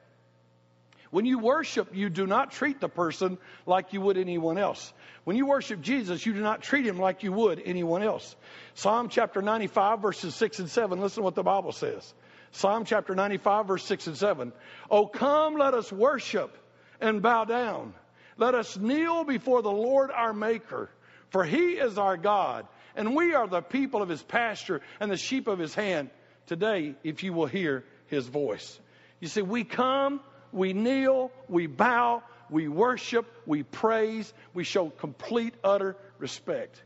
When 1.16 1.24
you 1.24 1.38
worship, 1.38 1.96
you 1.96 2.10
do 2.10 2.26
not 2.26 2.50
treat 2.50 2.78
the 2.78 2.90
person 2.90 3.38
like 3.64 3.94
you 3.94 4.02
would 4.02 4.18
anyone 4.18 4.58
else. 4.58 4.92
When 5.24 5.34
you 5.34 5.46
worship 5.46 5.80
Jesus, 5.80 6.26
you 6.26 6.34
do 6.34 6.42
not 6.42 6.60
treat 6.60 6.86
him 6.86 6.98
like 6.98 7.22
you 7.22 7.32
would 7.32 7.62
anyone 7.64 8.02
else. 8.02 8.36
Psalm 8.74 9.08
chapter 9.08 9.40
95, 9.40 10.02
verses 10.02 10.34
6 10.34 10.58
and 10.58 10.68
7, 10.68 11.00
listen 11.00 11.22
to 11.22 11.24
what 11.24 11.34
the 11.34 11.42
Bible 11.42 11.72
says. 11.72 12.12
Psalm 12.50 12.84
chapter 12.84 13.14
95, 13.14 13.66
verse 13.66 13.84
6 13.86 14.08
and 14.08 14.18
7. 14.18 14.52
Oh, 14.90 15.06
come, 15.06 15.56
let 15.56 15.72
us 15.72 15.90
worship 15.90 16.54
and 17.00 17.22
bow 17.22 17.46
down. 17.46 17.94
Let 18.36 18.54
us 18.54 18.76
kneel 18.76 19.24
before 19.24 19.62
the 19.62 19.72
Lord 19.72 20.10
our 20.10 20.34
Maker. 20.34 20.90
For 21.30 21.44
he 21.44 21.78
is 21.78 21.96
our 21.96 22.18
God, 22.18 22.66
and 22.94 23.16
we 23.16 23.32
are 23.32 23.48
the 23.48 23.62
people 23.62 24.02
of 24.02 24.10
his 24.10 24.22
pasture 24.22 24.82
and 25.00 25.10
the 25.10 25.16
sheep 25.16 25.46
of 25.46 25.58
his 25.58 25.74
hand. 25.74 26.10
Today, 26.46 26.94
if 27.02 27.22
you 27.22 27.32
will 27.32 27.46
hear 27.46 27.86
his 28.08 28.26
voice. 28.26 28.78
You 29.18 29.28
see, 29.28 29.40
we 29.40 29.64
come, 29.64 30.20
we 30.52 30.72
kneel, 30.72 31.30
we 31.48 31.66
bow, 31.66 32.22
we 32.50 32.68
worship, 32.68 33.26
we 33.46 33.62
praise, 33.62 34.32
we 34.54 34.64
show 34.64 34.90
complete, 34.90 35.54
utter 35.64 35.96
respect. 36.18 36.82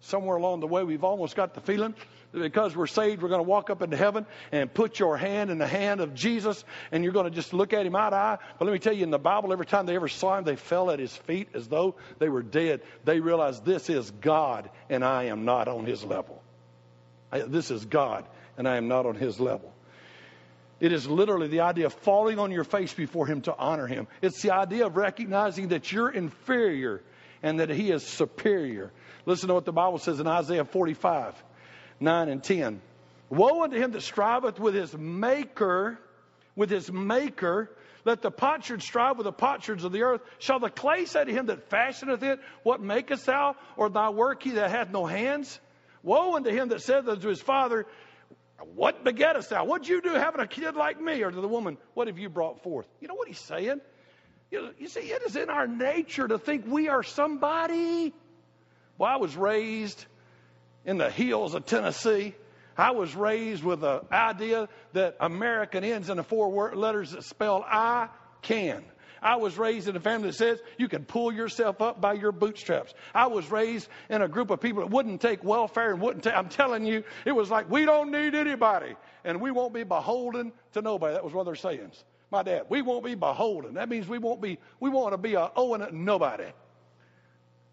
Somewhere 0.00 0.36
along 0.36 0.60
the 0.60 0.66
way, 0.66 0.84
we've 0.84 1.04
almost 1.04 1.34
got 1.34 1.54
the 1.54 1.60
feeling 1.60 1.94
that 2.32 2.40
because 2.40 2.76
we're 2.76 2.86
saved, 2.86 3.22
we're 3.22 3.28
going 3.28 3.40
to 3.40 3.48
walk 3.48 3.70
up 3.70 3.82
into 3.82 3.96
heaven 3.96 4.26
and 4.52 4.72
put 4.72 4.98
your 4.98 5.16
hand 5.16 5.50
in 5.50 5.58
the 5.58 5.66
hand 5.66 6.00
of 6.00 6.14
Jesus, 6.14 6.62
and 6.92 7.02
you're 7.02 7.12
going 7.12 7.24
to 7.24 7.30
just 7.30 7.52
look 7.52 7.72
at 7.72 7.86
him 7.86 7.96
eye 7.96 8.10
to 8.10 8.16
eye. 8.16 8.38
But 8.58 8.64
let 8.64 8.72
me 8.72 8.78
tell 8.78 8.92
you, 8.92 9.02
in 9.02 9.10
the 9.10 9.18
Bible, 9.18 9.52
every 9.52 9.66
time 9.66 9.86
they 9.86 9.96
ever 9.96 10.08
saw 10.08 10.38
him, 10.38 10.44
they 10.44 10.56
fell 10.56 10.90
at 10.90 10.98
his 10.98 11.16
feet 11.16 11.48
as 11.54 11.68
though 11.68 11.96
they 12.18 12.28
were 12.28 12.42
dead. 12.42 12.82
They 13.04 13.20
realized 13.20 13.64
this 13.64 13.88
is 13.88 14.10
God, 14.10 14.70
and 14.88 15.04
I 15.04 15.24
am 15.24 15.44
not 15.44 15.68
on 15.68 15.86
his 15.86 16.04
level. 16.04 16.42
This 17.32 17.70
is 17.70 17.84
God, 17.84 18.24
and 18.56 18.68
I 18.68 18.76
am 18.76 18.88
not 18.88 19.06
on 19.06 19.14
his 19.14 19.40
level. 19.40 19.72
It 20.80 20.92
is 20.92 21.08
literally 21.08 21.48
the 21.48 21.60
idea 21.60 21.86
of 21.86 21.92
falling 21.92 22.38
on 22.38 22.52
your 22.52 22.64
face 22.64 22.92
before 22.92 23.26
him 23.26 23.40
to 23.42 23.56
honor 23.56 23.86
him. 23.86 24.06
It's 24.22 24.42
the 24.42 24.52
idea 24.52 24.86
of 24.86 24.96
recognizing 24.96 25.68
that 25.68 25.90
you're 25.90 26.10
inferior 26.10 27.02
and 27.42 27.60
that 27.60 27.70
he 27.70 27.90
is 27.90 28.06
superior. 28.06 28.92
Listen 29.26 29.48
to 29.48 29.54
what 29.54 29.64
the 29.64 29.72
Bible 29.72 29.98
says 29.98 30.20
in 30.20 30.26
Isaiah 30.26 30.64
45. 30.64 31.34
9 32.00 32.28
and 32.28 32.42
10. 32.42 32.80
Woe 33.28 33.64
unto 33.64 33.76
him 33.76 33.90
that 33.92 34.02
striveth 34.02 34.58
with 34.58 34.74
his 34.74 34.96
maker, 34.96 35.98
with 36.54 36.70
his 36.70 36.90
maker. 36.90 37.70
Let 38.04 38.22
the 38.22 38.30
potsherd 38.30 38.82
strive 38.82 39.18
with 39.18 39.24
the 39.24 39.32
potsherds 39.32 39.84
of 39.84 39.92
the 39.92 40.02
earth. 40.02 40.20
Shall 40.38 40.60
the 40.60 40.70
clay 40.70 41.04
say 41.04 41.24
to 41.24 41.32
him 41.32 41.46
that 41.46 41.68
fashioneth 41.68 42.22
it, 42.22 42.40
What 42.62 42.80
makest 42.80 43.26
thou? 43.26 43.56
Or 43.76 43.90
thy 43.90 44.10
work 44.10 44.44
he 44.44 44.52
that 44.52 44.70
hath 44.70 44.90
no 44.90 45.04
hands? 45.04 45.60
Woe 46.02 46.36
unto 46.36 46.50
him 46.50 46.68
that 46.68 46.80
saith 46.80 47.08
unto 47.08 47.28
his 47.28 47.40
father, 47.40 47.86
What 48.74 49.04
begettest 49.04 49.50
thou? 49.50 49.64
What'd 49.64 49.88
you 49.88 50.00
do 50.00 50.10
having 50.10 50.40
a 50.40 50.46
kid 50.46 50.74
like 50.74 51.00
me? 51.00 51.22
Or 51.22 51.30
to 51.30 51.40
the 51.40 51.48
woman, 51.48 51.78
What 51.94 52.08
have 52.08 52.18
you 52.18 52.28
brought 52.28 52.62
forth? 52.62 52.86
You 53.00 53.08
know 53.08 53.14
what 53.14 53.28
he's 53.28 53.38
saying? 53.38 53.80
You, 54.50 54.62
know, 54.62 54.70
you 54.78 54.88
see, 54.88 55.00
it 55.00 55.22
is 55.22 55.36
in 55.36 55.50
our 55.50 55.66
nature 55.66 56.26
to 56.26 56.38
think 56.38 56.66
we 56.66 56.88
are 56.88 57.02
somebody. 57.02 58.14
Well, 58.96 59.10
I 59.10 59.16
was 59.16 59.36
raised 59.36 60.04
in 60.84 60.98
the 60.98 61.10
hills 61.10 61.54
of 61.54 61.66
Tennessee. 61.66 62.34
I 62.76 62.92
was 62.92 63.14
raised 63.14 63.62
with 63.62 63.80
the 63.80 64.02
idea 64.10 64.68
that 64.92 65.16
American 65.20 65.84
ends 65.84 66.08
in 66.08 66.16
the 66.16 66.22
four 66.22 66.74
letters 66.74 67.12
that 67.12 67.24
spell 67.24 67.64
I 67.66 68.08
can. 68.42 68.84
I 69.22 69.36
was 69.36 69.58
raised 69.58 69.88
in 69.88 69.96
a 69.96 70.00
family 70.00 70.28
that 70.28 70.36
says 70.36 70.60
you 70.76 70.88
can 70.88 71.04
pull 71.04 71.32
yourself 71.32 71.80
up 71.80 72.00
by 72.00 72.14
your 72.14 72.32
bootstraps. 72.32 72.94
I 73.14 73.26
was 73.26 73.50
raised 73.50 73.88
in 74.08 74.22
a 74.22 74.28
group 74.28 74.50
of 74.50 74.60
people 74.60 74.82
that 74.82 74.90
wouldn't 74.90 75.20
take 75.20 75.42
welfare 75.42 75.92
and 75.92 76.00
wouldn't 76.00 76.24
take, 76.24 76.34
I'm 76.34 76.48
telling 76.48 76.84
you, 76.84 77.04
it 77.24 77.32
was 77.32 77.50
like, 77.50 77.70
we 77.70 77.84
don't 77.84 78.10
need 78.10 78.34
anybody 78.34 78.94
and 79.24 79.40
we 79.40 79.50
won't 79.50 79.74
be 79.74 79.84
beholden 79.84 80.52
to 80.72 80.82
nobody. 80.82 81.14
That 81.14 81.24
was 81.24 81.32
one 81.32 81.42
of 81.42 81.46
their 81.46 81.56
sayings. 81.56 82.04
My 82.30 82.42
dad, 82.42 82.66
we 82.68 82.82
won't 82.82 83.04
be 83.04 83.14
beholden. 83.14 83.74
That 83.74 83.88
means 83.88 84.06
we 84.06 84.18
won't 84.18 84.40
be, 84.40 84.58
we 84.80 84.90
want 84.90 85.12
to 85.12 85.18
be 85.18 85.34
a 85.34 85.40
oh, 85.40 85.52
owing 85.56 85.80
it 85.80 85.94
nobody. 85.94 86.50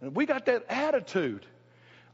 And 0.02 0.16
we 0.16 0.26
got 0.26 0.46
that 0.46 0.66
attitude. 0.70 1.46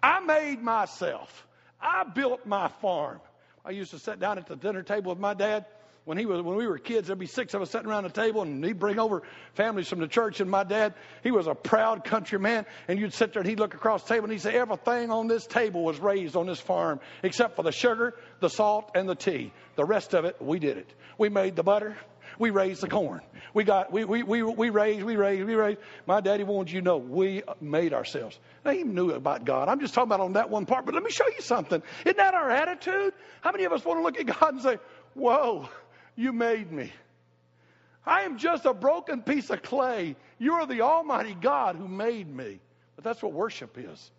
I 0.02 0.20
made 0.20 0.62
myself. 0.62 1.48
I 1.80 2.04
built 2.04 2.46
my 2.46 2.68
farm. 2.82 3.20
I 3.64 3.72
used 3.72 3.92
to 3.92 4.00
sit 4.00 4.20
down 4.20 4.38
at 4.38 4.48
the 4.48 4.56
dinner 4.56 4.82
table 4.82 5.12
with 5.12 5.20
my 5.20 5.34
dad 5.34 5.66
when 6.06 6.18
he 6.18 6.26
was 6.26 6.42
when 6.42 6.56
we 6.56 6.68
were 6.68 6.78
kids. 6.78 7.08
There'd 7.08 7.20
be 7.20 7.28
six 7.28 7.54
of 7.54 7.62
us 7.62 7.70
sitting 7.70 7.88
around 7.88 8.04
the 8.04 8.10
table, 8.10 8.42
and 8.42 8.64
he'd 8.64 8.80
bring 8.80 9.00
over 9.00 9.24
families 9.54 9.88
from 9.88 10.00
the 10.00 10.08
church. 10.08 10.40
And 10.40 10.50
my 10.50 10.64
dad, 10.64 10.94
he 11.24 11.32
was 11.32 11.48
a 11.48 11.56
proud 11.56 12.04
country 12.04 12.40
man, 12.40 12.66
and 12.88 13.00
you'd 13.00 13.14
sit 13.14 13.34
there 13.34 13.42
and 13.42 13.50
he'd 13.50 13.60
look 13.60 13.74
across 13.74 14.04
the 14.04 14.10
table 14.10 14.26
and 14.26 14.34
he'd 14.34 14.42
say, 14.42 14.56
"Everything 14.56 15.12
on 15.12 15.28
this 15.28 15.46
table 15.46 15.84
was 15.84 16.00
raised 16.00 16.36
on 16.36 16.48
this 16.48 16.60
farm, 16.60 17.00
except 17.24 17.56
for 17.56 17.64
the 17.64 17.72
sugar, 17.72 18.16
the 18.40 18.50
salt, 18.50 18.92
and 18.96 19.08
the 19.08 19.16
tea. 19.16 19.52
The 19.76 19.86
rest 19.86 20.14
of 20.14 20.26
it, 20.26 20.42
we 20.42 20.60
did 20.60 20.78
it. 20.78 20.90
We 21.18 21.30
made 21.30 21.56
the 21.56 21.64
butter, 21.64 21.96
we 22.40 22.50
raised 22.50 22.82
the 22.82 22.88
corn. 22.88 23.22
We 23.54 23.64
got, 23.64 23.92
we, 23.92 24.06
we, 24.06 24.24
we, 24.24 24.42
we 24.42 24.70
raised, 24.70 25.04
we 25.04 25.16
raised, 25.16 25.46
we 25.46 25.56
raised. 25.56 25.80
My 26.08 26.22
daddy 26.22 26.44
wanted 26.44 26.72
you 26.72 26.80
to 26.80 26.86
know 26.86 26.98
we 26.98 27.44
made 27.60 27.94
ourselves. 27.94 28.40
Now 28.64 28.72
he 28.72 28.84
knew 28.84 29.12
about 29.12 29.46
God. 29.46 29.68
I'm 29.68 29.80
just 29.80 29.94
talking 29.94 30.08
about 30.08 30.22
on 30.22 30.34
that 30.34 30.50
one 30.50 30.66
part, 30.66 30.86
but 30.86 30.94
let 30.96 31.04
me 31.04 31.12
show 31.12 31.28
you 31.28 31.42
something. 31.42 31.84
Isn't 32.06 32.18
that 32.18 32.34
our 32.34 32.50
attitude? 32.50 33.14
How 33.42 33.52
many 33.52 33.66
of 33.66 33.74
us 33.74 33.84
want 33.84 34.00
to 34.00 34.04
look 34.04 34.20
at 34.20 34.40
God 34.40 34.54
and 34.54 34.62
say, 34.62 34.78
whoa, 35.14 35.70
you 36.16 36.34
made 36.34 36.72
me. 36.72 36.92
I 38.06 38.22
am 38.22 38.38
just 38.38 38.66
a 38.66 38.74
broken 38.74 39.22
piece 39.22 39.50
of 39.50 39.62
clay. 39.62 40.16
You 40.40 40.54
are 40.54 40.66
the 40.66 40.82
Almighty 40.82 41.36
God 41.40 41.76
who 41.76 41.88
made 41.88 42.28
me. 42.28 42.60
But 42.96 43.04
that's 43.04 43.22
what 43.22 43.34
worship 43.34 43.78
is. 43.78 44.12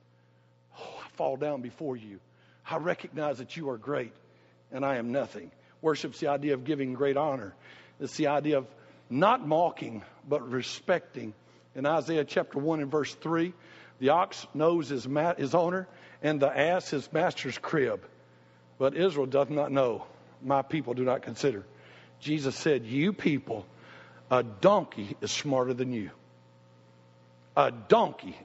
Oh, 0.78 1.00
I 1.04 1.08
fall 1.16 1.36
down 1.36 1.62
before 1.62 1.96
you. 1.96 2.20
I 2.68 2.76
recognize 2.76 3.38
that 3.38 3.56
you 3.56 3.70
are 3.70 3.76
great 3.76 4.12
and 4.70 4.84
I 4.84 4.96
am 4.96 5.12
nothing. 5.12 5.50
Worship's 5.80 6.20
the 6.20 6.28
idea 6.28 6.54
of 6.54 6.64
giving 6.64 6.94
great 6.94 7.16
honor. 7.16 7.54
It's 8.00 8.16
the 8.16 8.28
idea 8.28 8.58
of 8.58 8.66
not 9.10 9.46
mocking, 9.46 10.02
but 10.26 10.48
respecting. 10.48 11.34
In 11.74 11.86
Isaiah 11.86 12.24
chapter 12.24 12.58
1 12.58 12.80
and 12.80 12.90
verse 12.90 13.14
3, 13.14 13.52
The 13.98 14.10
ox 14.10 14.46
knows 14.54 14.88
his, 14.88 15.06
ma- 15.06 15.34
his 15.34 15.54
owner, 15.54 15.88
and 16.22 16.40
the 16.40 16.48
ass 16.48 16.88
his 16.90 17.12
master's 17.12 17.58
crib. 17.58 18.00
But 18.78 18.96
Israel 18.96 19.26
doth 19.26 19.50
not 19.50 19.72
know. 19.72 20.06
My 20.42 20.62
people 20.62 20.94
do 20.94 21.04
not 21.04 21.22
consider. 21.22 21.64
Jesus 22.22 22.54
said, 22.54 22.86
You 22.86 23.12
people, 23.12 23.66
a 24.30 24.42
donkey 24.42 25.16
is 25.20 25.30
smarter 25.30 25.74
than 25.74 25.92
you. 25.92 26.10
A 27.56 27.70
donkey. 27.70 28.36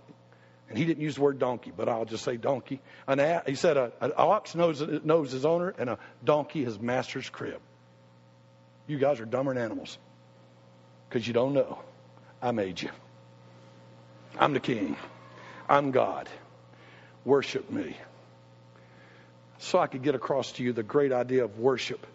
And 0.68 0.78
he 0.78 0.84
didn't 0.84 1.02
use 1.02 1.16
the 1.16 1.22
word 1.22 1.40
donkey, 1.40 1.72
but 1.76 1.88
I'll 1.88 2.04
just 2.04 2.26
say 2.26 2.36
donkey. 2.36 2.82
An 3.08 3.20
a- 3.20 3.44
he 3.46 3.56
said, 3.56 3.78
a, 3.78 3.94
An 4.02 4.12
ox 4.18 4.54
knows, 4.56 4.82
knows 4.82 5.32
his 5.32 5.46
owner, 5.46 5.74
and 5.78 5.92
a 5.92 6.00
donkey 6.26 6.66
his 6.66 6.78
master's 6.78 7.30
crib. 7.30 7.62
You 8.88 8.98
guys 8.98 9.20
are 9.22 9.26
dumber 9.26 9.54
than 9.54 9.64
animals 9.64 9.98
because 11.08 11.26
you 11.26 11.34
don't 11.34 11.54
know. 11.54 11.80
I 12.42 12.52
made 12.52 12.82
you. 12.82 12.90
I'm 14.38 14.54
the 14.54 14.60
king. 14.60 14.98
I'm 15.70 15.92
God. 15.92 16.28
Worship 17.26 17.70
me. 17.70 17.96
So 19.60 19.80
I 19.80 19.88
could 19.88 20.04
get 20.04 20.16
across 20.16 20.52
to 20.54 20.64
you 20.64 20.74
the 20.74 20.84
great 20.84 21.12
idea 21.12 21.44
of 21.44 21.60
worship. 21.60 22.06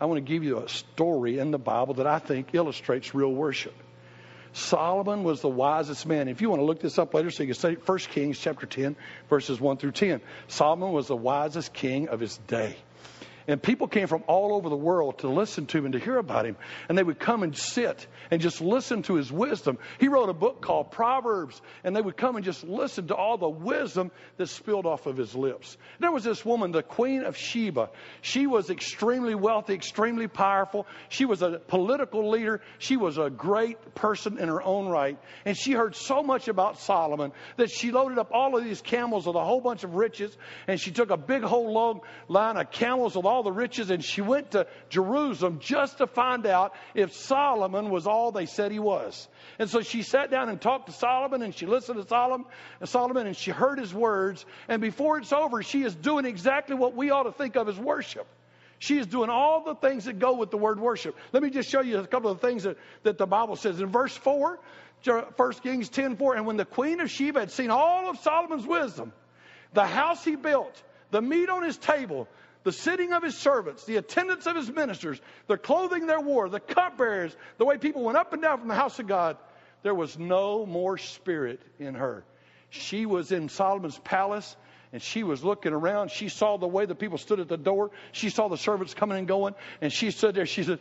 I 0.00 0.06
want 0.06 0.18
to 0.24 0.32
give 0.32 0.44
you 0.44 0.58
a 0.58 0.68
story 0.68 1.38
in 1.38 1.50
the 1.50 1.58
Bible 1.58 1.94
that 1.94 2.06
I 2.06 2.18
think 2.18 2.54
illustrates 2.54 3.14
real 3.14 3.32
worship. 3.32 3.74
Solomon 4.52 5.22
was 5.22 5.42
the 5.42 5.48
wisest 5.48 6.06
man. 6.06 6.28
If 6.28 6.40
you 6.40 6.48
want 6.48 6.60
to 6.60 6.64
look 6.64 6.80
this 6.80 6.98
up 6.98 7.12
later, 7.12 7.30
so 7.30 7.42
you 7.42 7.48
can 7.48 7.54
study 7.54 7.76
1 7.76 7.98
Kings 7.98 8.38
chapter 8.38 8.66
10, 8.66 8.96
verses 9.28 9.60
1 9.60 9.76
through 9.76 9.92
10. 9.92 10.20
Solomon 10.48 10.92
was 10.92 11.08
the 11.08 11.16
wisest 11.16 11.72
king 11.74 12.08
of 12.08 12.20
his 12.20 12.38
day. 12.46 12.76
And 13.48 13.62
people 13.62 13.86
came 13.86 14.08
from 14.08 14.24
all 14.26 14.54
over 14.54 14.68
the 14.68 14.76
world 14.76 15.18
to 15.18 15.28
listen 15.28 15.66
to 15.66 15.78
him 15.78 15.84
and 15.84 15.92
to 15.92 16.00
hear 16.00 16.18
about 16.18 16.46
him. 16.46 16.56
And 16.88 16.98
they 16.98 17.02
would 17.02 17.20
come 17.20 17.42
and 17.42 17.56
sit 17.56 18.06
and 18.30 18.40
just 18.40 18.60
listen 18.60 19.02
to 19.04 19.14
his 19.14 19.30
wisdom. 19.30 19.78
He 19.98 20.08
wrote 20.08 20.28
a 20.28 20.34
book 20.34 20.60
called 20.60 20.90
Proverbs, 20.90 21.60
and 21.84 21.94
they 21.94 22.00
would 22.00 22.16
come 22.16 22.36
and 22.36 22.44
just 22.44 22.64
listen 22.64 23.08
to 23.08 23.14
all 23.14 23.38
the 23.38 23.48
wisdom 23.48 24.10
that 24.36 24.48
spilled 24.48 24.86
off 24.86 25.06
of 25.06 25.16
his 25.16 25.34
lips. 25.34 25.76
There 26.00 26.10
was 26.10 26.24
this 26.24 26.44
woman, 26.44 26.72
the 26.72 26.82
Queen 26.82 27.22
of 27.22 27.36
Sheba. 27.36 27.90
She 28.20 28.46
was 28.46 28.68
extremely 28.68 29.34
wealthy, 29.34 29.74
extremely 29.74 30.26
powerful. 30.26 30.86
She 31.08 31.24
was 31.24 31.42
a 31.42 31.58
political 31.58 32.30
leader. 32.30 32.62
She 32.78 32.96
was 32.96 33.16
a 33.16 33.30
great 33.30 33.94
person 33.94 34.38
in 34.38 34.48
her 34.48 34.62
own 34.62 34.88
right. 34.88 35.18
And 35.44 35.56
she 35.56 35.72
heard 35.72 35.94
so 35.94 36.22
much 36.22 36.48
about 36.48 36.80
Solomon 36.80 37.32
that 37.56 37.70
she 37.70 37.92
loaded 37.92 38.18
up 38.18 38.30
all 38.32 38.56
of 38.56 38.64
these 38.64 38.80
camels 38.80 39.26
with 39.26 39.36
a 39.36 39.44
whole 39.44 39.60
bunch 39.60 39.84
of 39.84 39.94
riches. 39.94 40.36
And 40.66 40.80
she 40.80 40.90
took 40.90 41.10
a 41.10 41.16
big 41.16 41.42
whole 41.42 41.72
long 41.72 42.00
line 42.28 42.56
of 42.56 42.70
camels 42.70 43.14
with 43.14 43.24
all 43.24 43.35
all 43.36 43.42
the 43.42 43.52
riches, 43.52 43.90
and 43.90 44.02
she 44.02 44.22
went 44.22 44.52
to 44.52 44.66
Jerusalem 44.88 45.58
just 45.60 45.98
to 45.98 46.06
find 46.06 46.46
out 46.46 46.72
if 46.94 47.12
Solomon 47.12 47.90
was 47.90 48.06
all 48.06 48.32
they 48.32 48.46
said 48.46 48.72
he 48.72 48.78
was. 48.78 49.28
And 49.58 49.68
so 49.68 49.82
she 49.82 50.02
sat 50.02 50.30
down 50.30 50.48
and 50.48 50.58
talked 50.58 50.86
to 50.86 50.92
Solomon, 50.92 51.42
and 51.42 51.54
she 51.54 51.66
listened 51.66 52.00
to 52.00 52.08
Solomon, 52.08 52.46
Solomon, 52.84 53.26
and 53.26 53.36
she 53.36 53.50
heard 53.50 53.78
his 53.78 53.92
words. 53.92 54.46
And 54.68 54.80
before 54.80 55.18
it's 55.18 55.32
over, 55.32 55.62
she 55.62 55.82
is 55.82 55.94
doing 55.94 56.24
exactly 56.24 56.74
what 56.74 56.94
we 56.94 57.10
ought 57.10 57.24
to 57.24 57.32
think 57.32 57.56
of 57.56 57.68
as 57.68 57.78
worship. 57.78 58.26
She 58.78 58.98
is 58.98 59.06
doing 59.06 59.28
all 59.28 59.64
the 59.64 59.74
things 59.74 60.06
that 60.06 60.18
go 60.18 60.34
with 60.34 60.50
the 60.50 60.58
word 60.58 60.80
worship. 60.80 61.14
Let 61.32 61.42
me 61.42 61.50
just 61.50 61.70
show 61.70 61.82
you 61.82 61.98
a 61.98 62.06
couple 62.06 62.30
of 62.30 62.40
things 62.40 62.62
that, 62.62 62.78
that 63.02 63.18
the 63.18 63.26
Bible 63.26 63.56
says. 63.56 63.80
In 63.80 63.88
verse 63.88 64.16
4, 64.16 64.58
1 65.04 65.52
Kings 65.62 65.90
10 65.90 66.16
4, 66.16 66.36
and 66.36 66.46
when 66.46 66.56
the 66.56 66.64
queen 66.64 67.00
of 67.00 67.10
Sheba 67.10 67.40
had 67.40 67.50
seen 67.50 67.70
all 67.70 68.08
of 68.08 68.18
Solomon's 68.18 68.66
wisdom, 68.66 69.12
the 69.74 69.86
house 69.86 70.24
he 70.24 70.36
built, 70.36 70.82
the 71.10 71.20
meat 71.20 71.48
on 71.48 71.62
his 71.62 71.76
table, 71.76 72.28
the 72.66 72.72
sitting 72.72 73.12
of 73.12 73.22
his 73.22 73.36
servants, 73.36 73.84
the 73.84 73.94
attendance 73.94 74.44
of 74.44 74.56
his 74.56 74.68
ministers, 74.68 75.20
the 75.46 75.56
clothing 75.56 76.08
they 76.08 76.16
wore, 76.16 76.48
the 76.48 76.58
cupbearers, 76.58 77.34
the 77.58 77.64
way 77.64 77.78
people 77.78 78.02
went 78.02 78.18
up 78.18 78.32
and 78.32 78.42
down 78.42 78.58
from 78.58 78.66
the 78.66 78.74
house 78.74 78.98
of 78.98 79.06
God, 79.06 79.36
there 79.84 79.94
was 79.94 80.18
no 80.18 80.66
more 80.66 80.98
spirit 80.98 81.60
in 81.78 81.94
her. 81.94 82.24
She 82.70 83.06
was 83.06 83.30
in 83.30 83.48
Solomon's 83.50 83.96
palace 83.96 84.56
and 84.92 85.00
she 85.00 85.22
was 85.22 85.44
looking 85.44 85.74
around. 85.74 86.10
She 86.10 86.28
saw 86.28 86.56
the 86.56 86.66
way 86.66 86.86
the 86.86 86.96
people 86.96 87.18
stood 87.18 87.38
at 87.38 87.46
the 87.46 87.56
door. 87.56 87.92
She 88.10 88.30
saw 88.30 88.48
the 88.48 88.58
servants 88.58 88.94
coming 88.94 89.18
and 89.18 89.28
going. 89.28 89.54
And 89.80 89.92
she 89.92 90.10
stood 90.10 90.34
there. 90.34 90.44
She 90.44 90.64
said, 90.64 90.80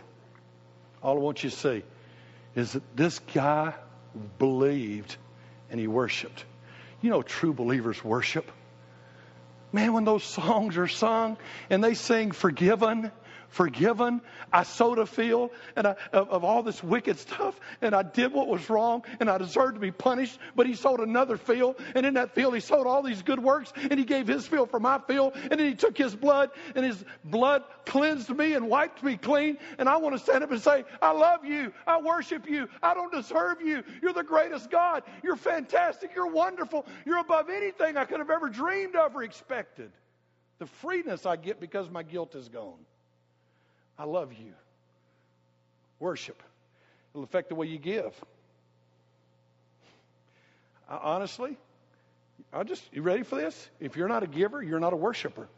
all 1.03 1.17
I 1.17 1.21
want 1.21 1.45
you 1.45 1.51
to 1.51 1.57
see 1.57 1.83
is 2.55 2.73
that 2.73 2.97
this 2.97 3.19
guy 3.35 3.75
believed 4.39 5.17
and 5.71 5.79
he 5.79 5.87
worshiped. 5.87 6.45
You 7.01 7.11
know, 7.11 7.23
true 7.23 7.53
believers 7.53 8.03
worship. 8.03 8.51
Man, 9.73 9.93
when 9.93 10.05
those 10.05 10.25
songs 10.25 10.77
are 10.77 10.89
sung 10.89 11.37
and 11.71 11.85
they 11.85 11.95
sing 11.95 12.33
forgiven 12.33 13.13
forgiven. 13.49 14.21
I 14.53 14.63
sowed 14.63 14.99
a 14.99 15.07
field 15.07 15.51
and 15.77 15.87
I, 15.87 15.97
of, 16.13 16.31
of, 16.31 16.45
all 16.45 16.63
this 16.63 16.83
wicked 16.83 17.19
stuff, 17.19 17.59
and 17.83 17.95
I 17.95 18.03
did 18.03 18.33
what 18.33 18.49
was 18.49 18.69
wrong, 18.71 19.05
and 19.21 19.29
I 19.29 19.39
deserved 19.39 19.75
to 19.75 19.81
be 19.81 19.91
punished. 19.91 20.39
But 20.55 20.67
he 20.67 20.75
sowed 20.75 21.01
another 21.01 21.37
field, 21.37 21.77
and 21.95 22.07
in 22.07 22.15
that 22.15 22.35
field 22.35 22.55
he 22.55 22.61
sowed 22.61 22.87
all 22.87 23.03
these 23.03 23.23
good 23.23 23.39
works, 23.39 23.73
and 23.77 23.99
he 23.99 24.05
gave 24.05 24.27
his 24.27 24.47
field 24.47 24.71
for 24.71 24.81
my 24.81 24.99
field, 24.99 25.35
and 25.35 25.53
then 25.53 25.67
he 25.67 25.75
took 25.75 25.97
his 25.97 26.15
blood, 26.15 26.51
and 26.75 26.85
his 26.85 27.05
blood 27.25 27.65
cleansed 27.87 28.31
me 28.31 28.55
and 28.55 28.69
wiped 28.69 29.03
me 29.03 29.17
clean. 29.17 29.59
And 29.79 29.89
I 29.89 29.97
want 29.97 30.17
to 30.17 30.23
stand 30.23 30.45
up 30.45 30.51
and 30.51 30.61
say, 30.61 30.85
I 31.01 31.13
love 31.13 31.45
you. 31.45 31.73
I 31.87 32.01
worship 32.01 32.49
you. 32.49 32.69
I 32.83 32.95
don't 32.95 33.13
deserve 33.13 33.61
you. 33.63 33.83
You're 34.03 34.13
the 34.13 34.23
greatest 34.23 34.71
God. 34.71 35.03
You're 35.23 35.37
fantastic. 35.37 36.11
You're 36.15 36.31
wonderful. 36.31 36.87
You're 37.05 37.19
above 37.19 37.49
anything 37.49 37.97
I 37.97 38.05
could 38.05 38.19
have 38.19 38.31
ever 38.31 38.49
dreamed 38.49 38.97
of 38.97 39.17
or 39.17 39.23
expected. 39.23 39.91
The 40.59 40.67
freeness 40.67 41.25
I 41.25 41.37
get 41.37 41.61
because 41.61 41.89
my 41.89 42.03
guilt 42.03 42.35
is 42.35 42.49
gone. 42.49 42.79
I 43.99 44.05
love 44.05 44.33
you. 44.33 44.53
Worship. 45.99 46.41
It'll 47.13 47.25
affect 47.25 47.49
the 47.49 47.55
way 47.55 47.67
you 47.67 47.79
give. 47.79 48.15
I, 50.89 50.97
honestly, 50.97 51.57
I 52.53 52.63
just, 52.63 52.83
you 52.93 53.03
ready 53.03 53.25
for 53.25 53.37
this? 53.37 53.69
If 53.81 53.97
you're 53.97 54.09
not 54.09 54.23
a 54.23 54.27
giver, 54.27 54.63
you're 54.63 54.81
not 54.81 54.93
a 54.93 54.97
worshiper. 54.97 55.49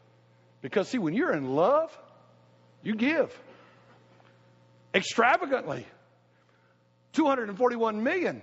Because, 0.63 0.89
see, 0.89 0.99
when 0.99 1.15
you're 1.15 1.33
in 1.33 1.55
love, 1.55 1.97
you 2.83 2.95
give 2.95 3.37
extravagantly. 4.95 5.87
241 7.13 8.03
million, 8.05 8.41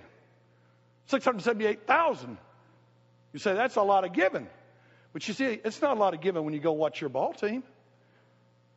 678,000. 1.06 2.36
You 3.32 3.38
say 3.38 3.54
that's 3.54 3.76
a 3.76 3.82
lot 3.82 4.04
of 4.04 4.12
giving. 4.12 4.46
But 5.12 5.26
you 5.26 5.34
see, 5.34 5.58
it's 5.64 5.80
not 5.80 5.96
a 5.96 6.00
lot 6.00 6.14
of 6.14 6.20
giving 6.20 6.44
when 6.44 6.54
you 6.54 6.60
go 6.60 6.72
watch 6.72 7.00
your 7.00 7.10
ball 7.10 7.32
team 7.32 7.62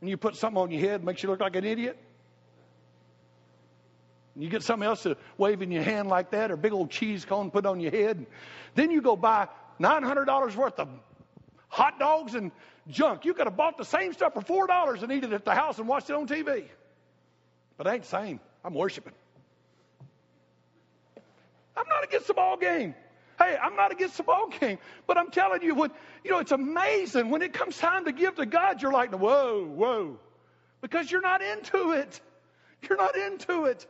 and 0.02 0.10
you 0.10 0.18
put 0.18 0.36
something 0.36 0.62
on 0.62 0.72
your 0.72 0.82
head 0.82 1.04
makes 1.04 1.24
you 1.24 1.30
look 1.30 1.40
like 1.40 1.56
an 1.56 1.64
idiot. 1.64 1.98
And 4.34 4.44
you 4.44 4.50
get 4.50 4.64
something 4.64 4.88
else 4.88 5.04
to 5.04 5.16
wave 5.38 5.62
in 5.62 5.72
your 5.72 5.84
hand 5.84 6.10
like 6.10 6.32
that 6.32 6.52
or 6.52 6.58
big 6.58 6.74
old 6.74 6.90
cheese 6.90 7.24
cone 7.24 7.52
put 7.52 7.66
on 7.66 7.80
your 7.80 7.92
head. 7.92 8.18
And 8.18 8.26
Then 8.76 8.92
you 8.92 9.02
go 9.02 9.16
buy 9.16 9.48
$900 9.80 10.56
worth 10.56 10.80
of 10.80 10.90
hot 11.68 12.00
dogs 12.00 12.34
and 12.34 12.52
junk. 12.88 13.26
You 13.26 13.34
could 13.34 13.46
have 13.46 13.56
bought 13.56 13.78
the 13.78 13.86
same 13.86 14.14
stuff 14.14 14.34
for 14.34 14.68
$4 14.68 15.04
and 15.04 15.12
eat 15.12 15.24
it 15.24 15.34
at 15.34 15.46
the 15.46 15.54
house 15.54 15.78
and 15.78 15.88
watched 15.88 16.10
it 16.10 16.16
on 16.16 16.28
TV. 16.28 16.66
But 17.78 17.88
it 17.88 17.90
ain't 17.92 18.04
the 18.04 18.10
same. 18.10 18.40
I'm 18.64 18.74
worshiping. 18.74 19.14
I'm 21.78 21.88
not 21.88 22.04
against 22.04 22.28
the 22.28 22.34
ball 22.34 22.58
game. 22.58 22.96
Hey, 23.42 23.58
I'm 23.60 23.76
not 23.76 23.92
against 23.92 24.22
game, 24.60 24.78
but 25.08 25.18
I'm 25.18 25.32
telling 25.32 25.64
you, 25.64 25.74
when 25.74 25.90
you 26.24 26.30
know, 26.30 26.40
it's 26.40 26.52
amazing 26.52 27.32
when 27.32 27.42
it 27.42 27.54
comes 27.54 27.76
time 27.76 28.06
to 28.06 28.12
give 28.12 28.36
to 28.36 28.46
God. 28.46 28.82
You're 28.82 28.92
like, 28.92 29.14
whoa, 29.14 29.66
whoa, 29.66 30.20
because 30.82 31.10
you're 31.10 31.22
not 31.22 31.42
into 31.42 31.94
it. 31.94 32.22
You're 32.88 32.98
not 32.98 33.16
into 33.16 33.66
it. 33.66 33.88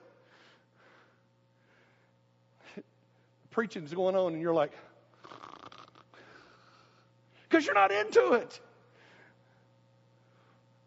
Preaching's 3.49 3.93
going 3.93 4.16
on, 4.16 4.34
and 4.34 4.41
you're 4.41 4.54
like, 4.54 4.72
because 7.49 7.66
you're 7.66 7.76
not 7.76 7.91
into 7.91 8.34
it. 8.34 8.60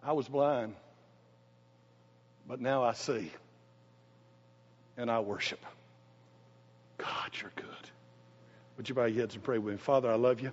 I 0.02 0.12
was 0.12 0.26
blind, 0.26 0.74
but 2.48 2.62
now 2.62 2.82
I 2.82 2.92
see, 2.92 3.30
and 4.96 5.10
I 5.10 5.20
worship. 5.20 5.60
God, 6.96 7.30
you're 7.42 7.52
good. 7.56 7.90
Would 8.76 8.88
you 8.88 8.94
bow 8.94 9.04
your 9.04 9.20
heads 9.20 9.34
and 9.34 9.44
pray 9.44 9.58
with 9.58 9.74
me? 9.74 9.78
Father, 9.78 10.10
I 10.10 10.16
love 10.16 10.40
you. 10.40 10.52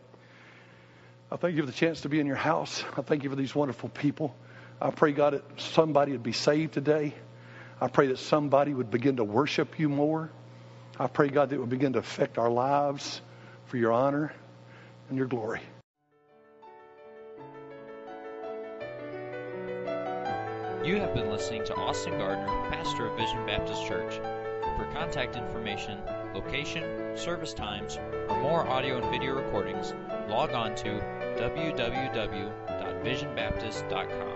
I 1.32 1.38
thank 1.38 1.56
you 1.56 1.62
for 1.62 1.68
the 1.68 1.72
chance 1.74 2.02
to 2.02 2.10
be 2.10 2.20
in 2.20 2.28
your 2.28 2.36
house. 2.36 2.84
I 2.98 3.02
thank 3.02 3.24
you 3.24 3.30
for 3.30 3.36
these 3.36 3.56
wonderful 3.56 3.90
people. 3.90 4.36
I 4.80 4.92
pray, 4.92 5.12
God, 5.12 5.34
that 5.34 5.44
somebody 5.60 6.12
would 6.12 6.24
be 6.24 6.34
saved 6.34 6.74
today. 6.74 7.14
I 7.80 7.88
pray 7.88 8.08
that 8.08 8.20
somebody 8.20 8.74
would 8.74 8.92
begin 8.92 9.18
to 9.18 9.24
worship 9.24 9.80
you 9.80 9.90
more. 9.90 10.30
I 11.00 11.08
pray, 11.08 11.30
God, 11.30 11.50
that 11.50 11.56
it 11.56 11.60
would 11.60 11.70
begin 11.70 11.94
to 11.94 12.00
affect 12.00 12.38
our 12.38 12.50
lives 12.50 13.22
for 13.66 13.78
your 13.78 13.92
honor 13.92 14.34
and 15.10 15.18
your 15.18 15.28
glory. 15.28 15.62
You 20.84 20.96
have 20.98 21.14
been 21.14 21.30
listening 21.30 21.64
to 21.66 21.76
Austin 21.76 22.18
Gardner, 22.18 22.48
pastor 22.72 23.08
of 23.08 23.18
Vision 23.18 23.46
Baptist 23.46 23.86
Church. 23.86 24.16
For 24.78 24.90
contact 24.94 25.36
information, 25.36 26.00
location, 26.34 27.16
service 27.16 27.54
times, 27.54 28.00
or 28.30 28.42
more 28.42 28.68
audio 28.68 29.00
and 29.02 29.12
video 29.12 29.36
recordings, 29.36 29.94
log 30.30 30.54
on 30.54 30.76
to 30.76 31.00
www.visionbaptist.com. 31.38 34.31